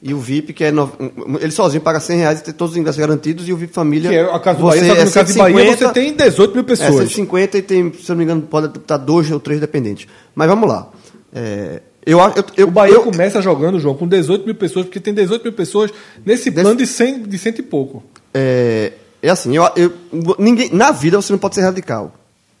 [0.00, 0.92] e o VIP que é no,
[1.40, 4.10] ele sozinho paga 100 reais e tem todos os ingressos garantidos e o VIP família
[4.10, 5.86] Que é a casa do você Bahia, só que é no caso de Bahia 150,
[5.86, 7.08] você tem 18 mil é, pessoas.
[7.08, 10.06] 150 e tem, se não me engano, pode estar dois ou três dependentes.
[10.36, 10.88] Mas vamos lá.
[11.32, 14.98] É, eu, eu, eu, o Bahia eu, começa jogando, João, com 18 mil pessoas, porque
[15.00, 15.90] tem 18 mil pessoas
[16.24, 18.02] nesse Desse- plano de 100, de cento e pouco.
[18.32, 18.92] É,
[19.22, 19.92] é assim, eu, eu-
[20.38, 22.12] ninguém, na vida você não pode ser radical.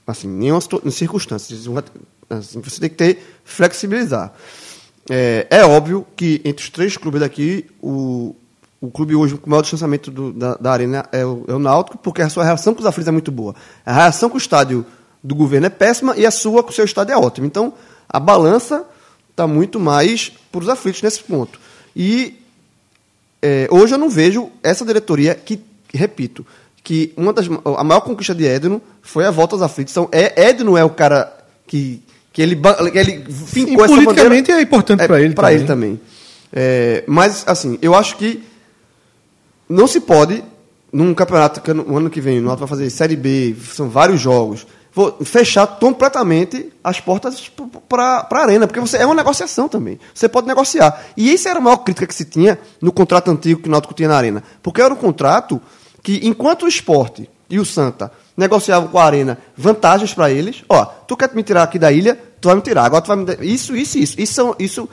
[0.06, 1.56] Assim, em nenhuma circunstância.
[2.30, 4.32] Assim, você tem que ter flexibilizar.
[5.10, 8.34] É, é óbvio que entre os três clubes daqui, o,
[8.80, 11.58] o clube hoje com o maior distanciamento do- da, da arena é o, é o
[11.58, 13.54] Náutico, porque a sua relação com os aflitos é muito boa.
[13.84, 14.84] A relação com o estádio
[15.24, 17.46] do governo é péssima e a sua com o seu estádio é ótima.
[17.46, 17.72] Então,
[18.08, 18.84] a balança
[19.38, 21.60] está muito mais para os aflitos nesse ponto.
[21.94, 22.34] E
[23.40, 25.60] é, hoje eu não vejo essa diretoria que,
[25.94, 26.44] repito,
[26.82, 29.92] que uma das, a maior conquista de Edno foi a volta aos aflitos.
[29.92, 31.32] Então, é, Edno é o cara
[31.66, 34.60] que, que, ele, que ele fincou essa politicamente bandeira.
[34.60, 35.54] é importante ele Para também.
[35.54, 36.00] ele também.
[36.52, 38.42] É, mas, assim, eu acho que
[39.68, 40.42] não se pode,
[40.92, 44.20] num campeonato que no ano que vem o Náutico vai fazer Série B, são vários
[44.20, 44.66] jogos,
[45.24, 47.50] fechar completamente as portas
[47.88, 49.98] para a arena, porque você é uma negociação também.
[50.14, 51.02] Você pode negociar.
[51.16, 53.94] E isso era a maior crítica que se tinha no contrato antigo que o Náutico
[53.94, 54.42] tinha na arena.
[54.62, 55.60] Porque era um contrato
[56.02, 60.84] que, enquanto o esporte e o Santa negociavam com a arena vantagens para eles, ó,
[60.84, 62.84] tu quer me tirar aqui da ilha, tu vai me tirar.
[62.84, 64.20] Agora tu vai me isso, isso, isso.
[64.20, 64.88] Isso, isso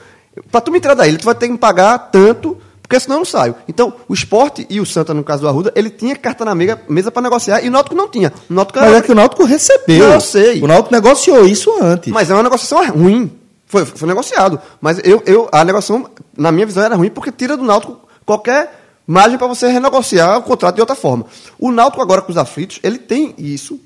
[0.50, 3.16] para tu me tirar da ilha, tu vai ter que me pagar tanto porque senão
[3.16, 3.54] eu não saio.
[3.66, 6.80] Então, o esporte e o Santa, no caso do Arruda, ele tinha carta na mega-
[6.88, 8.32] mesa para negociar e o Náutico não tinha.
[8.48, 10.06] O Náutico Mas era- é que o Náutico recebeu.
[10.06, 10.62] Não, eu sei.
[10.62, 12.12] O Náutico negociou isso antes.
[12.12, 13.32] Mas é uma negociação ruim.
[13.66, 14.60] Foi, foi negociado.
[14.80, 18.84] Mas eu, eu, a negociação, na minha visão, era ruim porque tira do Náutico qualquer
[19.06, 21.26] margem para você renegociar o contrato de outra forma.
[21.58, 23.80] O Náutico agora com os aflitos, ele tem isso.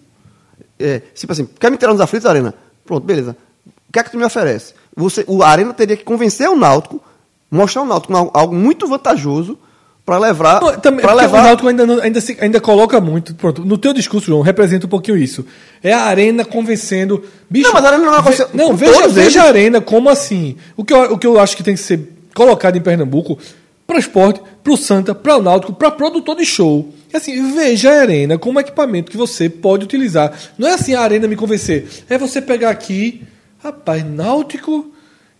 [0.79, 2.55] É, tipo assim, quer me tirar nos aflitos, Arena?
[2.85, 3.37] Pronto, beleza.
[3.67, 4.75] O que é que tu me oferece?
[4.97, 7.03] Você, o Arena teria que convencer o Náutico,
[7.51, 9.59] mostrar ao Náutico algo- algo muito vantajoso
[10.05, 10.61] para levar.
[10.61, 13.35] Porque levar O Náutico ainda, não- ainda, se- ainda coloca muito.
[13.35, 15.45] Pronto, no teu discurso, João, representa um pouquinho isso.
[15.83, 17.23] É a arena convencendo.
[17.49, 20.09] Bicho, Não, mas a Arena não é uma ve- Não, veja, veja a arena como
[20.09, 20.57] assim.
[20.77, 23.39] O que, eu, o que eu acho que tem que ser colocado em Pernambuco
[23.87, 26.89] para esporte, para o Santa, para o Náutico, para produtor de show.
[27.13, 30.33] É assim, veja a arena como equipamento que você pode utilizar.
[30.57, 31.89] Não é assim a arena me convencer.
[32.09, 33.23] É você pegar aqui,
[33.63, 34.93] rapaz, Náutico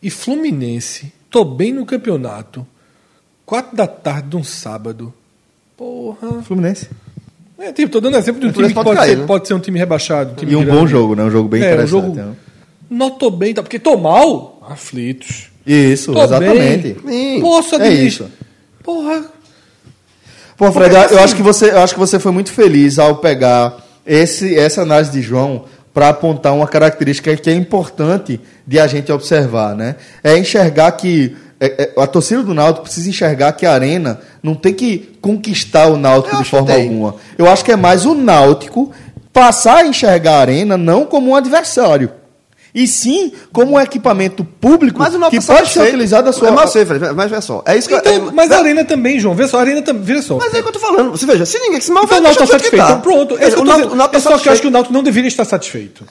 [0.03, 1.13] e Fluminense.
[1.31, 2.67] Tô bem no campeonato.
[3.47, 5.13] Quatro da tarde de um sábado.
[5.77, 6.43] Porra.
[6.43, 6.89] Fluminense.
[7.59, 9.27] É, tipo, tô dando exemplo de um time que pode, pode cair, ser, né?
[9.27, 10.33] pode ser um time rebaixado.
[10.33, 10.79] um time E um grande.
[10.79, 11.23] bom jogo, né?
[11.25, 11.91] Um jogo bem é, um interessante.
[11.91, 12.15] jogo.
[12.15, 12.35] né?
[12.89, 13.63] Não tô bem, tá?
[13.63, 15.51] Porque tô mal, aflitos.
[15.67, 16.97] Isso, Tô exatamente.
[17.05, 17.41] bem.
[17.41, 18.29] Posso É isso.
[18.83, 19.25] Porra.
[20.57, 23.17] Pô, Fred, eu assim- acho que você, eu acho que você foi muito feliz ao
[23.17, 23.77] pegar
[24.07, 29.11] esse, essa análise de João para apontar uma característica que é importante de a gente
[29.11, 29.97] observar, né?
[30.23, 34.55] É enxergar que é, é, a torcida do Náutico precisa enxergar que a arena não
[34.55, 37.17] tem que conquistar o Náutico Eu de forma alguma.
[37.37, 38.91] Eu acho que é mais o Náutico
[39.33, 42.11] passar a enxergar a arena não como um adversário.
[42.75, 46.49] E sim como um equipamento público que pode ser utilizado a sua.
[46.49, 47.63] É, mas, eu sei, Fred, mas olha só.
[47.67, 49.35] É isso que Então, é, mas a arena também, João.
[49.35, 50.03] Vê só, a arena também.
[50.03, 50.37] Vê só.
[50.37, 51.11] Mas é o que eu tô falando.
[51.11, 52.83] Você veja, se ninguém se mal Então o Náutico está satisfeito.
[52.83, 52.91] tá.
[52.91, 53.39] Então, pronto.
[53.39, 54.93] É eu o Náutico, o Náutico É tá só que eu acho que o Náutico
[54.93, 56.05] não deveria estar satisfeito.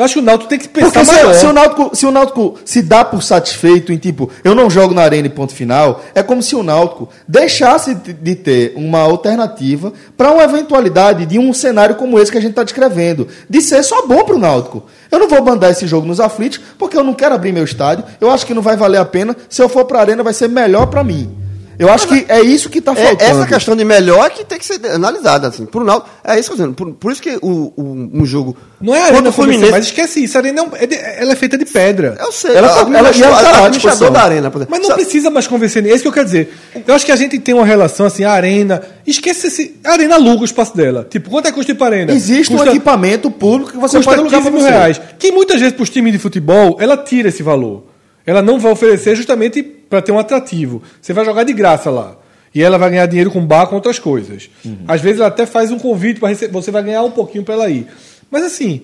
[0.00, 1.34] Eu acho que o Náutico tem que pensar Porque se, maior.
[1.34, 4.94] se o Náutico, se o Náutico se dá por satisfeito em tipo, eu não jogo
[4.94, 9.00] na arena e ponto final, é como se o Náutico deixasse de de ter uma
[9.00, 13.60] alternativa para uma eventualidade de um cenário como esse que a gente está descrevendo, de
[13.60, 14.84] ser só bom para o Náutico.
[15.10, 18.06] Eu não vou mandar esse jogo nos aflitos, porque eu não quero abrir meu estádio,
[18.18, 20.32] eu acho que não vai valer a pena, se eu for para a arena vai
[20.32, 21.36] ser melhor para mim.
[21.80, 23.22] Eu acho que é isso que tá É, faltando.
[23.30, 25.48] essa questão de melhor é que tem que ser analisada.
[25.48, 25.64] Assim.
[25.64, 26.74] Pro Náutico, é isso que eu dizendo.
[26.74, 28.54] Por, por isso que o, o, um jogo.
[28.80, 30.36] Não é a arena Fluminense, mas esquece isso.
[30.36, 32.16] A arena é um- é de- ela é feita de pedra.
[32.20, 34.58] Eu sei, Ela a- tá- a- ela- ela tá lá à administrador da arena, por
[34.58, 34.70] exemplo.
[34.72, 35.92] Mas não Sabe- precisa mais convencer ninguém.
[35.92, 36.54] É isso que eu quero dizer.
[36.86, 38.82] Eu acho que a gente tem uma relação assim, a arena.
[39.06, 39.80] Esquece esse.
[39.82, 41.06] A arena aluga o espaço dela.
[41.08, 42.12] Tipo, quanto é que custa ir pra arena?
[42.12, 45.00] Existe custa, um equipamento público que você custa pode alugar 15 pra mil reais.
[45.18, 47.84] Que muitas vezes para os times de futebol, ela tira esse valor.
[48.26, 50.82] Ela não vai oferecer justamente para ter um atrativo.
[51.00, 52.16] Você vai jogar de graça lá.
[52.54, 54.50] E ela vai ganhar dinheiro com bar com outras coisas.
[54.64, 54.78] Uhum.
[54.88, 57.68] Às vezes ela até faz um convite para você vai ganhar um pouquinho para ela
[57.70, 57.86] ir.
[58.30, 58.82] Mas assim,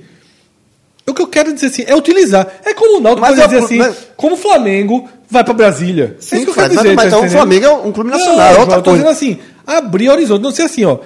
[1.07, 2.47] o que eu quero dizer assim, é utilizar.
[2.65, 6.17] É como o Náutico pode é dizer assim, mas- como o Flamengo vai para Brasília.
[6.21, 6.95] Sim, é isso que eu quero dizer.
[6.95, 7.31] mas- tá então o?
[7.31, 9.05] Flamengo é um clube nacional, Não, é outra eu tô coisa.
[9.05, 10.43] dizendo assim, abrir horizonte.
[10.43, 10.99] Não sei assim, ó.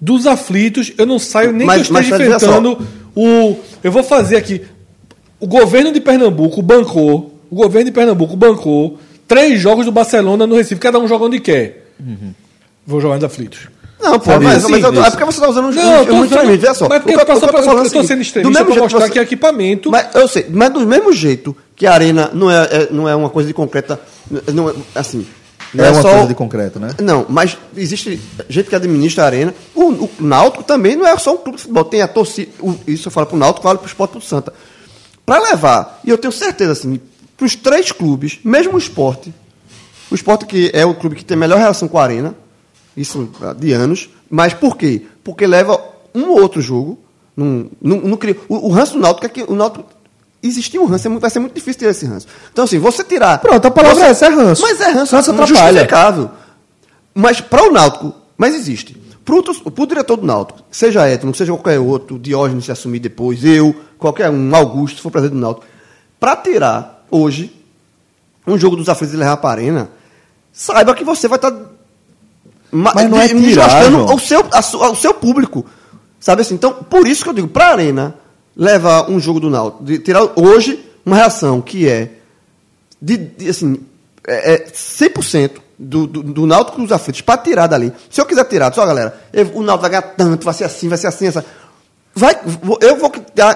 [0.00, 2.78] Dos aflitos, eu não saio nem Mas- que eu esteja enfrentando
[3.16, 3.56] o.
[3.82, 4.62] Eu vou fazer aqui.
[5.40, 7.31] O governo de Pernambuco bancou.
[7.52, 8.98] O governo de Pernambuco bancou
[9.28, 11.92] três jogos do Barcelona no Recife, cada um joga onde quer.
[12.86, 13.68] Vou jogar nos aflitos.
[14.00, 16.24] Não, pô, Sabe, mas, mas eu é porque você está usando um, Não, um, um
[16.24, 16.88] usando- veja só.
[16.88, 19.00] mas porque O que eu o eu é o sendo do extremista jeito que mostrar
[19.00, 19.90] você- que é equipamento.
[19.90, 23.14] Mas eu sei, mas do mesmo jeito que a arena não é, é- não é
[23.14, 24.00] uma coisa de concreta,
[24.52, 25.24] não é, assim.
[25.74, 26.88] não É uma só- coisa de concreto, né?
[27.00, 28.18] Não, mas existe
[28.48, 29.54] gente que administra a arena.
[29.74, 32.50] O, o Náutico também não é só um clube de futebol, tem a torcida.
[32.60, 34.52] o- isso eu falo pro Náutico, falo pro Esporte pro Santa.
[35.24, 36.98] Para levar, e eu tenho certeza assim,
[37.42, 39.34] pros três clubes, mesmo o Esporte,
[40.08, 42.36] o Esporte que é o clube que tem melhor relação com a arena,
[42.96, 45.02] isso há de anos, mas por quê?
[45.24, 45.82] Porque leva
[46.14, 47.00] um ou outro jogo,
[47.36, 49.84] não, não cria, o, o ranço do Náutico é que o Náutico
[50.40, 52.28] existia um ranço, é vai ser muito difícil ter esse ranço.
[52.52, 53.38] Então assim, você tirar...
[53.38, 54.62] Pronto, a palavra você- é essa, é ranço.
[54.62, 55.66] Mas é ranço, Ranço atrapalha.
[55.66, 56.30] justificável.
[57.12, 58.96] Mas para o Náutico, mas existe.
[59.24, 63.74] Para o diretor do Náutico, seja Edno, seja qualquer outro, Diógenes se assumir depois, eu,
[63.98, 65.66] qualquer um, Augusto, se for presidente do Náutico,
[66.20, 67.54] para tirar hoje
[68.46, 69.90] um jogo dos aflitos e levar para a arena,
[70.52, 71.52] saiba que você vai estar
[72.72, 73.68] Mas não é tirar,
[74.14, 75.64] o seu, a o seu público.
[76.18, 76.54] Sabe assim?
[76.54, 78.14] Então, por isso que eu digo, para a arena,
[78.56, 82.12] levar um jogo do Náutico, de tirar hoje uma reação que é
[83.00, 83.80] de, de, assim,
[84.26, 87.92] é, é 100% do, do, do Náutico dos aflitos para tirar dali.
[88.08, 90.88] Se eu quiser tirar, só galera, eu- o Náutico vai ganhar tanto, vai ser assim,
[90.88, 91.44] vai ser assim, essa.
[92.14, 92.36] Vai,
[92.80, 93.10] eu vou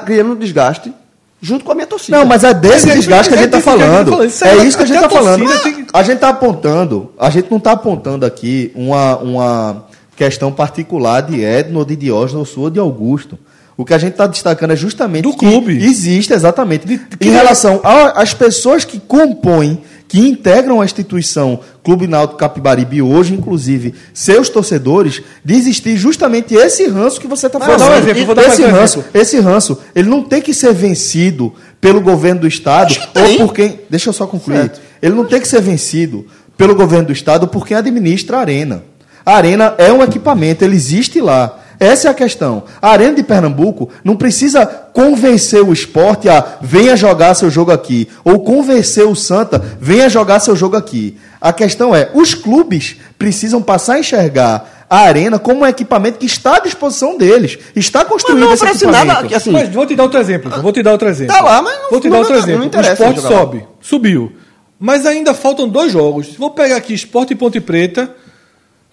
[0.05, 0.93] criando um desgaste
[1.41, 2.17] junto com a minha torcida.
[2.19, 3.87] Não, mas é desse Mas é desgaste que a isso gente está que a gente
[3.87, 4.25] tá falando.
[4.25, 5.63] Isso É é- isso que a gente está falando.
[5.63, 9.87] tem A gente está apontando, a gente não está apontando aqui uma, uma
[10.17, 13.39] questão particular de Edno, de Diógenes ou sua de Augusto.
[13.77, 15.85] O que a gente está destacando é justamente Do que clube.
[15.85, 16.87] existe, exatamente.
[16.87, 17.81] De- em relação
[18.15, 25.23] às pessoas que compõem, que integram a instituição Clube Náutico Capibaribe hoje, inclusive seus torcedores,
[25.45, 27.81] de existir justamente esse ranço que você está Vou falando.
[27.81, 30.73] dar um exemplo, vou dar esse um ranço, esse ranço, ele não tem que ser
[30.73, 33.81] vencido pelo governo do estado ou por quem.
[33.91, 34.59] Deixa eu só concluir.
[34.59, 34.81] Certo.
[35.03, 36.27] Ele não tem que ser vencido
[36.57, 38.83] pelo governo do estado por quem administra a arena.
[39.25, 41.61] A arena é um equipamento, ele existe lá.
[41.79, 42.65] Essa é a questão.
[42.81, 48.09] A Arena de Pernambuco não precisa convencer o esporte a venha jogar seu jogo aqui.
[48.25, 51.17] Ou convencer o Santa, venha jogar seu jogo aqui.
[51.41, 56.27] A questão é, os clubes precisam passar a enxergar a arena como um equipamento que
[56.27, 57.59] está à disposição deles.
[57.75, 59.07] Está construído Mas não esse equipamento.
[59.23, 60.63] nada assim, Mas vou te dar outro exemplo.
[60.63, 61.35] Vou te dar outro exemplo.
[61.35, 62.71] Tá lá, mas não- Vou te não- dar outro não- exemplo.
[62.73, 63.29] não o esporte lá.
[63.29, 63.65] sobe.
[63.81, 64.33] Subiu.
[64.79, 66.35] Mas ainda faltam dois jogos.
[66.39, 68.11] Vou pegar aqui Esporte e Ponte Preta.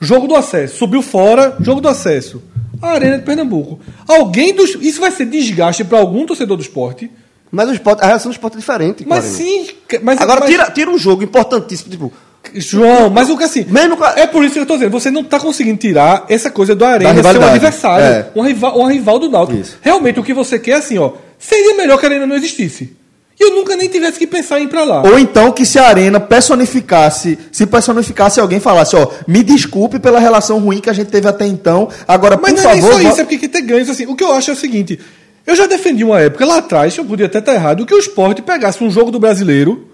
[0.03, 0.77] Jogo do acesso.
[0.77, 2.41] Subiu fora, jogo do acesso.
[2.81, 3.79] A Arena de Pernambuco.
[4.07, 4.75] Alguém dos.
[4.81, 7.09] Isso vai ser desgaste para algum torcedor do esporte.
[7.51, 9.05] Mas o esporte, a reação do esporte é diferente.
[9.07, 9.67] Mas sim.
[10.01, 12.11] Mas, Agora, mas- tira, tira um jogo importantíssimo, tipo.
[12.55, 13.63] João, mas o que assim.
[13.69, 16.75] Mesmo É por isso que eu tô dizendo, você não tá conseguindo tirar essa coisa
[16.75, 18.27] do Arena ser um adversário, É.
[18.35, 19.57] um, rival, um rival do Náutico.
[19.61, 19.77] Isso.
[19.81, 21.11] Realmente o que você quer é assim, ó.
[21.39, 22.97] Seria melhor que a Arena não existisse.
[23.39, 25.01] E eu nunca nem tivesse que pensar em ir pra lá.
[25.03, 30.19] Ou então que se a arena personificasse, se personificasse alguém falasse, ó, me desculpe pela
[30.19, 32.99] relação ruim que a gente teve até então, agora Mas por não é favor, só
[32.99, 33.89] vo- isso, é porque quer ter ganhos.
[33.89, 34.99] Assim, o que eu acho é o seguinte:
[35.47, 38.41] eu já defendi uma época lá atrás, eu podia até estar errado, que o esporte
[38.41, 39.87] pegasse um jogo do brasileiro.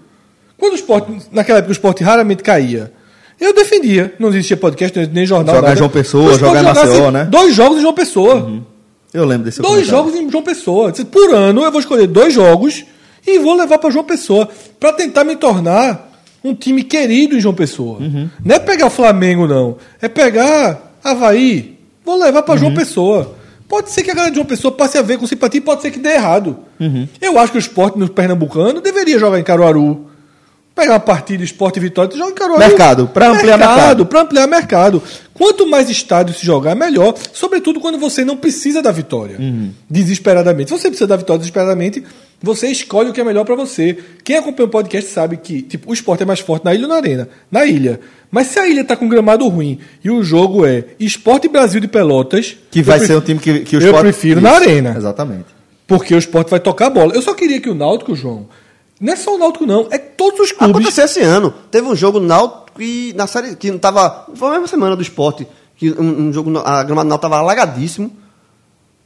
[0.58, 2.92] Quando o esporte, naquela época, o esporte raramente caía.
[3.40, 4.12] Eu defendia.
[4.18, 5.54] Não existia podcast, nem jornal.
[5.54, 5.78] Jogar em nada.
[5.78, 7.24] João Pessoa, jogar Maceió, né?
[7.24, 8.60] Dois jogos em João Pessoa.
[9.14, 9.90] Eu lembro desse Dois comentário.
[10.04, 10.92] jogos em João Pessoa.
[11.10, 12.84] Por ano eu vou escolher dois jogos
[13.34, 14.48] e vou levar para João Pessoa
[14.78, 16.10] para tentar me tornar
[16.42, 17.98] um time querido em João Pessoa.
[18.44, 21.78] Não é pegar o Flamengo não, é pegar Havaí.
[22.04, 23.36] Vou levar para João Pessoa.
[23.68, 25.90] Pode ser que a galera de João Pessoa passe a ver com simpatia, pode ser
[25.92, 26.58] que dê errado.
[27.20, 30.06] Eu acho que o esporte no Pernambucano deveria jogar em Caruaru.
[30.74, 32.58] Pegar uma partida esporte e vitória, joga em Caruaru.
[32.58, 34.06] Mercado, pra ampliar mercado.
[34.06, 35.02] Para ampliar mercado.
[35.40, 37.14] Quanto mais estádio se jogar, melhor.
[37.32, 39.38] Sobretudo quando você não precisa da vitória.
[39.88, 40.68] Desesperadamente.
[40.70, 42.04] Se você precisa da vitória desesperadamente,
[42.42, 43.96] você escolhe o que é melhor para você.
[44.22, 46.88] Quem acompanha o podcast sabe que tipo, o esporte é mais forte na ilha ou
[46.90, 47.26] na arena?
[47.50, 48.00] Na ilha.
[48.30, 51.88] Mas se a ilha tá com gramado ruim e o jogo é Esporte Brasil de
[51.88, 54.62] Pelotas, Que vai eu ser um time que, que o Eu Sport- prefiro na Isso,
[54.62, 54.94] arena.
[54.96, 55.46] Exatamente.
[55.86, 57.14] Porque o esporte vai tocar a bola.
[57.14, 58.46] Eu só queria que o Náutico, João,
[59.00, 60.76] não é só o Náutico, não, é todos os clubes.
[60.76, 61.52] Aconteceu esse ano.
[61.70, 64.26] Teve um jogo Náutico e na série que não tava.
[64.34, 65.46] Foi a mesma semana do esporte.
[65.76, 66.50] Que um, um jogo.
[66.64, 68.10] A grama do Náutico tava alagadíssimo.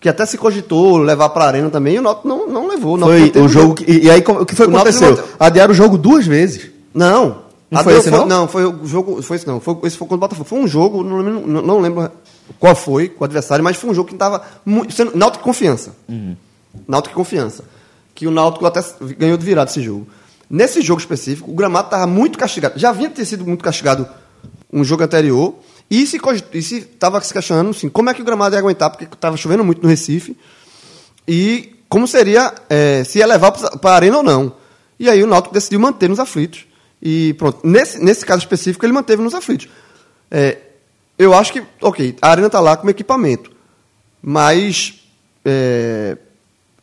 [0.01, 1.95] Que até se cogitou levar pra arena também.
[1.95, 2.97] E o Náutico não, não levou.
[2.97, 3.75] O Foi o jogo.
[3.75, 5.11] que- E, aí, como- o que foi que O aconteceu?
[5.11, 6.71] manteve- Adiaram o jogo duas vezes.
[6.93, 7.43] Não.
[7.71, 8.27] Não A foi esse, não?
[8.27, 9.23] Não, foi o jogo.
[9.23, 9.61] Foi esse não.
[9.61, 10.49] Foi, esse foi contra o Botafogo.
[10.49, 12.11] Foi um jogo, não lembro, não, não lembro
[12.61, 14.43] qual foi, com o adversário, mas foi um jogo que estava
[15.15, 15.97] Náutico confiança.
[16.09, 16.37] Uhum.
[16.87, 17.65] Náutico confiança.
[18.15, 18.81] Que o Náutico até
[19.19, 20.07] ganhou de virada esse jogo.
[20.55, 22.79] Nesse jogo específico, o gramado estava muito castigado.
[22.79, 24.09] Já vinha ter sido muito castigado
[24.73, 25.57] um jogo anterior.
[25.91, 28.61] E se cogit- e se estava se questionando assim, como é que o gramado ia
[28.61, 30.37] aguentar, porque estava chovendo muito no Recife.
[31.27, 34.55] E como seria, é, se ia levar para a arena ou não.
[34.97, 36.67] E aí o Náutico decidiu manter nos aflitos.
[37.03, 39.69] E pronto, nesse, nesse caso específico ele manteve nos aflitos.
[40.31, 40.59] É,
[41.19, 43.51] eu acho que, ok, a arena está lá como equipamento.
[44.23, 45.01] Mas
[45.45, 46.17] é,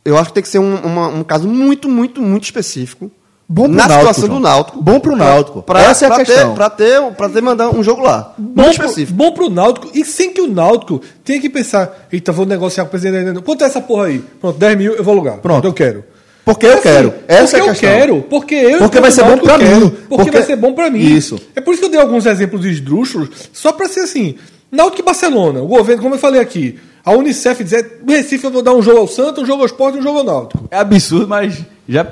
[0.04, 3.10] eu acho que tem que ser um, uma- um caso muito, muito, muito específico.
[3.48, 4.38] Bom pro na Náutico, situação João.
[4.40, 4.82] do Náutico.
[4.82, 5.62] Bom pro Náutico.
[5.62, 6.48] Pra, Essa é a pra questão.
[6.50, 8.34] Ter, pra, ter, pra ter mandar um jogo lá.
[8.38, 9.16] Bom muito pro, específico.
[9.16, 12.88] bom pro Náutico, e sem que o Náutico tenha que pensar, eita, vou negociar com
[12.88, 13.32] o presidente.
[13.32, 14.24] da- Quanto é essa porra aí?
[14.40, 15.38] Pronto, 10 mil, eu vou alugar.
[15.38, 15.64] Pronto.
[15.66, 16.04] eu quero.
[16.44, 17.14] Porque eu Assim, quero.
[17.28, 17.90] Essa porque é a eu questão.
[17.90, 18.22] quero.
[18.22, 19.58] Porque eu, Porque vai ser bom quero.
[19.62, 19.80] mim.
[19.90, 20.98] Porque, Porque- vai ser bom pra mim.
[21.00, 21.38] Isso.
[21.54, 24.34] É por isso que eu dei alguns exemplos esdrúxulos, só pra ser assim.
[24.70, 28.50] Náutico e Barcelona, o governo, como eu falei aqui, a Unicef dizer, no Recife eu
[28.50, 30.66] vou dar um jogo ao Santos, um jogo ao Sport e um jogo ao Náutico.
[30.70, 31.58] É absurdo, mas
[31.88, 32.06] já.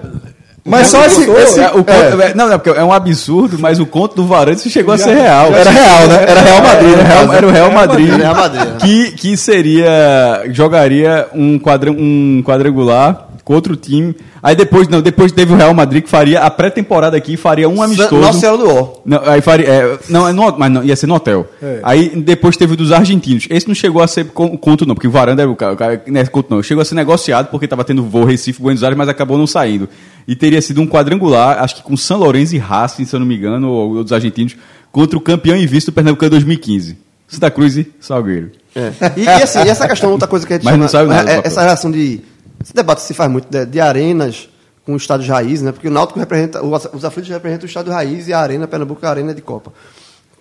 [0.64, 2.30] Mas Já só esse- esse- é, o conto- é.
[2.30, 5.08] é, não, não, porque é um absurdo, mas o conto do Varandas chegou Já- a
[5.08, 5.54] ser real.
[5.54, 6.24] Era real, né?
[6.28, 7.08] Era Real Madrid, Era, né?
[7.08, 8.10] Real- era o Real Madrid.
[8.14, 8.76] Real Madrid.
[8.78, 10.42] Que, que seria.
[10.52, 14.14] Jogaria um, quadra, um quadrangular com outro time.
[14.42, 17.82] Aí depois, não, depois teve o Real Madrid que faria a pré-temporada aqui, faria um
[17.82, 18.16] amistoso.
[18.16, 18.88] Nossa Senhora do Ó.
[19.04, 21.46] Não, aí faria, é, não, é no, mas não, ia ser no hotel.
[21.62, 21.80] É.
[21.82, 23.46] Aí depois teve o dos argentinos.
[23.50, 25.76] Esse não chegou a ser con- conto, não, porque o Varanda era o cara, o
[25.76, 26.62] cara não é conto, não.
[26.62, 29.88] Chegou a ser negociado porque estava tendo voo Recife, Buenos Aires, mas acabou não saindo.
[30.28, 33.26] E teria sido um quadrangular, acho que com São Lourenço e Racing, se eu não
[33.26, 34.56] me engano, ou, dos argentinos,
[34.92, 36.96] contra o campeão e vice do Pernambucano 2015.
[37.28, 38.50] Santa Cruz e Salgueiro.
[38.74, 38.92] É.
[39.16, 41.32] E, e assim, essa questão, outra coisa que a gente Mas não sabe nada é-
[41.34, 41.50] é- papel.
[41.50, 42.20] essa relação de.
[42.62, 44.48] Esse debate se faz muito de, de arenas
[44.84, 45.72] com o estádio de raiz, né?
[45.72, 46.62] Porque o Náutico representa.
[46.62, 49.40] o- Os aflitos representam o estádio raiz e a Arena Pernambuco é a Arena de
[49.42, 49.72] Copa.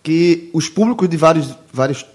[0.01, 1.55] Que os públicos de vários.
[1.71, 2.05] vários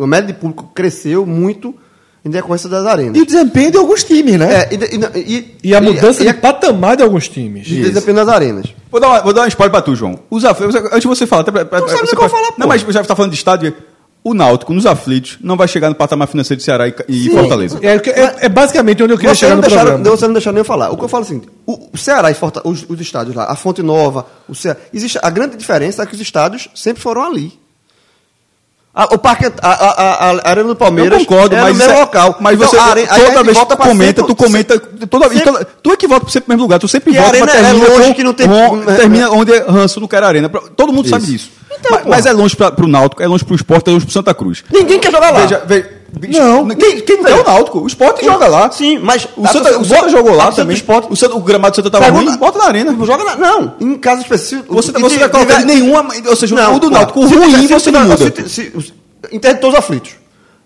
[0.00, 1.74] a média de público cresceu muito
[2.24, 3.16] em decorrência das arenas.
[3.16, 4.52] E o desempenho de alguns times, né?
[4.64, 4.76] É, e,
[5.20, 7.66] e, e, E a mudança e, de a, patamar de alguns times.
[7.66, 8.66] de desempenho das arenas.
[8.90, 10.18] Vou dar, uma, vou dar um spoiler pra tu, João.
[10.30, 12.16] Os aflitos, antes de você falar, até pra, pra, Não sabe você nem o que
[12.16, 12.60] eu pode- vou falar, pô.
[12.60, 13.74] Não, mas já tá falando de estádio.
[14.24, 17.30] O Náutico, nos aflitos, não vai chegar no patamar financeiro de Ceará e, e Sim.
[17.30, 17.78] Fortaleza.
[17.80, 20.16] É, é- é basicamente onde eu queria Você chegar não, no deixaram, programa.
[20.16, 20.90] você não deixou nem eu falar.
[20.90, 23.36] O que eu falo é o seguinte: o, o Ceará e Forta, os, os estádios
[23.36, 27.00] lá, a Fonte Nova, o Ceará, existe a grande diferença é que os estádios sempre
[27.00, 27.52] foram ali.
[29.00, 31.92] A- o parque, a, a, a, Arena do Palmeiras Eu concordo, é mas no mesmo
[31.92, 32.36] isso é- local.
[32.40, 34.78] Mas Então, você, a are- aí a toda vez que tu comenta, sempre- tu comenta.
[35.06, 37.28] Toda, e sempre- toda- tu é que volta sempre pro mesmo lugar, tu sempre volta
[37.28, 40.08] arena pra é termina longe, com- que não tem- com- termina onde é ranço não
[40.08, 40.48] quer arena.
[40.76, 41.50] Todo mundo sabe disso.
[41.78, 44.12] Então, mas, mas é longe pra, pro Náutico, é longe pro esporte, é longe pro
[44.12, 44.64] Santa Cruz.
[44.72, 45.40] Ninguém quer jogar lá.
[45.42, 45.90] Veja, veja,
[46.30, 46.66] Não.
[46.68, 47.80] Quem, quem é o Náutico?
[47.80, 48.70] O esporte joga lá.
[48.70, 49.28] Sim, mas.
[49.36, 50.74] O Santa, o Santa jogou lá também.
[50.74, 52.96] Esporte, O, Santa- o gramado do Santa tava ruim, bota na arena.
[53.04, 53.36] Joga lá.
[53.36, 54.74] Não, em caso específico.
[54.74, 56.06] Você, você de- vai colocar de- nenhuma.
[56.26, 58.24] Ou seja, Não, o do Náutico, ruim você não muda.
[59.32, 60.12] Entende todos os aflitos.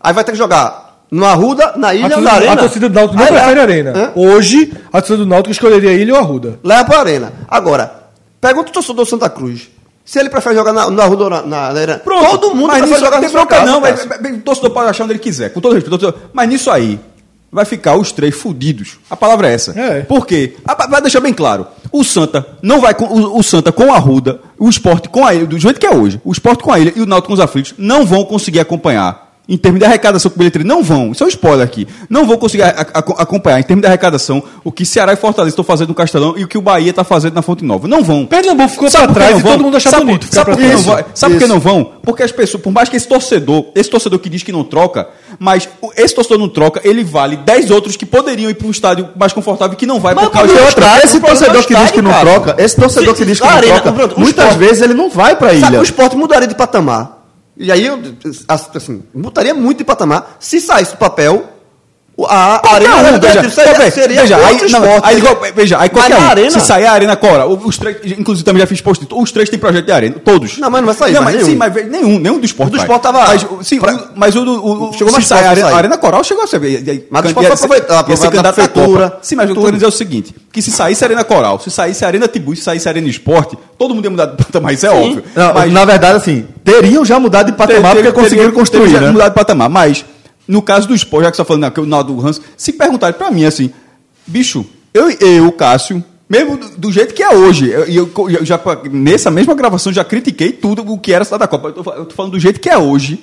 [0.01, 2.53] Aí vai ter que jogar no Arruda, na A ilha, torcida, na arena.
[2.53, 3.93] a torcida do Náutico não Aí prefere leva- arena.
[3.97, 4.13] Hã?
[4.15, 6.59] Hoje, a torcida do Náutico escolheria a Ilha ou Arruda.
[6.65, 7.33] Leva pra arena.
[7.49, 7.93] Agora,
[8.41, 9.69] pergunta o torcedor do Santa Cruz.
[10.05, 11.99] Se ele prefere jogar na, na ou na, na arena.
[11.99, 14.91] Todo mundo mas prefere nisso, jogar tem na bronca casa, não, mas, o torcedor pode
[14.91, 16.15] achar onde ele quiser, com todo respeito.
[16.33, 16.99] Mas nisso aí,
[17.53, 18.99] vai ficar os três fudidos.
[19.11, 19.79] A palavra é essa.
[19.79, 20.01] É.
[20.01, 20.55] Por quê?
[20.89, 21.67] Vai deixar bem claro.
[21.93, 25.35] O Santa não vai com o, o Santa com a Ruda, o esporte com a
[25.35, 27.35] ilha, do jeito que é hoje, o esporte com a ilha e o Náutico com
[27.35, 29.32] os aflitos não vão conseguir acompanhar.
[29.49, 31.11] Em termos de arrecadação com bilheteria, não vão.
[31.11, 31.87] Isso é um spoiler aqui.
[32.09, 35.53] Não vão conseguir a- a- acompanhar, em termos de arrecadação, o que Ceará e Fortaleza
[35.53, 37.89] estão fazendo no Castelão e o que o Bahia está fazendo na Fonte Nova.
[37.89, 38.25] Não vão.
[38.25, 41.05] Pernambuco ficou que trás e todo mundo acha sabe, bonito Sabe por que não?
[41.13, 41.91] Sabe por que não vão?
[42.05, 45.09] Porque as pessoas, por mais que esse torcedor, esse torcedor que diz que não troca,
[45.41, 48.71] mas o- esse torcedor não troca, ele vale 10 outros que poderiam ir para um
[48.71, 51.57] estádio mais confortável que não vai Mas por causa e de outra, esse o torcedor
[51.57, 54.15] é o que diz que não troca, esse torcedor que diz que a não troca,
[54.17, 55.81] o muitas vezes ele não vai pra Sabe, ilha.
[55.81, 57.22] o esporte mudaria de patamar.
[57.57, 57.99] E aí, eu,
[58.49, 61.52] assim, mudaria muito de patamar se saísse do papel
[62.29, 66.19] A arena divertido, seria, veja, seria veja, aí, não, aí, seria- igual- veja, aí qualquer
[66.19, 69.33] um, arena, se sair a arena Cora, os três, inclusive também já fiz post os
[69.33, 70.59] três têm projeto de arena, todos.
[70.59, 71.47] Não, mas não vai sair, Não, mas nenhum.
[71.49, 72.69] sim, mas nenhum, nenhum do esporte.
[72.69, 72.87] O do vai.
[72.87, 75.51] esporte tava- Mas, o- sim, pra- mas o, do- o, o Chegou mais sai a
[75.51, 76.61] arena, a arena Coral chegou a ser.
[77.11, 78.81] Mas o esporte foi aproveitar, aproveitar candidato a à Copa.
[78.87, 81.59] prefeitura, Sim, mas eu tô querendo dizer o seguinte: que se saísse a Arena Coral,
[81.61, 84.37] se saísse a Arena Tibu, se saísse a Arena Esporte, todo mundo ia mudar de
[84.43, 85.23] patamar, isso é óbvio.
[85.35, 89.11] Não, mas, na verdade, assim, teriam já mudado de patamar porque conseguiram construir, né?
[89.11, 89.69] mudado de patamar.
[89.69, 90.05] Mas,
[90.47, 93.17] no caso do esporte, já que você está falando aqui, o Naldo Hans, se perguntarem
[93.17, 93.71] para mim assim,
[94.27, 98.59] bicho, eu, eu Cássio, mesmo do, do jeito que é hoje, eu, eu, eu já,
[98.91, 101.69] nessa mesma gravação, já critiquei tudo o que era essa da Copa.
[101.69, 103.23] Eu tô falando do jeito que é hoje.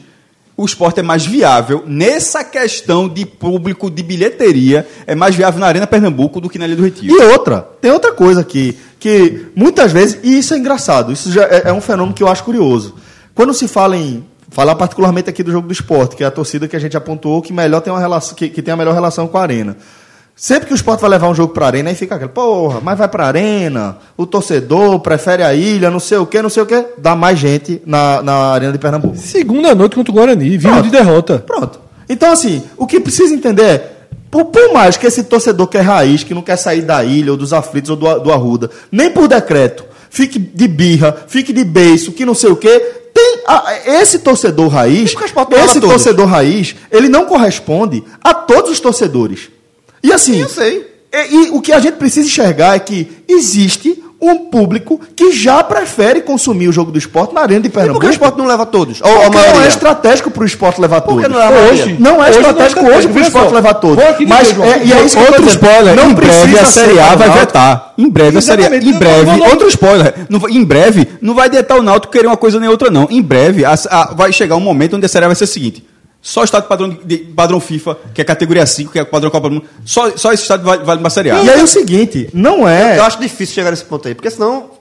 [0.56, 5.68] O esporte é mais viável nessa questão de público, de bilheteria, é mais viável na
[5.68, 7.16] Arena Pernambuco do que na Ilha do Retiro.
[7.16, 11.46] E outra, tem outra coisa aqui, que muitas vezes, e isso é engraçado, isso já
[11.46, 12.96] é, é um fenômeno que eu acho curioso.
[13.34, 14.26] Quando se fala em.
[14.52, 17.42] Falar particularmente aqui do jogo do esporte, que é a torcida que a gente apontou
[17.42, 19.78] que melhor tem uma relação, que, que tem a melhor relação com a arena.
[20.36, 22.98] Sempre que o esporte vai levar um jogo pra arena, aí fica aquele, porra, mas
[22.98, 26.66] vai pra arena, o torcedor prefere a ilha, não sei o que, não sei o
[26.66, 29.18] que, dá mais gente na, na arena de Pernambuco.
[29.18, 31.40] Segunda noite contra o Guarani, vindo de derrota.
[31.40, 31.82] Pronto.
[32.08, 33.92] Então, assim, o que precisa entender é,
[34.32, 37.32] por, por mais que esse torcedor que é raiz, que não quer sair da ilha,
[37.32, 41.66] ou dos aflitos, ou do, do Arruda, nem por decreto, fique de birra, fique de
[41.66, 42.99] beiço, que não sei o quê,
[43.58, 45.16] a- esse torcedor raiz,
[45.64, 49.50] esse torcedor raiz, ele não corresponde a todos os torcedores.
[50.04, 50.88] E assim, Eu sei.
[51.14, 55.64] e, e o que a gente precisa enxergar é que existe um público que já
[55.64, 58.06] prefere consumir o jogo do esporte na arena de E por que Pernambuco.
[58.06, 59.00] o esporte não leva todos?
[59.02, 61.38] Ou a Porque não é estratégico para o esporte levar Por que todos.
[61.38, 61.84] não é a maioria?
[61.84, 64.04] Hoje, Não é estratégico é hoje para o esporte levar todos.
[64.28, 67.30] Mas é, e é isso que Outro spoiler, não em breve a Série A vai
[67.30, 67.94] vetar.
[67.98, 68.76] Em breve a Série A.
[68.76, 70.14] Em breve, outro spoiler.
[70.50, 73.08] Em breve, não vai detar o Náutico querer uma coisa nem outra, não.
[73.10, 75.48] Em breve, a- a- vai chegar um momento onde a Série A vai ser o
[75.48, 75.84] seguinte.
[76.22, 79.48] Só estado padrão, de, padrão FIFA, que é categoria 5, que é o padrão Copa
[79.50, 81.42] do Mundo, só, só esse estado vale, vale uma Série A.
[81.42, 82.98] E aí o seguinte, não é...
[82.98, 84.72] Eu acho difícil chegar nesse ponto aí, porque senão.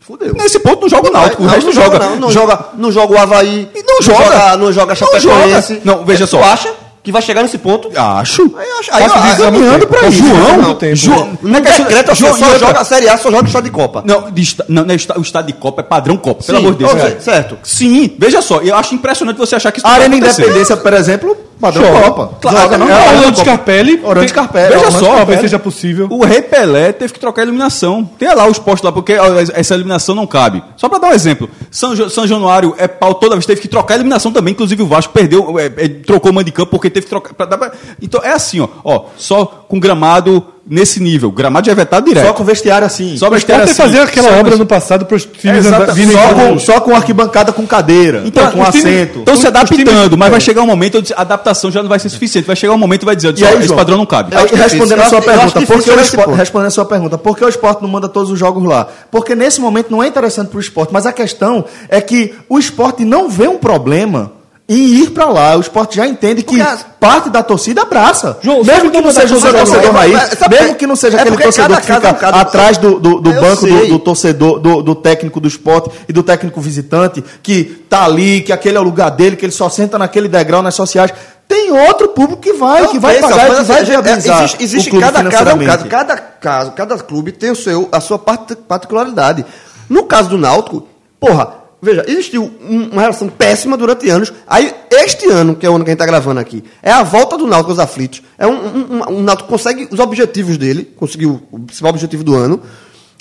[0.00, 0.34] Fudeu.
[0.34, 1.98] Nesse ponto não joga o Náutico, o Não, resto não joga.
[1.98, 3.70] Não, não joga, não joga o Havaí.
[3.74, 4.56] E não joga.
[4.56, 5.74] Não joga a Não Chapecoense.
[5.74, 5.80] joga.
[5.84, 6.42] Não, veja Tu só.
[6.42, 6.72] acha
[7.08, 7.90] que vai chegar nesse ponto?
[7.96, 8.42] Acho.
[8.56, 8.90] Aí acho.
[8.92, 9.98] Aí caminhando tempo.
[9.98, 10.18] pra isso.
[10.22, 10.96] João, tempo.
[10.96, 13.64] João, No decreto, assim, João, só outra- joga a Série A, só joga o estado
[13.64, 14.02] de Copa.
[14.04, 16.76] Não, de não, não é o estado de Copa é padrão Copa, pelo Sim, amor
[16.76, 16.92] de Deus.
[16.92, 17.20] cara.
[17.20, 17.58] certo.
[17.62, 20.16] Sim, veja só, eu acho impressionante você achar que isso A Arena.
[20.16, 22.00] Independência, por exemplo, padrão Joga.
[22.02, 22.30] Copa.
[22.40, 23.16] Claro, Joga, não é, É.
[23.16, 24.00] Orlando Scarpelli.
[24.04, 26.06] Orlando Scarpelli, Veja Orlando só, talvez seja possível.
[26.10, 28.08] O Rei Pelé teve que trocar a eliminação.
[28.18, 29.14] Tem lá os postos lá, porque
[29.54, 30.62] essa eliminação não cabe.
[30.76, 31.48] Só pra dar um exemplo.
[31.70, 34.52] São, São Januário é pau toda vez, teve que trocar a eliminação também.
[34.52, 37.34] Inclusive o Vasco perdeu, é, é, trocou o mando de campo porque teve que trocar.
[37.34, 39.04] pra Então é assim, ó, ó.
[39.16, 41.30] Só com gramado nesse nível.
[41.30, 42.26] Gramado já é vetado direto.
[42.26, 43.16] Só com vestiário assim.
[43.16, 43.74] Só vestiário assim.
[43.74, 46.94] fazer aquela Só- obra no passado para os times Exata- andar- só, com- só com
[46.94, 48.22] arquibancada com cadeira.
[48.26, 49.20] Então, com assento.
[49.20, 50.40] Estão se Os- adaptando, mas vai é.
[50.40, 52.46] chegar um momento onde a adaptação já não vai ser suficiente.
[52.46, 53.78] Vai chegar um momento e vai dizer, E aí, esse João?
[53.78, 54.34] padrão não cabe.
[54.36, 54.62] Aí, difícil.
[54.64, 57.48] respondendo a sua pergunta, por que o esporte, respondendo a sua pergunta, por que o
[57.48, 58.86] esporte não manda todos os jogos lá?
[59.10, 62.58] Porque nesse momento não é interessante para o esporte, mas a questão é que o
[62.58, 64.32] esporte não vê um problema
[64.70, 65.56] em ir para lá.
[65.56, 66.58] O esporte já entende que
[67.00, 68.36] parte da torcida abraça.
[68.42, 70.12] João, mesmo sabe que não seja o seu pra torcedor raiz,
[70.50, 73.00] mesmo é- que não seja é aquele torcedor cada que fica é cada- atrás do,
[73.00, 77.24] do, do banco do, do torcedor, do, do técnico do esporte e do técnico visitante,
[77.42, 80.60] que tá ali, que aquele é o lugar dele, que ele só senta naquele degrau
[80.60, 81.12] nas sociais.
[81.48, 84.38] Tem outro público que vai, Não, que vai pensa, pagar, que vai assim, é- viabilizar
[84.44, 85.70] Existe, existe o clube cada, cada, um financeiramente.
[85.70, 89.46] caso, cada caso, cada clube tem o seu, a sua part- particularidade.
[89.88, 90.86] No caso do Náutico,
[91.18, 94.30] porra, veja, existiu um- uma relação péssima durante anos.
[94.46, 97.02] Aí, este ano, que é o ano que a gente está gravando aqui, é a
[97.02, 98.20] volta do Náutico aos aflitos.
[98.36, 102.34] É um, um, um, um Náutico consegue os objetivos dele, conseguiu o principal objetivo do
[102.34, 102.60] ano.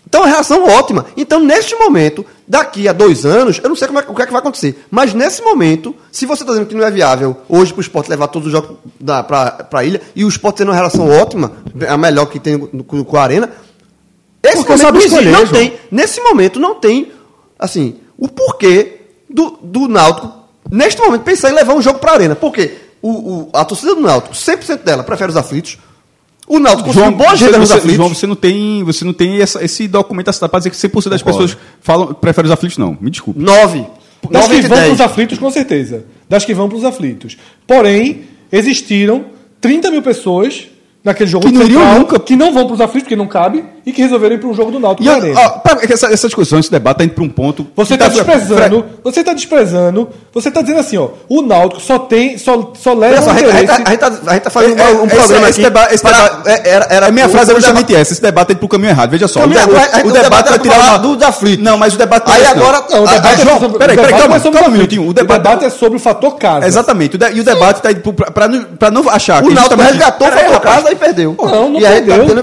[0.09, 1.05] Então, é uma relação ótima.
[1.17, 4.25] Então, neste momento, daqui a dois anos, eu não sei como é, o que é
[4.25, 4.85] que vai acontecer.
[4.89, 8.09] Mas, nesse momento, se você está dizendo que não é viável hoje para o esporte
[8.09, 8.77] levar todos os jogos
[9.27, 11.51] para a ilha, e o esporte tendo uma relação ótima,
[11.89, 13.49] a melhor que tem com, com a Arena,
[14.41, 15.73] esse Porque momento escolher, não tem.
[15.91, 17.11] Nesse momento, não tem,
[17.59, 20.31] assim, o porquê do, do Náutico,
[20.71, 22.35] neste momento, pensar em levar um jogo para a Arena.
[22.35, 22.75] Por quê?
[23.01, 25.77] O, o- a torcida do Náutico, 100% dela, prefere os aflitos.
[26.47, 27.95] O Náutico conseguiu boa você, agenda nos você, aflitos.
[27.97, 31.09] João, você não tem, você não tem essa- esse documento assinado para dizer que 100%
[31.09, 32.97] das pessoas falam, preferem os aflitos, não.
[33.01, 33.39] Me desculpe.
[33.39, 33.85] 9.
[34.31, 34.93] Das 9 que vão para 10.
[34.93, 36.05] os aflitos, com certeza.
[36.29, 37.37] Das que vão para os aflitos.
[37.67, 38.21] Porém,
[38.51, 39.25] existiram
[39.59, 40.67] 30 mil pessoas
[41.03, 42.19] naquele jogo Que não iriam nunca.
[42.19, 44.53] que não vão para os aflitos, porque não cabe, e que resolveram ir para um
[44.53, 47.30] jogo do Náutico E ó, pra- essa, essa discussão, esse debate tá indo para um
[47.30, 47.65] ponto.
[47.73, 51.81] Você que está tá- desprezando, você tá desprezando, você está dizendo assim, ó, o Náutico
[51.81, 53.81] só tem, só, só leva o a gente, a gente, interesse...
[53.85, 55.61] a gente tá, a gente tá fazendo É, um, é, um esse- programa esse aqui.
[55.61, 58.11] deba- esse para- deba- é, era, era a minha o- frase é o justamente essa.
[58.11, 59.09] Esse debate tá indo pro caminho errado.
[59.11, 59.39] Veja só.
[59.39, 61.15] Caminho o, o- o o debate vai tirar pra falar uma...
[61.15, 61.64] dos aflitos.
[61.64, 64.01] Não, mas o debate Aí é agora- Não, o Ah, debate, é sobre, peraí, o
[64.01, 66.68] peraí, calma, é calma um o minutinho, o O debate- é sobre o fator casa.
[66.68, 67.15] Exatamente.
[67.15, 68.64] O, e o debate tá indo pra, pra, não-
[69.03, 70.76] pra achar O Náutico resgatou, pra rapaz.
[70.76, 71.35] casa e perdeu.
[71.39, 71.88] Não, não tá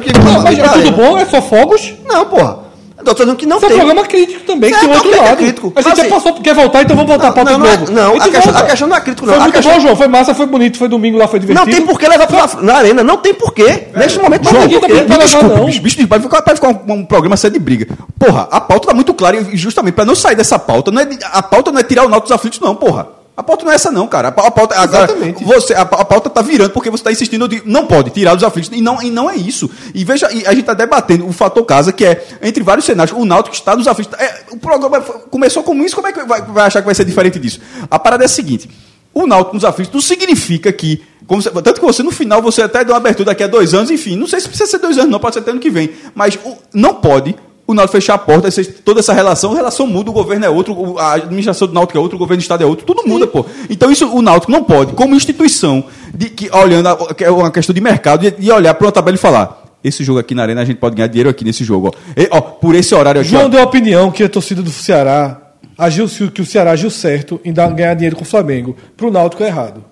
[0.00, 0.08] que...
[0.10, 1.18] é pra tudo bom?
[1.18, 1.92] É só fogos?
[2.06, 2.64] Não, porra.
[2.96, 3.78] Eu tô dizendo que não Isso é um tem.
[3.80, 5.36] programa crítico também, que tem outro ok, é lado.
[5.36, 5.72] crítico.
[5.74, 7.66] A gente Mas já assim- passou, quer voltar, então vamos voltar para Não, pauta não
[7.66, 7.92] de é- novo.
[7.92, 9.34] não, a questão- a questão não é crítico, não.
[9.34, 9.96] Foi A muito questão- bom, João.
[9.96, 11.66] Foi massa, foi bonito, foi domingo lá, foi divertido.
[11.66, 13.02] Não tem por que levar pra, na arena.
[13.02, 13.88] Não tem porquê.
[13.94, 15.12] Neste momento não João, tem ninguém tá porquê.
[15.12, 15.66] levar, Desculpa, não.
[15.66, 17.88] bicho, bicho, vai ficar, vai ficar um, um programa sério de briga.
[18.18, 21.08] Porra, a pauta tá muito clara e justamente pra não sair dessa pauta, não é,
[21.32, 23.08] a pauta não é tirar o Náutico dos aflitos, não, porra.
[23.36, 24.28] A pauta não é essa, não, cara.
[24.28, 25.42] A pa- a pauta, agora, Exatamente.
[25.44, 28.44] Você, a, a pauta tá virando porque você tá insistindo de não pode tirar os
[28.44, 28.70] aflitos.
[28.72, 29.68] E não, e não é isso.
[29.92, 33.16] E veja, e a gente tá debatendo o fator casa, que é, entre vários cenários,
[33.18, 34.16] o Náutico está nos aflitos.
[34.20, 37.04] É, o programa começou como isso, como é que vai, vai achar que vai ser
[37.04, 37.60] diferente disso?
[37.90, 38.70] A parada é a seguinte:
[39.12, 41.02] o Náutico nos aflitos não significa que.
[41.26, 43.90] você- tanto que você, no final, você até deu uma abertura daqui a dois anos,
[43.90, 44.14] enfim.
[44.14, 45.90] Não sei se precisa ser dois anos, não, pode ser até ano que vem.
[46.14, 47.34] Mas o- não pode
[47.66, 48.48] o Náutico fechar a porta,
[48.84, 51.96] toda essa relação, a relação muda, o governo é outro, o- a administração do Náutico
[51.98, 53.44] é outro, o governo do Estado é outro, tudo muda, pô.
[53.70, 55.84] Então isso o Náutico não pode, como instituição,
[56.14, 59.14] de, que, olhando, a, que é uma questão de mercado, de olhar para uma tabela
[59.14, 61.88] e falar, esse jogo aqui na arena a gente pode ganhar dinheiro aqui nesse jogo,
[61.88, 62.20] ó.
[62.20, 63.48] E, ó, por esse horário aqui, João ó.
[63.48, 65.40] deu a opinião que a torcida do Ceará
[65.76, 68.76] agiu, que o Ceará agiu certo em dar, ganhar dinheiro com o Flamengo.
[68.96, 69.84] Pro Náutico é errado.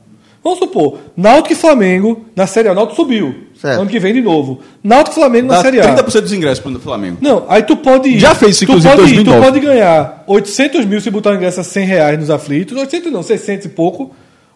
[0.45, 2.75] Vamos supor, Náutico e Flamengo na Série A.
[2.75, 3.33] Náutico subiu.
[3.55, 3.81] Certo.
[3.81, 4.59] Ano que vem de novo.
[4.83, 5.95] Náutico e Flamengo na Dá Série A.
[5.95, 7.19] 30% dos ingressos pro Flamengo.
[7.21, 8.19] Não, aí tu pode ir.
[8.19, 9.47] Já fez isso, tu inclusive, pode ir, Tu 2009.
[9.47, 12.77] pode ganhar 800 mil se botar o ingresso a 100 reais nos aflitos.
[12.77, 14.11] 800 não, 600 e pouco.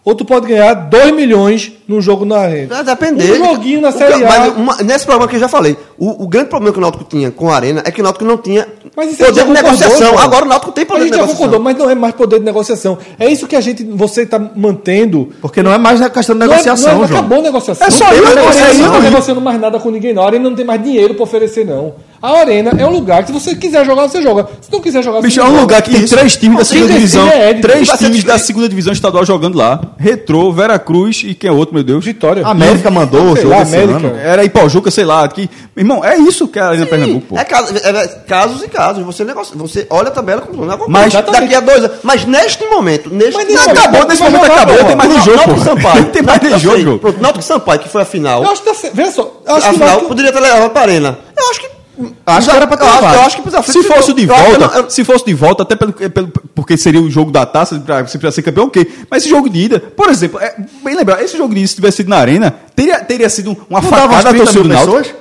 [0.07, 2.75] Ou tu pode ganhar 2 milhões num jogo na arena.
[2.75, 3.33] Vai depender.
[3.41, 4.17] Um joguinho na Série A.
[4.25, 7.03] mas uma- nesse problema que eu já falei, o, o grande problema que o Náutico
[7.03, 8.65] tinha com a Arena é que o Náutico não tinha
[8.95, 10.17] Mas isso a gente poder de negociação.
[10.17, 11.45] Agora o Náutico tem A poder de gente já negociação.
[11.45, 12.97] concordou, mas não é mais poder de negociação.
[13.19, 15.27] É isso que a gente, você está mantendo.
[15.41, 17.19] Porque não é mais na questão de Não é- negociação, não é, João.
[17.19, 17.85] Acabou a negociação.
[17.87, 18.71] É só Não é negociação.
[18.71, 20.13] isso Não negociando mais nada com ninguém.
[20.13, 20.23] não.
[20.23, 21.95] A Arena não tem mais dinheiro para oferecer, não.
[22.21, 24.47] A Arena é um lugar que se você quiser jogar, você joga.
[24.61, 25.61] Se não quiser jogar, Bicho, você é não um joga.
[25.61, 26.15] lugar que tem Isso.
[26.15, 27.27] três times da segunda divisão.
[27.29, 27.61] é Ed.
[27.61, 29.79] três times da segunda divisão estadual jogando lá.
[29.97, 32.03] Retrô, Vera Cruz e quem é outro, meu Deus?
[32.03, 32.45] Vitória.
[32.45, 34.07] A América mandou o jogo lá, esse América.
[34.07, 34.17] ano.
[34.17, 35.27] Era Ipojuca, sei lá.
[35.27, 35.49] Que...
[35.75, 37.37] Irmão, é isso que é a Arena Pernambuco, pô.
[37.37, 39.03] É, caso- é- é casos e casos.
[39.05, 41.31] Você, negocia, você olha a tabela como não é Mas- coisa.
[41.31, 41.97] daqui a dois anos.
[42.03, 44.75] Mas neste momento, neste Mas momento, nesse acabou, nesse momento jogar, acabou.
[44.75, 44.87] porra.
[44.87, 45.59] Tem mais nem jogo, Náutico.
[45.63, 46.05] Sampaio.
[46.11, 46.99] Tem mais nem jogo.
[46.99, 48.43] Pronto, Náutico Sampaio, que foi a final.
[48.43, 48.95] Eu acho que tá certo.
[48.95, 49.31] Veja só.
[49.45, 51.19] Eu acho a final poderia ter levado para a Arena.
[51.37, 51.76] Eu acho que.
[52.25, 53.15] Acho que era pra ter levado.
[53.15, 55.63] eu acho que precisa Se fosse de volta, eu não- eu- se fosse de volta,
[55.63, 58.87] até pelo, pelo- porque seria o jogo da taça, pra, se precisa ser campeão, ok.
[59.09, 61.75] Mas esse jogo de ida, por exemplo, é, bem lembrar, esse jogo de ida, se
[61.75, 64.93] tivesse sido na arena, teria, teria sido uma Não facada da 30 torcida mil do
[64.93, 65.17] Náutico.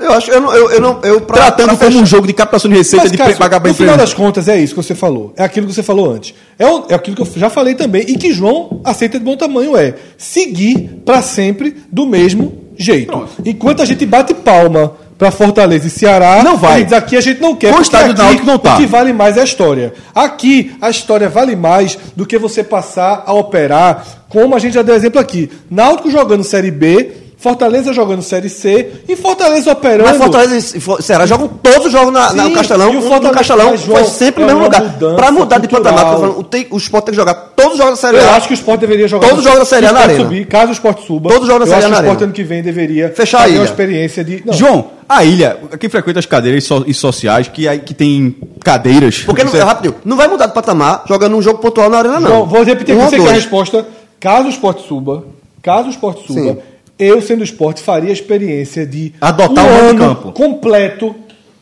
[0.00, 2.24] Eu acho, eu não, eu, eu não, eu pra, Tratando pra como fechar- um jogo
[2.28, 4.72] de captação de receita Mas, de Cássio, pagar pra no final das contas, é isso
[4.72, 5.32] que você falou.
[5.36, 6.34] É aquilo que você falou antes.
[6.56, 8.02] É, o- é aquilo que eu já falei também.
[8.06, 13.28] E que João aceita de bom tamanho é seguir para sempre do mesmo jeito.
[13.44, 16.84] Enquanto a gente bate palma para Fortaleza e Ceará, Não vai.
[16.84, 17.74] diz aqui a gente não quer.
[17.74, 18.74] O estádio aqui Náutico não tá.
[18.74, 19.92] O que vale mais é a história.
[20.14, 24.82] Aqui, a história vale mais do que você passar a operar, como a gente já
[24.82, 25.50] deu exemplo aqui.
[25.68, 27.10] Náutico jogando Série B,
[27.40, 30.08] Fortaleza jogando Série C e Fortaleza operando.
[30.08, 32.88] Mas Fortaleza e Ceará jogam todos os jogos na, na- no Castelão.
[32.92, 34.98] e o no Fortaleza- Castelão mas, João, foi sempre é no mesmo lugar.
[35.16, 37.96] Para mudar de patamar, o, tem- o Sport tem que jogar todos os jogos da
[38.08, 38.34] Série Eu A.
[38.36, 39.28] acho que o Sport deveria jogar.
[39.28, 40.24] Todos os jogos da Série A o na Arena.
[40.24, 41.28] Subir, caso o Sport suba.
[41.30, 42.24] Todos os jogos da eu Série acho A que o na Sport Arena.
[42.24, 43.60] ano que vem deveria Fechar a ilha.
[43.60, 44.42] uma experiência de.
[44.44, 48.34] Não, João, a ilha, quem frequenta as cadeiras so- e sociais, que, que tem
[48.64, 49.20] cadeiras.
[49.24, 52.18] Porque, não, Você- rapidinho, não vai mudar de patamar jogando um jogo pontual na Arena,
[52.18, 52.28] não.
[52.30, 53.86] João, vou repetir um você quer a resposta.
[54.18, 55.22] Caso o Sport suba,
[55.62, 56.58] caso o Sport suba, Sim.
[56.98, 60.32] Eu, sendo o Sport, faria a experiência de Adotar um de ano campo.
[60.32, 61.14] completo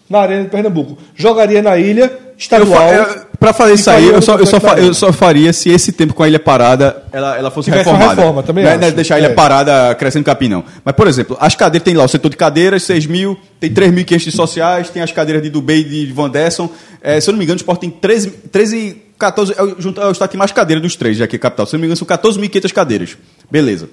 [0.09, 0.97] na Arena de Pernambuco.
[1.15, 2.89] Jogaria na ilha estadual.
[2.93, 6.15] eu- Pra fazer isso aí, eu só, eu, só eu só faria se esse tempo
[6.15, 8.15] com a ilha parada ela, ela fosse Tivesse reformada.
[8.19, 9.35] reforma, também não é, é deixar a ilha É.
[9.35, 10.65] parada crescendo capim, não.
[10.83, 14.25] Mas, por exemplo, as cadeiras, tem lá o setor de cadeiras, 6 mil, tem 3.500
[14.25, 16.71] de sociais, tem as cadeiras de Dubé e de Van Desson.
[17.03, 20.07] É, se eu não me engano, o Sport tem 13, 13 14, é o, é
[20.07, 21.67] o estado que mais cadeiras dos três, já que é capital.
[21.67, 23.19] Se eu não me engano, são 14.500 cadeiras.
[23.51, 23.89] Beleza.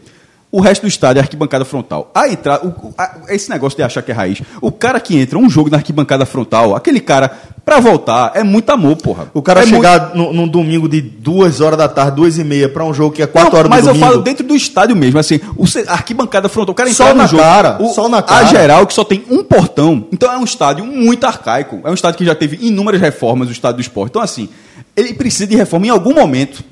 [0.55, 2.11] O resto do estádio é arquibancada frontal.
[2.13, 4.39] A entrada, o- a- esse negócio de achar que é raiz.
[4.61, 7.31] O cara que entra um jogo na arquibancada frontal, aquele cara,
[7.65, 9.25] pra voltar, é muito amor, porra.
[9.33, 12.43] O cara é muito- chegar no- num domingo de duas horas da tarde, duas e
[12.43, 14.11] meia, pra um jogo que é quatro Não, horas mas do eu domingo.
[14.11, 17.41] falo dentro do estádio mesmo, assim, o a arquibancada frontal, o cara na no jogo,
[17.41, 18.45] cara, o, só na A cara.
[18.45, 22.19] geral que só tem um portão, então é um estádio muito arcaico, é um estádio
[22.19, 24.11] que já teve inúmeras reformas, o estádio do esporte.
[24.11, 24.47] Então assim,
[24.95, 26.63] ele precisa de reforma em algum momento.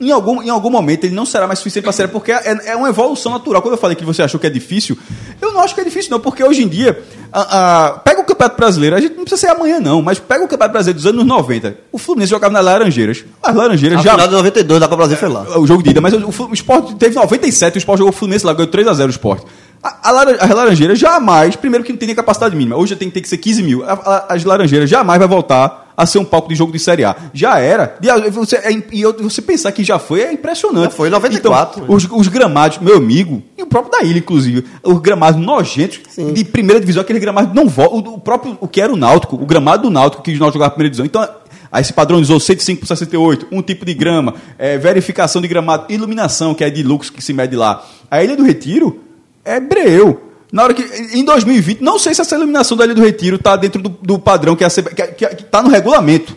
[0.00, 2.76] Em algum, em algum momento ele não será mais suficiente para ser, porque é, é
[2.76, 3.60] uma evolução natural.
[3.60, 4.96] Quando eu falei que você achou que é difícil,
[5.42, 8.24] eu não acho que é difícil, não, porque hoje em dia, a- a- pega, o,
[8.24, 11.06] Campeonato Brasileiro, a gente não precisa ser amanhã, não, mas pega o Campeonato Brasileiro dos
[11.06, 11.76] anos 90.
[11.92, 13.24] O Fluminense jogava nas Laranjeiras.
[13.42, 14.12] As Laranjeiras A já.
[14.12, 15.58] final de 92 da Copa Brasil foi lá.
[15.58, 18.46] O jogo de ida, mas o, o Sport teve 97, o Sport jogou o Fluminense
[18.46, 19.42] lá, ganhou 3x0 o Sport.
[19.82, 23.22] A, a, as Laranjeiras jamais, primeiro que não tem nem capacidade mínima, hoje tem, tem
[23.22, 23.84] que ser 15 mil.
[23.84, 27.04] A- a- as Laranjeiras jamais vai voltar a ser um palco de jogo de Série
[27.04, 27.14] A.
[27.34, 27.98] Já era.
[28.02, 30.92] E você, é e você pensar que já foi é impressionante.
[30.92, 34.64] Já foi, 94, Então, os, os gramados, meu amigo, e o próprio da ilha, inclusive,
[34.82, 38.10] os gramados nojentos de primeira divisão, aquele gramado não volta.
[38.10, 40.54] O, o próprio, o que era o Náutico, o gramado do Náutico que o Náutico
[40.54, 41.04] jogava primeira divisão.
[41.04, 41.28] Então,
[41.70, 46.54] aí se padronizou 105 por 68, um tipo de grama, é, verificação de gramado, iluminação,
[46.54, 47.84] que é de lux que se mede lá.
[48.10, 49.00] A Ilha do Retiro
[49.44, 50.29] é breu.
[50.52, 50.82] Na hora que,
[51.16, 54.18] em 2020, não sei se essa iluminação da Ilha do Retiro está dentro do, do
[54.18, 56.36] padrão que está que, que, tá no regulamento.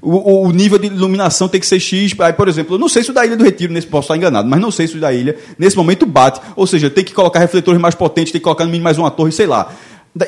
[0.00, 2.14] O, o- nível de iluminação tem que ser X.
[2.20, 4.16] Aí, por exemplo, eu não sei se o da Ilha do Retiro, nesse, posso estar
[4.16, 6.40] enganado, mas não sei se o da ilha, nesse momento, bate.
[6.56, 9.10] Ou seja, tem que colocar refletores mais potentes, tem que colocar no mínimo mais uma
[9.10, 9.72] torre, sei lá.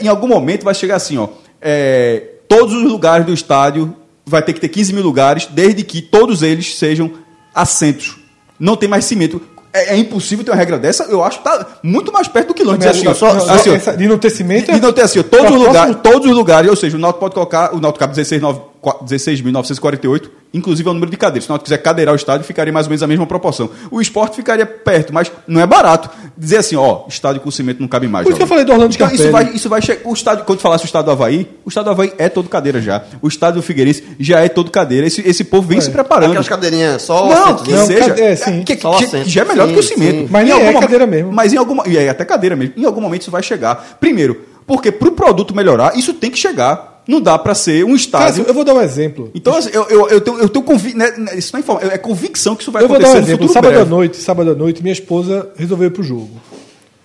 [0.00, 1.28] Em algum momento vai chegar assim, ó.
[1.60, 3.94] é, todos os lugares do estádio
[4.26, 7.12] vai ter que ter 15 mil lugares, desde que todos eles sejam
[7.54, 8.16] assentos.
[8.58, 9.40] Não tem mais cimento.
[9.76, 12.54] É, é impossível ter uma regra dessa, eu acho que tá muito mais perto do
[12.54, 12.78] que longe.
[12.78, 14.72] Dizer assim, Só- só- assim, essa- de não ter cimento.
[14.72, 17.20] de não ter assim, todos, os lugares, próximo- todos os lugares, ou seja, o Náutico
[17.20, 21.44] pode colocar, o Náutico cabe 16 nove- qua- 16.948, inclusive é o número de cadeiras.
[21.44, 23.70] Se o Náutico quiser cadeirar o estádio, ficaria mais ou menos a mesma proporção.
[23.90, 26.08] O esporte ficaria perto, mas não é barato.
[26.36, 28.24] Dizer assim, ó, estádio com cimento não cabe mais.
[28.24, 29.44] Por isso que eu falei do Orlando Então, isso Scarpelli.
[29.46, 30.00] vai, isso vai chegar.
[30.08, 32.80] O estádio, quando falasse o estádio do Havaí, o estádio do Havaí é todo cadeira
[32.80, 33.02] já.
[33.22, 35.06] O estádio do Figueirense já é todo cadeira.
[35.06, 36.28] Esse, esse povo vem se preparando.
[36.30, 37.78] Aquelas cadeirinhas só Não, que né?
[37.78, 38.08] Não, seja.
[38.08, 38.62] cade- é, sim.
[38.62, 40.18] que, que- Só que- já é melhor Sim, do que o cimento.
[40.20, 40.28] sim.
[40.30, 41.32] Mas Em é algum cadeira mesmo.
[41.32, 41.82] Mas em alguma.
[41.86, 42.74] E é até cadeira mesmo.
[42.76, 43.96] Em algum momento isso vai chegar.
[43.98, 46.95] Primeiro, porque para o produto melhorar, isso tem que chegar.
[47.06, 48.44] Não dá para ser um estádio.
[48.48, 49.30] eu vou dar um exemplo.
[49.34, 50.64] Então, assim, eu, eu, eu tenho, eu tenho
[50.96, 53.22] né, né, isso não é, informa- é convicção que isso vai eu vou dar acontecer
[53.22, 53.48] um exemplo.
[53.48, 56.30] Sábado à noite, sábado à noite, minha esposa resolveu ir pro jogo.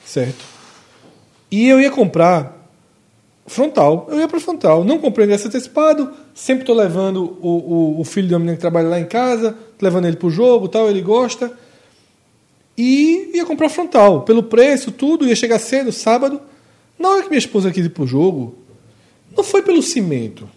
[0.03, 0.43] Certo?
[1.51, 2.67] E eu ia comprar
[3.45, 4.07] frontal.
[4.09, 4.83] Eu ia pro frontal.
[4.83, 6.09] Não comprei ingresso antecipado.
[6.33, 7.49] Sempre tô levando o,
[7.97, 10.67] o, o filho de uma menina que trabalha lá em casa, levando ele pro jogo
[10.67, 11.51] tal, ele gosta.
[12.77, 14.21] E ia comprar frontal.
[14.21, 16.41] Pelo preço, tudo, ia chegar cedo, sábado.
[16.97, 18.55] Na hora que minha esposa quis ir pro jogo,
[19.35, 20.47] não foi pelo cimento.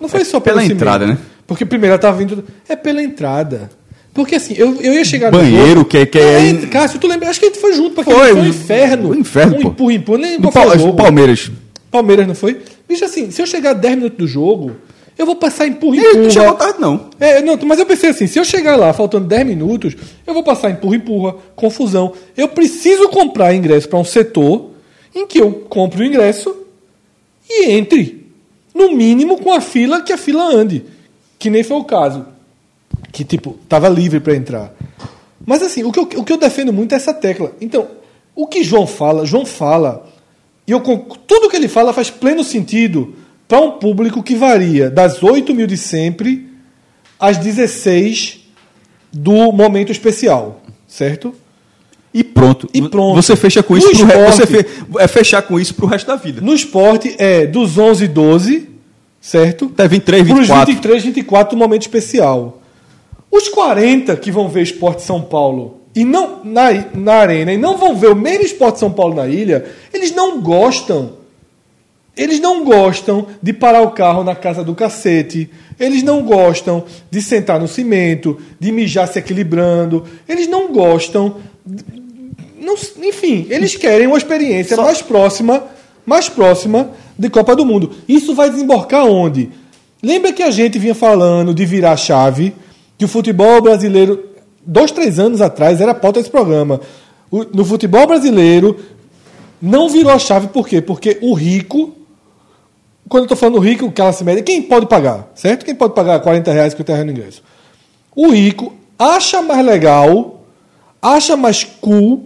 [0.00, 0.76] Não foi só pelo pela cimento.
[0.80, 1.18] entrada, né?
[1.46, 2.44] Porque primeiro ela tava vindo.
[2.68, 3.70] É pela entrada.
[4.12, 7.28] Porque assim, eu, eu ia chegar no Banheiro, que- que é- É, Cássio, tu lembra?
[7.28, 9.10] Acho que a gente foi junto pra Foi, foi um inferno.
[9.10, 10.18] o inferno, Um empurra, empurra.
[10.18, 10.94] Nem Do Pal- jogo.
[10.94, 11.50] Palmeiras.
[11.90, 12.60] Palmeiras, não foi?
[12.88, 14.72] Bicho, assim, se eu chegar 10 minutos do jogo,
[15.18, 17.08] eu vou passar empurra, Ele não chegou tarde, não.
[17.18, 19.96] É, não, mas eu pensei assim, se eu chegar lá faltando 10 minutos,
[20.26, 22.12] eu vou passar empurra, empurra, confusão.
[22.36, 24.70] Eu preciso comprar ingresso para um setor
[25.14, 26.54] em que eu compre o ingresso
[27.62, 28.24] e entre.
[28.74, 30.84] No mínimo com a fila que a fila ande.
[31.38, 32.26] Que nem foi o caso.
[33.12, 34.74] Que, tipo, tava livre para entrar.
[35.46, 37.52] Mas assim, o que, eu, o que eu defendo muito é essa tecla.
[37.60, 37.88] Então,
[38.34, 40.06] o que João fala, João fala,
[40.66, 40.80] e eu,
[41.26, 43.14] tudo que ele fala faz pleno sentido
[43.46, 46.48] para um público que varia das 8 mil de sempre
[47.20, 48.40] às 16
[49.12, 51.34] do momento especial, certo?
[52.14, 52.68] E pronto.
[52.72, 53.16] E pronto.
[53.20, 54.12] Você fecha com isso pro re...
[54.14, 54.66] esporte- Você fe...
[55.00, 56.40] é fechar com isso pro resto da vida.
[56.40, 58.68] No esporte é dos 11 e 12,
[59.20, 59.64] certo?
[59.74, 60.72] Até 23, Para os 24.
[60.74, 62.60] 23, 24 do momento especial.
[63.30, 67.76] Os 40 que vão ver Esporte São Paulo e não na, na arena e não
[67.76, 71.24] vão ver o mesmo Esporte São Paulo na ilha, eles não gostam.
[72.16, 75.50] Eles não gostam de parar o carro na casa do cacete.
[75.80, 80.04] Eles não gostam de sentar no cimento, de mijar se equilibrando.
[80.28, 81.38] Eles não gostam.
[82.64, 82.74] Não-
[83.06, 85.64] enfim, eles querem uma experiência mais próxima,
[86.04, 87.92] mais próxima de Copa do Mundo.
[88.08, 89.50] Isso vai desembocar onde?
[90.02, 92.54] Lembra que a gente vinha falando de virar a chave,
[92.98, 94.22] que o futebol brasileiro,
[94.64, 96.80] dois, três anos atrás, era a pauta desse programa.
[97.30, 98.78] O- no futebol brasileiro,
[99.60, 100.80] não virou a chave por quê?
[100.82, 101.92] Porque o rico,
[103.08, 105.30] quando eu estou falando rico, classe média, quem pode pagar?
[105.34, 105.64] Certo?
[105.64, 107.42] Quem pode pagar 40 reais que eu no ingresso?
[108.14, 110.44] O rico acha mais legal,
[111.00, 112.24] acha mais cool,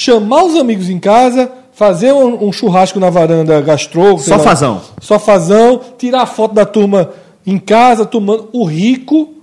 [0.00, 4.16] chamar os amigos em casa, fazer um, um churrasco na varanda gastrô.
[4.16, 4.80] sei lá, Sofazão.
[5.00, 7.10] Sofazão, tirar foto da turma
[7.44, 8.48] em casa, tomando.
[8.52, 9.34] O rico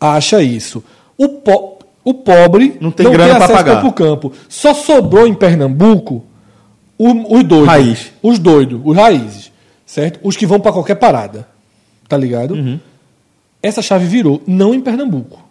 [0.00, 0.82] acha isso.
[1.18, 3.80] O, po- o pobre Não tem grana acesso pagar.
[3.80, 4.32] para o campo.
[4.48, 6.24] Só sobrou em Pernambuco
[6.98, 7.66] os doidos.
[7.68, 8.12] Raiz.
[8.22, 9.52] Os doidos, os raízes.
[9.84, 10.18] Certo?
[10.22, 11.46] Os que vão para qualquer parada.
[12.08, 12.54] Tá ligado?
[12.54, 12.80] Uhum.
[13.62, 15.44] Essa chave virou, não em Pernambuco.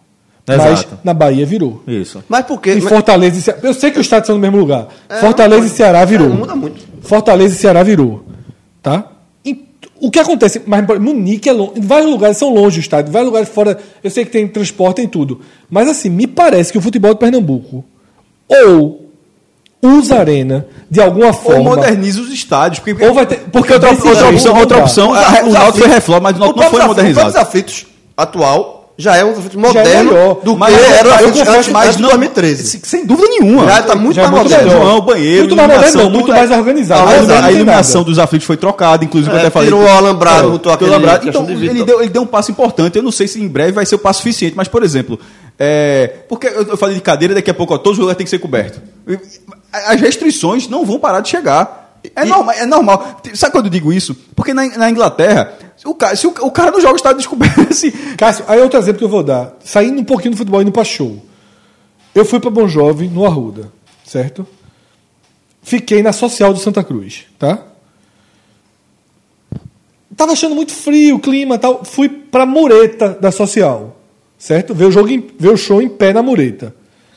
[0.48, 0.88] Exato.
[0.92, 1.82] Mas na Bahia virou.
[1.86, 2.22] Isso.
[2.28, 2.72] Mas por quê?
[2.74, 3.60] Em Mas- Fortaleza e Ceará.
[3.62, 4.86] Eu sei que os estados são no mesmo lugar.
[5.08, 6.28] É, Fortaleza não, e Ceará virou.
[6.28, 6.80] é, muda muito.
[7.02, 8.24] Fortaleza e Ceará virou.
[8.82, 9.04] Tá?
[9.44, 9.64] E
[10.00, 10.62] o que acontece?
[10.66, 11.72] Mas Munique é longe.
[11.80, 13.10] Vários lugares são longe do estádio.
[13.12, 13.76] Vários lugares fora.
[14.04, 15.40] Eu sei que tem transporte, tem tudo.
[15.68, 17.84] Mas assim, me parece que o futebol de Pernambuco
[18.48, 19.10] ou
[19.82, 21.62] usa a arena de alguma Ou forma.
[21.76, 22.78] moderniza os estádios.
[22.80, 25.78] Porque, Ou vai ter- porque porque outra, outra jeito opção, outra opção a- o Náutico
[25.78, 27.28] foi reforma, mas o Náutico não foi modernizado.
[27.30, 27.86] Os aflitos
[28.16, 30.40] atual já é um é moderno melhor.
[30.42, 32.64] do Mas que era o confesso, antes, antes de não- 2013.
[32.64, 33.66] Se- Sem dúvida nenhuma.
[33.66, 34.68] Já está muito Já é mais muito moderno.
[34.72, 34.86] melhor.
[34.90, 37.02] João, banheiro, Muito mais moderno, não, muito tudo mais é- organizado.
[37.02, 39.68] A, não a tem iluminação dos aflitos foi trocada, inclusive eu É, até falei.
[39.68, 41.28] tirou o alambrado, É, botou o aquele alambrado.
[41.28, 42.96] Então, ele deu, ele deu um passo importante.
[42.96, 45.18] Eu não sei se em breve vai ser o passo suficiente, mas, por exemplo,
[45.58, 48.38] é, porque eu, falei de cadeira, daqui a pouco ó, todo jogador tem que ser
[48.38, 48.80] coberto.
[49.06, 49.18] E-
[49.72, 51.84] As restrições não vão parar de chegar.
[52.14, 53.20] É, normal, é normal.
[53.34, 54.16] Sabe quando eu digo isso?
[54.34, 55.52] Porque na, na Inglaterra,
[55.86, 58.78] o cara, se o, o cara não joga o estado descoberto, assim, Cássio, aí outro
[58.78, 59.56] exemplo que eu vou dar.
[59.64, 61.22] Saindo um pouquinho do futebol e indo pra show.
[62.14, 63.70] Eu fui pra Bom Jovem, no Arruda,
[64.04, 64.46] certo?
[65.62, 67.62] Fiquei na Social do Santa Cruz, tá?
[70.16, 71.84] Tava achando muito frio o clima tal.
[71.84, 74.00] Fui pra Mureta da Social,
[74.38, 74.74] certo?
[74.74, 75.08] Ver o, jogo
[75.38, 76.74] ver o show em pé na Mureta,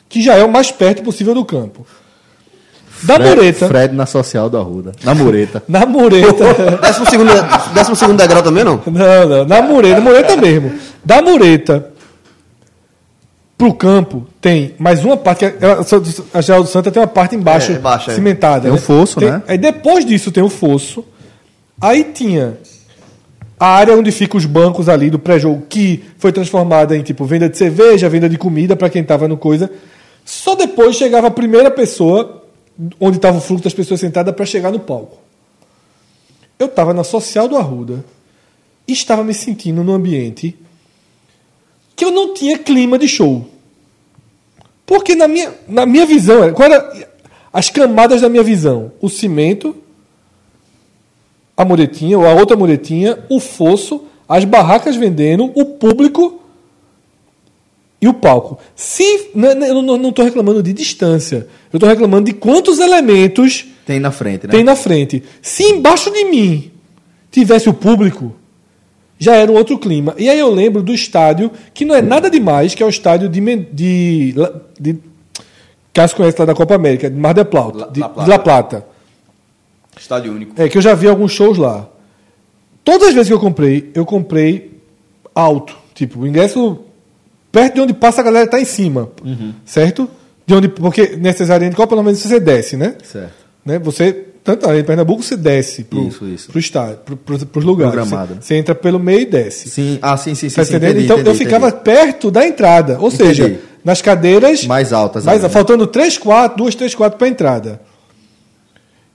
[0.08, 1.86] que já é o mais perto possível do campo.
[3.02, 3.68] Da Fred, Mureta.
[3.68, 4.92] Fred na social do Arruda.
[5.04, 5.62] Na mureta.
[5.68, 6.54] Na Mureta.
[6.82, 7.30] Décimo segundo,
[7.74, 8.80] décimo segundo degrau também não?
[8.86, 9.44] Não, não.
[9.46, 10.72] Na mureta, mureta mesmo.
[11.04, 11.90] Da mureta
[13.56, 15.40] pro campo tem mais uma parte.
[15.40, 15.58] que é-
[16.34, 18.14] A Geral do Santa tem uma parte embaixo É, embaixo, é.
[18.14, 18.62] cimentada.
[18.62, 18.80] Tem um né?
[18.80, 19.42] fosso, Tem- né?
[19.46, 21.04] Aí depois disso tem o fosso.
[21.80, 22.58] Aí tinha
[23.58, 27.48] a área onde ficam os bancos ali do pré-jogo, que foi transformada em tipo venda
[27.48, 29.70] de cerveja, venda de comida para quem tava no coisa.
[30.24, 32.39] Só depois chegava a primeira pessoa,
[33.00, 35.18] onde estava o fluxo das pessoas sentadas, para chegar no palco.
[36.58, 38.04] Eu estava na social do Arruda
[38.86, 40.56] e estava me sentindo num ambiente
[41.94, 43.46] que eu não tinha clima de show.
[44.86, 47.08] Porque na minha, na minha visão, qual era
[47.52, 48.92] as camadas da minha visão?
[49.00, 49.76] O cimento,
[51.56, 56.39] a muretinha, ou a outra muretinha, o fosso, as barracas vendendo, o público
[58.00, 58.58] e o palco.
[58.74, 63.66] Se não- não- eu não estou reclamando de distância, eu estou reclamando de quantos elementos
[63.86, 64.50] Tem na frente, né?
[64.52, 65.22] tem na frente.
[65.42, 66.70] Se embaixo de mim
[67.30, 68.34] tivesse o público,
[69.18, 70.14] já era um outro clima.
[70.16, 73.28] E aí eu lembro do estádio, que não é nada demais, que é o estádio
[73.28, 73.40] de.
[73.40, 74.98] De, de, de
[75.92, 77.76] Cássio conhece lá da Copa América, de Mar del Plata.
[77.78, 78.30] La- de, La de Plata.
[78.30, 78.86] La Plata.
[80.00, 80.54] estádio único.
[80.62, 81.88] É, que eu já vi alguns shows lá.
[82.84, 84.70] Todas as vezes que eu comprei, eu comprei
[85.34, 85.76] alto.
[85.94, 86.78] Tipo, o ingresso
[87.50, 89.10] perto de onde passa a galera tá em cima.
[89.64, 90.08] Certo?
[90.46, 92.96] De onde, porque de Copa, pelo menos você desce, né?
[93.04, 93.32] Certo.
[93.64, 93.78] né?
[93.78, 94.12] Você,
[94.42, 96.50] tanto em Pernambuco, você desce pro, Isso, isso.
[96.50, 98.08] pro estádio, pro, pro, pros lugares.
[98.08, 99.68] Você, você entra pelo meio e desce.
[99.68, 99.98] Sim.
[100.02, 100.56] Ah, sim, sim, sim.
[100.56, 100.90] Tá sim, entendendo?
[100.92, 101.84] entendi, então eu entendi, ficava entendi.
[101.84, 102.98] perto da entrada.
[102.98, 103.24] Ou Entendi.
[103.36, 104.66] seja, nas cadeiras.
[104.66, 105.48] Mais altas Mais, né?
[105.48, 107.80] faltando 3, 4, 2, 3, 4 para entrada.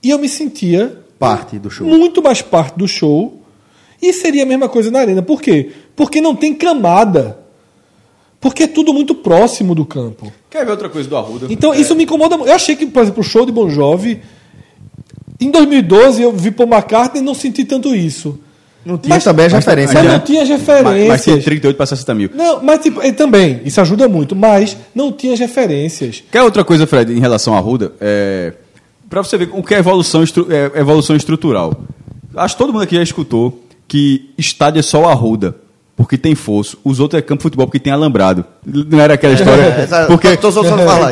[0.01, 1.87] E eu me sentia Parte do show.
[1.87, 3.41] muito mais parte do show.
[4.01, 5.21] E seria a mesma coisa na arena.
[5.21, 5.71] Por quê?
[5.95, 7.39] Porque não tem camada.
[8.45, 10.31] Porque é tudo muito próximo do campo.
[10.51, 11.47] Quer ver outra coisa do Arruda?
[11.49, 12.47] Então É, isso me incomoda muito.
[12.47, 14.21] Eu achei que, por exemplo, o show de Bon Jovi.
[15.41, 18.37] Em 2012 eu vi Paul McCartney e não senti tanto isso.
[18.85, 19.99] Não tinha Mas- também as mas- referências.
[20.03, 21.07] Mas não tinha as Mas, referências.
[21.07, 22.29] mas tinha 38 para 60 mil.
[22.35, 26.23] Não, mas tipo, ele também, isso ajuda muito, mas não tinha as referências.
[26.31, 27.93] Quer outra coisa, Fred, em relação à Arruda?
[27.99, 28.53] É,
[29.09, 31.73] para você ver o que é evolução, estru- é, evolução estrutural.
[32.35, 35.55] Acho que todo mundo aqui já escutou que estádio é só o Arruda,
[35.95, 36.77] porque tem fosso.
[36.83, 38.45] Os outros é campo de futebol porque tem alambrado.
[38.65, 39.63] Não era aquela história.
[39.95, 40.27] É, porque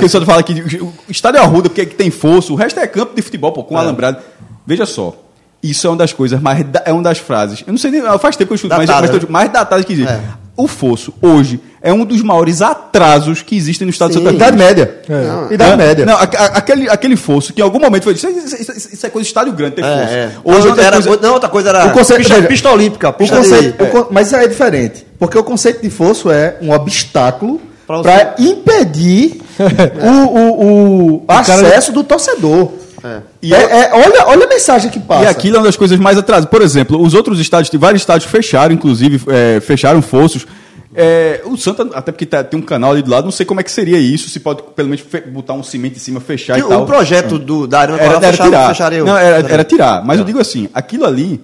[0.06, 0.20] isso.
[0.20, 3.22] só fala que o estádio é Arruda porque tem fosso, o resto é campo de
[3.22, 4.18] futebol pô, com alambrado.
[4.66, 5.16] Veja só.
[5.62, 6.64] Isso é uma das coisas mais.
[6.66, 7.64] da- É uma das frases.
[7.66, 8.02] Eu não sei nem.
[8.20, 9.20] Faz tempo que eu escuto, mas, mas né?
[9.30, 10.12] mais datadas que existe.
[10.12, 10.22] É.
[10.56, 14.24] O fosso, hoje, é um dos maiores atrasos que existem no estado de Sim.
[14.24, 14.42] Santa Cruz.
[14.52, 15.02] Idade média.
[15.10, 15.54] É.
[15.54, 16.06] Idade Não, média.
[16.06, 18.14] Não, a- a- aquele, aquele fosso que em algum momento foi.
[18.14, 19.94] Isso, isso- isso- isso é coisa de estádio grande, ter fosso.
[20.14, 20.32] É, é.
[20.44, 23.10] Hoje é uma era, coisa- não, outra coisa era O conceito- pista, veja, pista olímpica.
[23.10, 25.08] O conceito, de, o mas isso aí é diferente.
[25.18, 29.42] Porque o conceito de fosso é um obstáculo para impedir
[30.04, 32.72] o, o- o acesso do torcedor.
[33.42, 35.24] E É- é- olha, olha a mensagem que passa.
[35.24, 36.50] E aquilo é uma das coisas mais atrasadas.
[36.50, 40.46] Por exemplo, os outros estádios, vários estádios fecharam, inclusive, é, fecharam fossos.
[40.96, 43.60] É, o Santa, até porque tá- tem um canal ali do lado, não sei como
[43.60, 46.60] é que seria isso, se pode pelo menos botar um cimento em cima, fechar que
[46.62, 46.84] e tal.
[46.84, 48.68] o projeto do, da Arena era, era fechava- tirar.
[49.08, 50.06] Não, era, era tirar.
[50.06, 51.42] Mas eu digo assim, aquilo ali.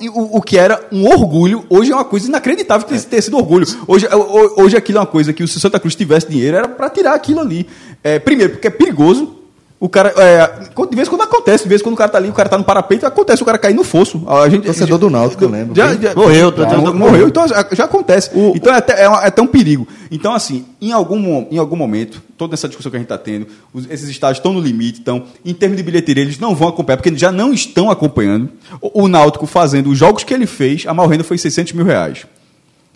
[0.00, 3.36] e O, o que era um orgulho, hoje é uma coisa inacreditável que tenha sido
[3.36, 3.66] orgulho.
[3.86, 6.68] Hoje, ho- hoje aquilo é uma coisa que se o Santa Cruz tivesse dinheiro era
[6.68, 7.66] para tirar aquilo ali.
[8.02, 9.34] É, primeiro, porque é perigoso.
[9.80, 10.12] O cara.
[10.16, 12.32] É, de vez em quando acontece, de vez em quando o cara tá ali, o
[12.32, 14.20] cara tá no parapeito, acontece o cara cair no fosso.
[14.26, 15.74] A gente, Torcedor do Náutico, eu lembro.
[15.76, 18.30] Já, já- Morreu, já, torcedor do morreu, então já, já acontece.
[18.56, 19.86] Então é até, é, uma- é até um perigo.
[20.10, 23.46] Então, assim, em algum, em algum momento, toda essa discussão que a gente está tendo,
[23.72, 26.96] os- esses estádios estão no limite, então, em termos de bilheteria, eles não vão acompanhar,
[26.96, 28.48] porque eles já não estão acompanhando.
[28.80, 31.84] O, o Náutico fazendo os jogos que ele fez, a maior renda foi 600 mil
[31.84, 32.26] reais.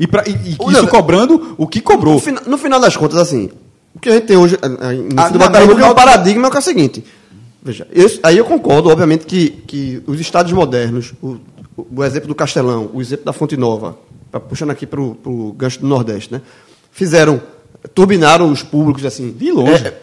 [0.01, 2.15] E, pra, e, e isso cobrando o que cobrou.
[2.15, 3.51] No, fina- no final das contas, assim,
[3.95, 5.93] o que a gente tem hoje eh, eh, no Ah, futebol na- pernambucano é no-
[5.93, 7.05] um paradigma que é o seguinte:
[7.63, 11.37] Veja, eu- aí eu concordo, obviamente, que, que os estádios modernos, o,
[11.77, 13.97] o- o exemplo do Castelão, o exemplo da Fonte Nova,
[14.49, 16.41] puxando aqui para o gancho do Nordeste, né?
[16.91, 17.41] Fizeram,
[17.95, 19.31] turbinaram os públicos assim.
[19.33, 19.87] De longe.
[19.87, 19.95] É,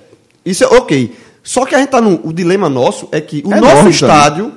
[0.45, 1.15] isso é ok.
[1.43, 2.19] Só que a gente tá no.
[2.27, 4.51] O dilema nosso é que o É nosso enorme estádio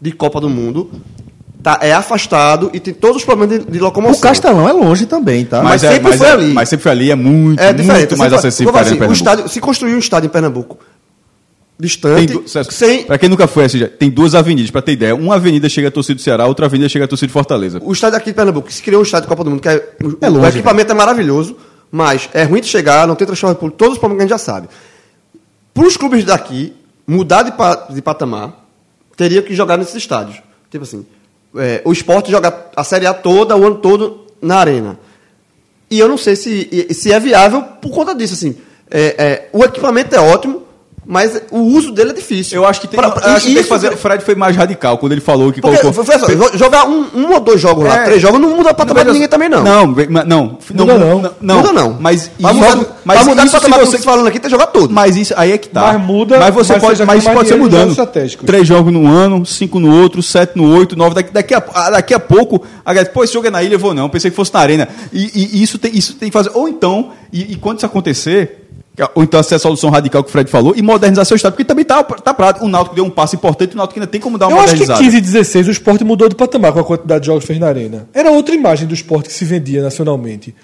[0.00, 0.90] de Copa do Mundo
[1.62, 4.18] tá, é afastado e tem todos os problemas de, de locomoção.
[4.18, 5.62] O Castelão é longe também, tá?
[5.62, 6.52] Mas sempre foi é, ali.
[6.52, 7.98] Mas sempre foi ali, é muito, É diferente.
[8.00, 10.78] muito mais acessível para assim, o estádio, se construir um estádio em Pernambuco
[11.78, 12.38] distante,
[12.70, 15.14] sem, Pra quem nunca foi, assim, já- tem duas avenidas, pra ter ideia.
[15.14, 17.80] Uma avenida chega a torcida do Ceará, outra avenida chega a torcida de Fortaleza.
[17.82, 19.68] O estádio aqui de Pernambuco, que se criou um estádio de Copa do Mundo, que
[19.68, 21.56] é, o, É o longe, equipamento é maravilhoso,
[21.90, 24.38] mas é ruim de chegar, não tem transporte público, todos os problemas que a gente
[24.46, 24.68] já sabe.
[25.72, 26.74] Para os clubes daqui,
[27.06, 28.66] mudar de, pa- de patamar,
[29.16, 30.36] teria que jogar nesses estádios.
[30.70, 31.06] Tipo assim,
[31.56, 34.98] é, o esporte jogar a Série A toda, o ano todo, na arena.
[35.90, 38.34] E eu não sei se, se é viável por conta disso.
[38.34, 38.56] Assim,
[38.92, 40.64] É, é, o equipamento é ótimo,
[41.12, 42.56] mas o uso dele é difícil.
[42.62, 43.92] Eu acho que tem, Pra- eu acho que, tem que fazer.
[43.92, 46.04] O Fred foi mais radical quando ele falou que Porque, colocou.
[46.04, 48.04] jo- jogar um, um ou dois jogos lá, É.
[48.04, 49.64] três jogos, não muda o patamar de Não, ninguém também, não.
[49.64, 50.58] Não, mas não.
[50.72, 51.18] Não, Muda não.
[51.20, 51.34] não.
[51.40, 51.96] não, Muda não.
[51.98, 54.38] Mas Pra isso, mudar, mas pra mudar isso o patamar que você você falando aqui,
[54.38, 54.92] tem que jogar todo.
[54.94, 55.92] Mas isso aí é que tá.
[55.94, 58.46] Mas muda, Mas você mas pode, mas pode ser mais dinheiro nos mudando.
[58.46, 61.14] Três jogos num ano, cinco no outro, sete no oito, nove.
[61.16, 63.74] Daqui, daqui, a, ah, daqui a pouco, a galera, pô, esse jogo é na ilha,
[63.74, 64.08] eu vou não.
[64.08, 64.88] Pensei que fosse na arena.
[65.12, 66.50] E, e- e isso, tem, isso tem que fazer.
[66.54, 68.68] Ou então, e, e quando isso acontecer.
[69.14, 71.52] Ou então essa é a solução radical que o Fred falou, e modernizar seu estado,
[71.52, 72.66] porque também tá, tá prático.
[72.66, 74.74] O Náutico deu um passo importante, o Náutico ainda tem como dar uma Eu acho
[74.74, 75.04] que em modernizada.
[75.04, 77.58] 15 e 16 o esporte mudou de patamar com a quantidade de jogos que fez
[77.58, 78.08] na arena.
[78.12, 80.54] Era outra imagem do esporte que se vendia nacionalmente.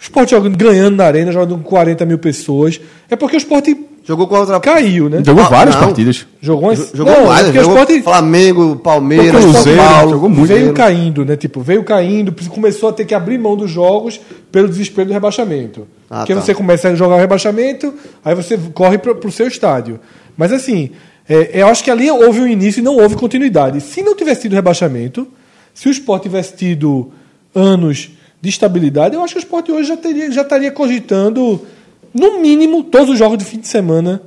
[0.00, 2.80] O esporte jogando, ganhando na arena, jogando com 40 mil pessoas.
[3.10, 4.58] É porque o esporte Jogou com a outra.
[4.58, 5.22] caiu, né?
[5.24, 5.82] Jogou Ah, várias não.
[5.84, 6.26] partidas.
[6.40, 10.10] Jogou, Jo- Jogou não, é o jogou esporte Flamengo, Palmeiras, Porque o São Cruzeiro Paulo.
[10.10, 10.46] jogou muito.
[10.48, 10.74] Veio Cruzeiro.
[10.74, 11.36] caindo, né?
[11.36, 14.18] Tipo, veio caindo, começou a ter que abrir mão dos jogos
[14.50, 15.86] pelo desespero do rebaixamento.
[16.08, 16.40] Ah, Porque tá.
[16.40, 17.92] você começa a jogar o rebaixamento,
[18.24, 20.00] aí você corre para o seu estádio.
[20.34, 20.90] Mas assim,
[21.28, 23.80] é, eu acho que ali houve um início e não houve continuidade.
[23.82, 25.28] Se não tivesse tido rebaixamento,
[25.74, 27.12] se o esporte tivesse tido
[27.54, 28.10] anos
[28.40, 31.66] de estabilidade, eu acho que o esporte hoje já, teria, já estaria cogitando,
[32.14, 34.22] no mínimo, todos os jogos de fim de semana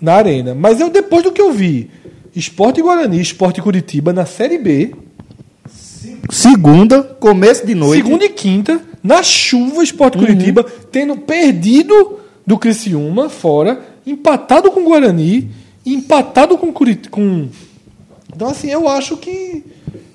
[0.00, 0.54] na arena.
[0.54, 1.90] Mas eu, depois do que eu vi,
[2.34, 4.92] Esporte Guarani, Esporte Curitiba na Série B,
[6.30, 8.02] Segunda, começo de noite.
[8.02, 14.84] segunda e quinta, na chuva, Esporte Curitiba, tendo perdido do Criciúma fora, empatado com o
[14.84, 15.50] Guarani,
[15.84, 17.10] empatado com Curitiba.
[17.10, 17.48] Com...
[18.34, 19.64] Então, assim, eu acho que.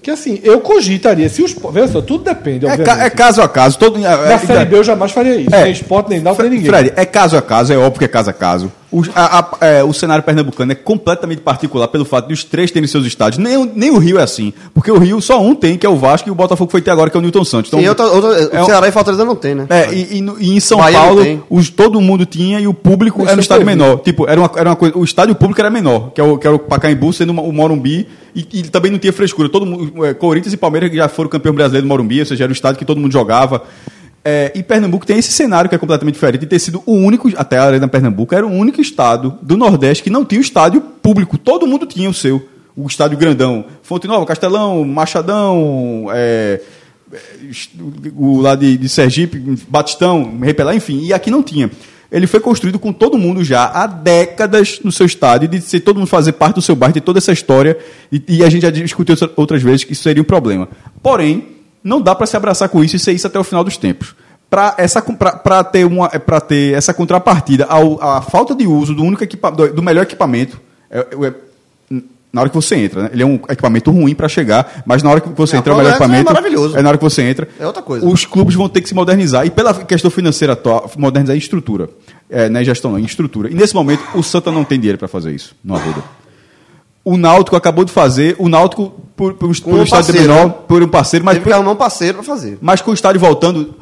[0.03, 1.29] Que assim, eu cogitaria.
[1.29, 1.55] Se os.
[1.71, 3.79] Veja só, tudo depende, É, ca- é caso a caso.
[3.79, 5.55] Todo, Na Série B eu jamais faria isso.
[5.55, 5.63] É.
[5.63, 6.69] Nem esporte, nem Náutico, nem ninguém.
[6.69, 8.69] Fred, é caso a caso, é óbvio que é caso a caso.
[8.93, 12.69] O, a- a- é, o cenário pernambucano é completamente particular pelo fato de os três
[12.69, 13.43] terem seus estádios.
[13.43, 14.53] Nem, o- nem o Rio é assim.
[14.71, 16.91] Porque o Rio só um tem, que é o Vasco, e o Botafogo foi ter
[16.91, 17.73] agora, que é o Newton Santos.
[17.73, 19.65] Então, outra, outra, é o um- Ceará e Fortaleza não tem, né?
[19.69, 23.23] é, e, e e em São Bahia Paulo, os, todo mundo tinha e o público
[23.23, 23.97] era um estádio menor.
[24.01, 24.95] Tipo, era uma, era uma coisa.
[24.95, 28.07] O estádio público era menor, que é o, que era o Pacaembu, sendo o Morumbi,
[28.35, 29.49] e, e também não tinha frescura.
[29.49, 32.51] Todo mundo, é, Corinthians e Palmeiras já foram campeão brasileiro do Morumbi, ou seja, era
[32.51, 33.63] o estádio que todo mundo jogava.
[34.25, 37.29] É, e Pernambuco tem esse cenário que é completamente diferente de ter sido o único,
[37.35, 40.79] até a Arena Pernambuco, era o único estado do Nordeste que não tinha o estádio
[40.79, 41.37] público.
[41.37, 42.47] Todo mundo tinha o seu.
[42.75, 43.65] O estádio grandão.
[43.83, 46.61] Fonte Nova, Castelão, Machadão, é,
[48.15, 49.37] o lá de, de Sergipe,
[49.67, 51.69] Batistão, Repelé, enfim, e aqui não tinha.
[52.11, 55.97] Ele foi construído com todo mundo já há décadas no seu estádio, de ser todo
[55.97, 57.77] mundo fazer parte do seu bairro, de toda essa história,
[58.11, 60.67] e, e a gente já discutiu outra- outras vezes que isso seria um problema.
[61.01, 61.45] Porém,
[61.83, 64.15] não dá para se abraçar com isso e ser isso até o final dos tempos.
[64.49, 69.03] Para essa para ter uma para ter essa contrapartida ao, à falta de uso do
[69.03, 70.61] único do, do melhor equipamento
[70.91, 71.33] é- é-
[72.31, 73.09] na hora que você entra, né?
[73.13, 75.75] Ele é um equipamento ruim para chegar, mas na hora que você Não, entra é
[75.75, 76.25] o melhor é equipamento.
[76.25, 76.75] maravilhoso.
[76.77, 77.47] É na hora que você entra.
[77.59, 78.03] É outra coisa.
[78.07, 79.45] Os clubes vão ter que se modernizar.
[79.45, 81.89] E pela questão financeira atual, modernizar em estrutura.
[82.27, 83.51] É, não é gestão, não, em estrutura.
[83.51, 86.03] E nesse momento, o Santa não tem dinheiro para fazer isso no Arruda.
[87.05, 90.47] O Náutico acabou de fazer, o Náutico, por, por, por um um estádio parceiro, menor,
[90.47, 90.53] né?
[90.67, 92.57] por um parceiro, mas, Teve que arrumar um parceiro pra fazer.
[92.61, 93.73] mas com o estádio voltando,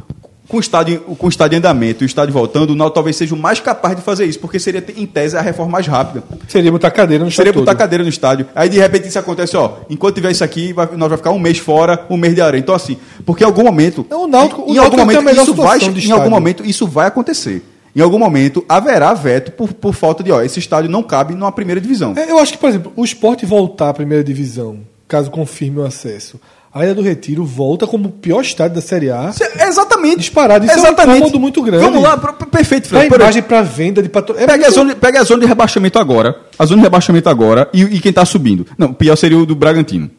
[0.47, 3.15] com o estádio, com o estádio em andamento e o estádio voltando, o Náutico talvez
[3.15, 6.23] seja o mais capaz de fazer isso, porque seria, em tese, a reforma mais rápida.
[6.47, 7.79] Seria botar cadeira no Seria estádio botar todo.
[7.79, 8.47] cadeira no estádio.
[8.55, 9.73] Aí de repente isso acontece, ó.
[9.87, 12.59] Enquanto tiver isso aqui, vai- nós vai ficar um mês fora, um mês de areia.
[12.59, 14.03] Então, assim, porque em algum momento.
[14.09, 16.87] Não, o Náutico- o em Náutico algum momento melhor isso vai, em algum momento isso
[16.87, 17.63] vai acontecer.
[17.95, 21.51] Em algum momento haverá veto por, por falta de, ó, esse estádio não cabe numa
[21.51, 22.13] primeira divisão.
[22.15, 25.85] É, Eu acho que, por exemplo, o esporte voltar à primeira divisão, caso confirme o
[25.85, 26.39] acesso,
[26.73, 29.29] a Ilha do Retiro volta como o pior estádio da Série A.
[29.33, 30.19] Cê- Exatamente.
[30.19, 30.65] Disparado.
[30.65, 31.83] Isso é um incômodo muito grande.
[31.83, 33.09] Vamos lá, pro- pro- perfeito, Pra Fred.
[33.13, 34.35] Por imagem, pra venda de patro...
[34.37, 36.33] é Pega, a muito- zona, pega a zona de rebaixamento agora.
[36.57, 38.65] A zona de rebaixamento agora e, e quem está subindo.
[38.77, 40.09] Não, o pior seria o do Bragantino.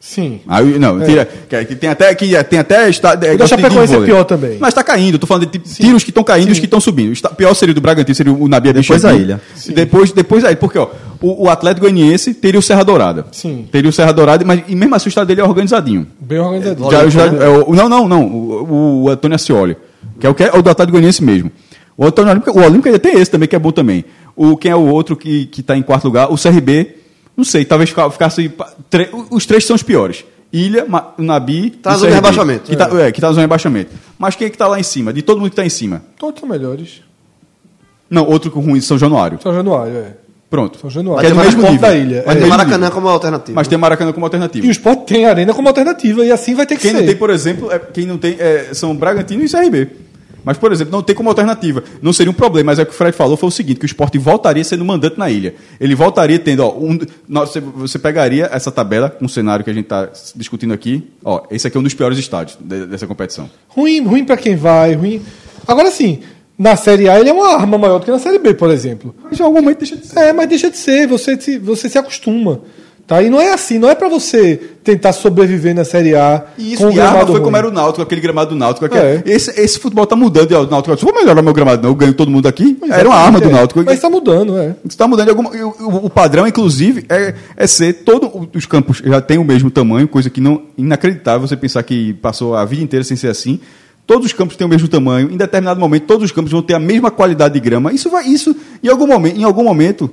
[0.00, 0.40] Sim.
[0.46, 4.00] Aí, não, tira, que, que tem até que tem até está, é, da Chapecoense é
[4.00, 4.56] pior também.
[4.60, 7.12] Mas está caindo, tô falando de tiros que estão caindo e os que estão subindo.
[7.12, 9.40] Está, pior seria o do Bragantino, seria o Nabi Depois a Ilha.
[9.74, 10.88] Depois depois aí, porque ó,
[11.20, 13.26] o, o Atlético Goianiense teria o Serra Dourada.
[13.32, 13.66] Sim.
[13.72, 16.06] Teria o Serra Dourada, mas e mesmo assim o estado dele é organizadinho.
[16.20, 16.90] Bem organizado.
[16.90, 18.24] Já, já, é o- não, não, não.
[18.26, 19.76] O, o Antônio Ascioli.
[20.20, 21.50] Que é o, que é o do Atlético Goianiense mesmo.
[21.96, 24.04] O Antônio Olímpico, o Olímpico ainda tem esse também, que é bom também.
[24.36, 26.32] O, quem é o outro que, que tá em quarto lugar?
[26.32, 26.94] O CRB.
[27.38, 28.52] Não sei, talvez fica- ficasse.
[29.30, 30.24] os três são os piores.
[30.52, 30.84] Ilha,
[31.16, 31.70] Nabi.
[31.70, 32.62] Tá na zona de rebaixamento.
[32.64, 33.92] Que tá, é, que tá na zona de rebaixamento.
[34.18, 35.12] Mas quem é que tá lá em cima?
[35.12, 36.02] De todo mundo que tá em cima.
[36.18, 37.00] Todos são melhores.
[38.10, 39.38] Não, outro com ruim, São Januário.
[39.40, 40.14] São Januário, é.
[40.50, 40.78] Pronto.
[40.80, 41.20] São Januário.
[41.20, 41.78] Que é do Mas mesmo nível.
[41.78, 42.24] da ilha.
[42.26, 42.40] Mas é.
[42.40, 43.54] tem Maracanã como alternativa.
[43.54, 44.66] Mas tem Maracanã como alternativa.
[44.66, 46.96] E o Sport tem Arena como alternativa, e assim vai ter que Quem ser.
[46.98, 49.88] não tem, por exemplo, é, quem não tem é, são Bragantino e CRB.
[50.44, 51.82] Mas, por exemplo, não tem como alternativa.
[52.00, 53.84] Não seria um problema, mas é o que o Fred falou foi o seguinte, que
[53.84, 55.54] o esporte voltaria sendo mandante na ilha.
[55.80, 56.98] Ele voltaria tendo, ó, um,
[57.28, 61.66] você, você pegaria essa tabela, um cenário que a gente está discutindo aqui, ó, esse
[61.66, 63.50] aqui é um dos piores estádios de- dessa competição.
[63.68, 65.20] Ruim, ruim para quem vai, ruim.
[65.66, 66.20] Agora sim,
[66.58, 69.14] na Série A ele é uma arma maior do que na Série B, por exemplo.
[69.24, 70.18] Mas em algum momento deixa de ser.
[70.18, 72.60] É, mas deixa de ser, você você se acostuma.
[73.08, 73.22] Tá?
[73.22, 76.44] E não é assim, não é para você tentar sobreviver na Série A.
[76.58, 77.58] E com isso, a arma gramado foi como ruim.
[77.58, 78.84] era o Náutico, aquele gramado do Náutico.
[78.84, 79.22] aquele- É.
[79.24, 81.94] esse, esse futebol tá mudando, e o Náutico, eu vou melhorar meu gramado não, eu
[81.94, 82.76] ganho todo mundo aqui.
[82.90, 83.82] era uma arma do É, Náutico.
[83.82, 84.76] Mas está mudando, é.
[84.86, 85.30] Está mudando.
[85.30, 89.44] alguma- o, o- o padrão, inclusive, é, é ser todo os campos já tem o
[89.44, 93.28] mesmo tamanho, coisa que não inacreditável você pensar que passou a vida inteira sem ser
[93.28, 93.58] assim.
[94.06, 95.30] Todos os campos têm o mesmo tamanho.
[95.30, 97.90] Em determinado momento, todos os campos vão ter a mesma qualidade de grama.
[97.90, 100.10] Isso vai, isso em algum momento, em algum momento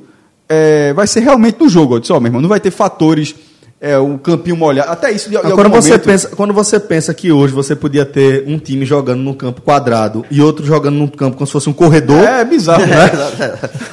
[0.48, 1.96] é, vai ser realmente do jogo.
[1.96, 3.36] Eu disse, ó, meu irmão, não vai ter fatores,
[3.80, 4.90] é, um campinho molhado.
[4.90, 5.30] Até isso.
[5.32, 8.58] Em, em Quando você, momento- pensa, quando você pensa que hoje você podia ter um
[8.58, 12.24] time jogando num campo quadrado e outro jogando num campo como se fosse um corredor.
[12.24, 13.12] É, é bizarro, né?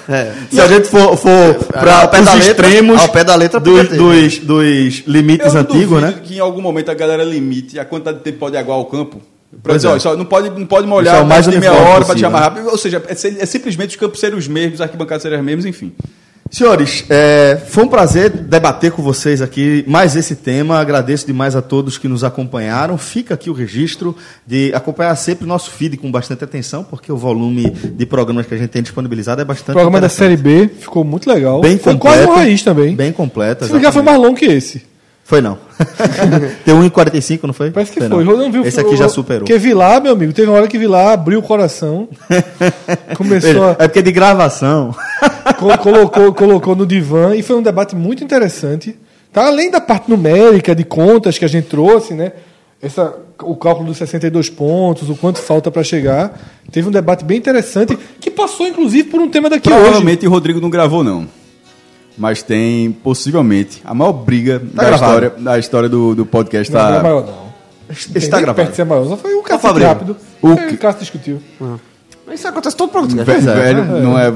[0.50, 3.88] Se a gente for, for para ao pé os extremos ao pé da letra dos,
[3.88, 3.96] ter.
[3.96, 6.14] dos, dos limites Eu antigos, né?
[6.22, 9.20] que em algum momento a galera limite a quantidade de tempo pode aguar o campo.
[9.62, 9.90] Pra dizer, é.
[9.90, 12.30] ó, só não pode, não pode é molhar o mais de meia hora para tirar
[12.30, 12.68] mais rápido.
[12.68, 15.66] Ou seja, é, é simplesmente os campos serem os mesmos, as arquibancadas serem as mesmas,
[15.66, 15.92] enfim.
[16.52, 20.78] Senhores, é, foi um prazer debater com vocês aqui mais esse tema.
[20.78, 22.98] Agradeço demais a todos que nos acompanharam.
[22.98, 24.14] Fica aqui o registro
[24.46, 28.52] de acompanhar sempre o nosso feed com bastante atenção, porque o volume de programas que
[28.52, 30.10] a gente tem disponibilizado é O bastante programa da.
[30.10, 31.62] Série B ficou muito legal.
[31.62, 32.18] Bem foi completo.
[32.18, 32.94] quase um raiz também.
[32.94, 33.64] Bem completo.
[33.64, 34.91] Se ligar, foi mais longo que esse.
[35.32, 35.56] Foi não.
[36.62, 37.70] Tem 1,45, não foi?
[37.70, 38.08] Parece que foi.
[38.10, 38.20] não.
[38.20, 39.46] Eu não vi o Esse aqui o- já superou.
[39.46, 42.06] Porque Vilar, meu amigo, teve uma hora que Vilar abriu o coração.
[43.16, 43.70] começou a.
[43.78, 44.94] É porque de gravação.
[45.58, 48.94] co- colocou, colocou no divã e foi um debate muito interessante.
[49.32, 49.46] Tá?
[49.46, 52.32] Além da parte numérica de contas que a gente trouxe, né?
[52.82, 56.38] Essa, o cálculo dos 62 pontos, o quanto falta para chegar.
[56.70, 59.80] Teve um debate bem interessante que passou, inclusive, por um tema daqui hoje.
[59.80, 61.26] Provavelmente o Rodrigo não gravou, não.
[62.16, 64.94] Mas tem, possivelmente, a maior briga da, gravado.
[65.04, 66.72] história, da história do, do podcast.
[66.72, 67.02] Não, não é Tá...
[67.02, 67.52] maior, não.
[67.90, 68.56] Esse Tem está gravado.
[68.56, 69.06] perto de ser maior.
[69.06, 69.88] Só foi o cacete Fabrício?
[69.88, 70.16] rápido.
[70.40, 71.40] O É, que- o Cássio discutiu.
[72.32, 73.24] Isso acontece todo programa.
[73.24, 74.00] Velho, é, velho, é.
[74.00, 74.32] não é.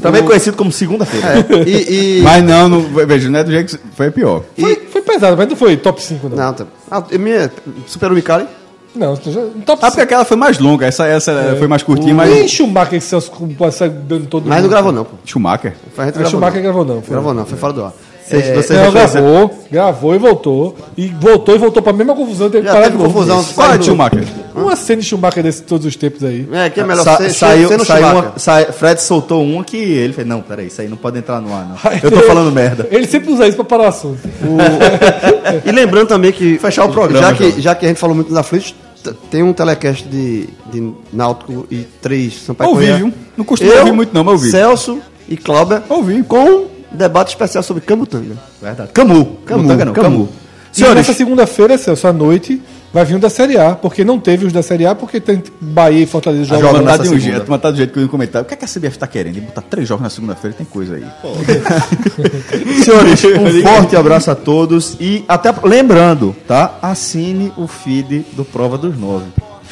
[0.00, 1.44] Também conhecido como segunda-feira.
[1.66, 4.44] E, e- Mas não, não, veja, não é do jeito que foi pior.
[4.58, 6.36] Foi, foi pesado, mas não foi top 5, não.
[6.36, 6.66] Não, tá.
[6.88, 7.50] Ah, e minha,
[7.86, 8.46] superou o Micali?
[8.94, 9.16] Não, um
[9.60, 10.02] top Ah, porque 5.
[10.02, 12.50] aquela foi mais longa, essa, essa foi mais curtinha, Nem mas.
[12.50, 15.12] Schumacher que Celso passa dando todo Mas não gravou não, pô.
[15.24, 15.74] Schumacher.
[15.94, 16.62] Foi a gente gravou Schumacher não.
[16.62, 17.02] gravou não.
[17.02, 17.10] Foi.
[17.10, 17.92] Gravou não, foi fora do ar.
[18.30, 20.76] Vocês- É, vocês Não, gravou, gravou e voltou.
[20.96, 22.48] E voltou e voltou pra mesma confusão.
[22.48, 23.44] Teve que Já parar teve de confusão.
[23.54, 24.24] Qual é de Schumacher?
[24.54, 26.46] Uma cena de Schumacher desse todos os tempos aí.
[26.52, 28.28] É, que é melhor Sa- ser, saiu, ser saiu Schumacher.
[28.30, 31.40] uma, sai- Fred soltou uma que ele fez, não, peraí, isso aí não pode entrar
[31.40, 31.92] no ar, não.
[32.02, 32.86] Eu tô falando merda.
[32.90, 34.18] Ele sempre usa isso pra parar o assunto.
[35.64, 36.58] E lembrando também que.
[36.58, 39.42] Fechar o programa, Já que, já que a gente falou muito dos aflitos, t- tem
[39.42, 43.12] um telecast de, de Náutico e três Sampaio Ouvi, viu?
[43.36, 44.50] Não costumo Eu, ouvir muito, não, mas ouvi.
[44.50, 44.98] Celso
[45.28, 45.82] e Cláudia.
[45.88, 46.22] Ouvi.
[46.22, 48.36] Com debate especial sobre Cambutanga.
[48.60, 48.90] Verdade.
[48.92, 49.38] Camu.
[49.46, 50.08] Camu, Mutanga não, Camu.
[50.08, 50.28] Camu.
[50.72, 52.62] Senhores, nessa segunda-feira, Celso, à noite,
[52.92, 53.74] vai vir um da Série A.
[53.74, 56.84] Porque não teve os da Série A, porque tem Bahia e Fortaleza joga jogando.
[56.84, 57.32] nessa Tá de um segunda.
[57.32, 58.42] jeito, mas tá do jeito que eu ia comentar.
[58.42, 59.34] O que, é que a CBF tá querendo?
[59.34, 61.04] De botar três jogos na segunda-feira tem coisa aí.
[62.84, 66.78] senhores, um forte abraço a todos e até lembrando, tá?
[66.80, 69.26] Assine o feed do Prova dos Nove.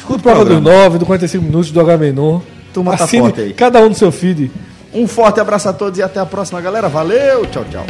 [0.09, 2.41] Do prova dos 9, do 45 minutos, do H Menor.
[2.73, 3.53] Tá Assine forte aí.
[3.53, 4.49] cada um no seu feed.
[4.93, 6.89] Um forte abraço a todos e até a próxima, galera.
[6.89, 7.85] Valeu, tchau, tchau.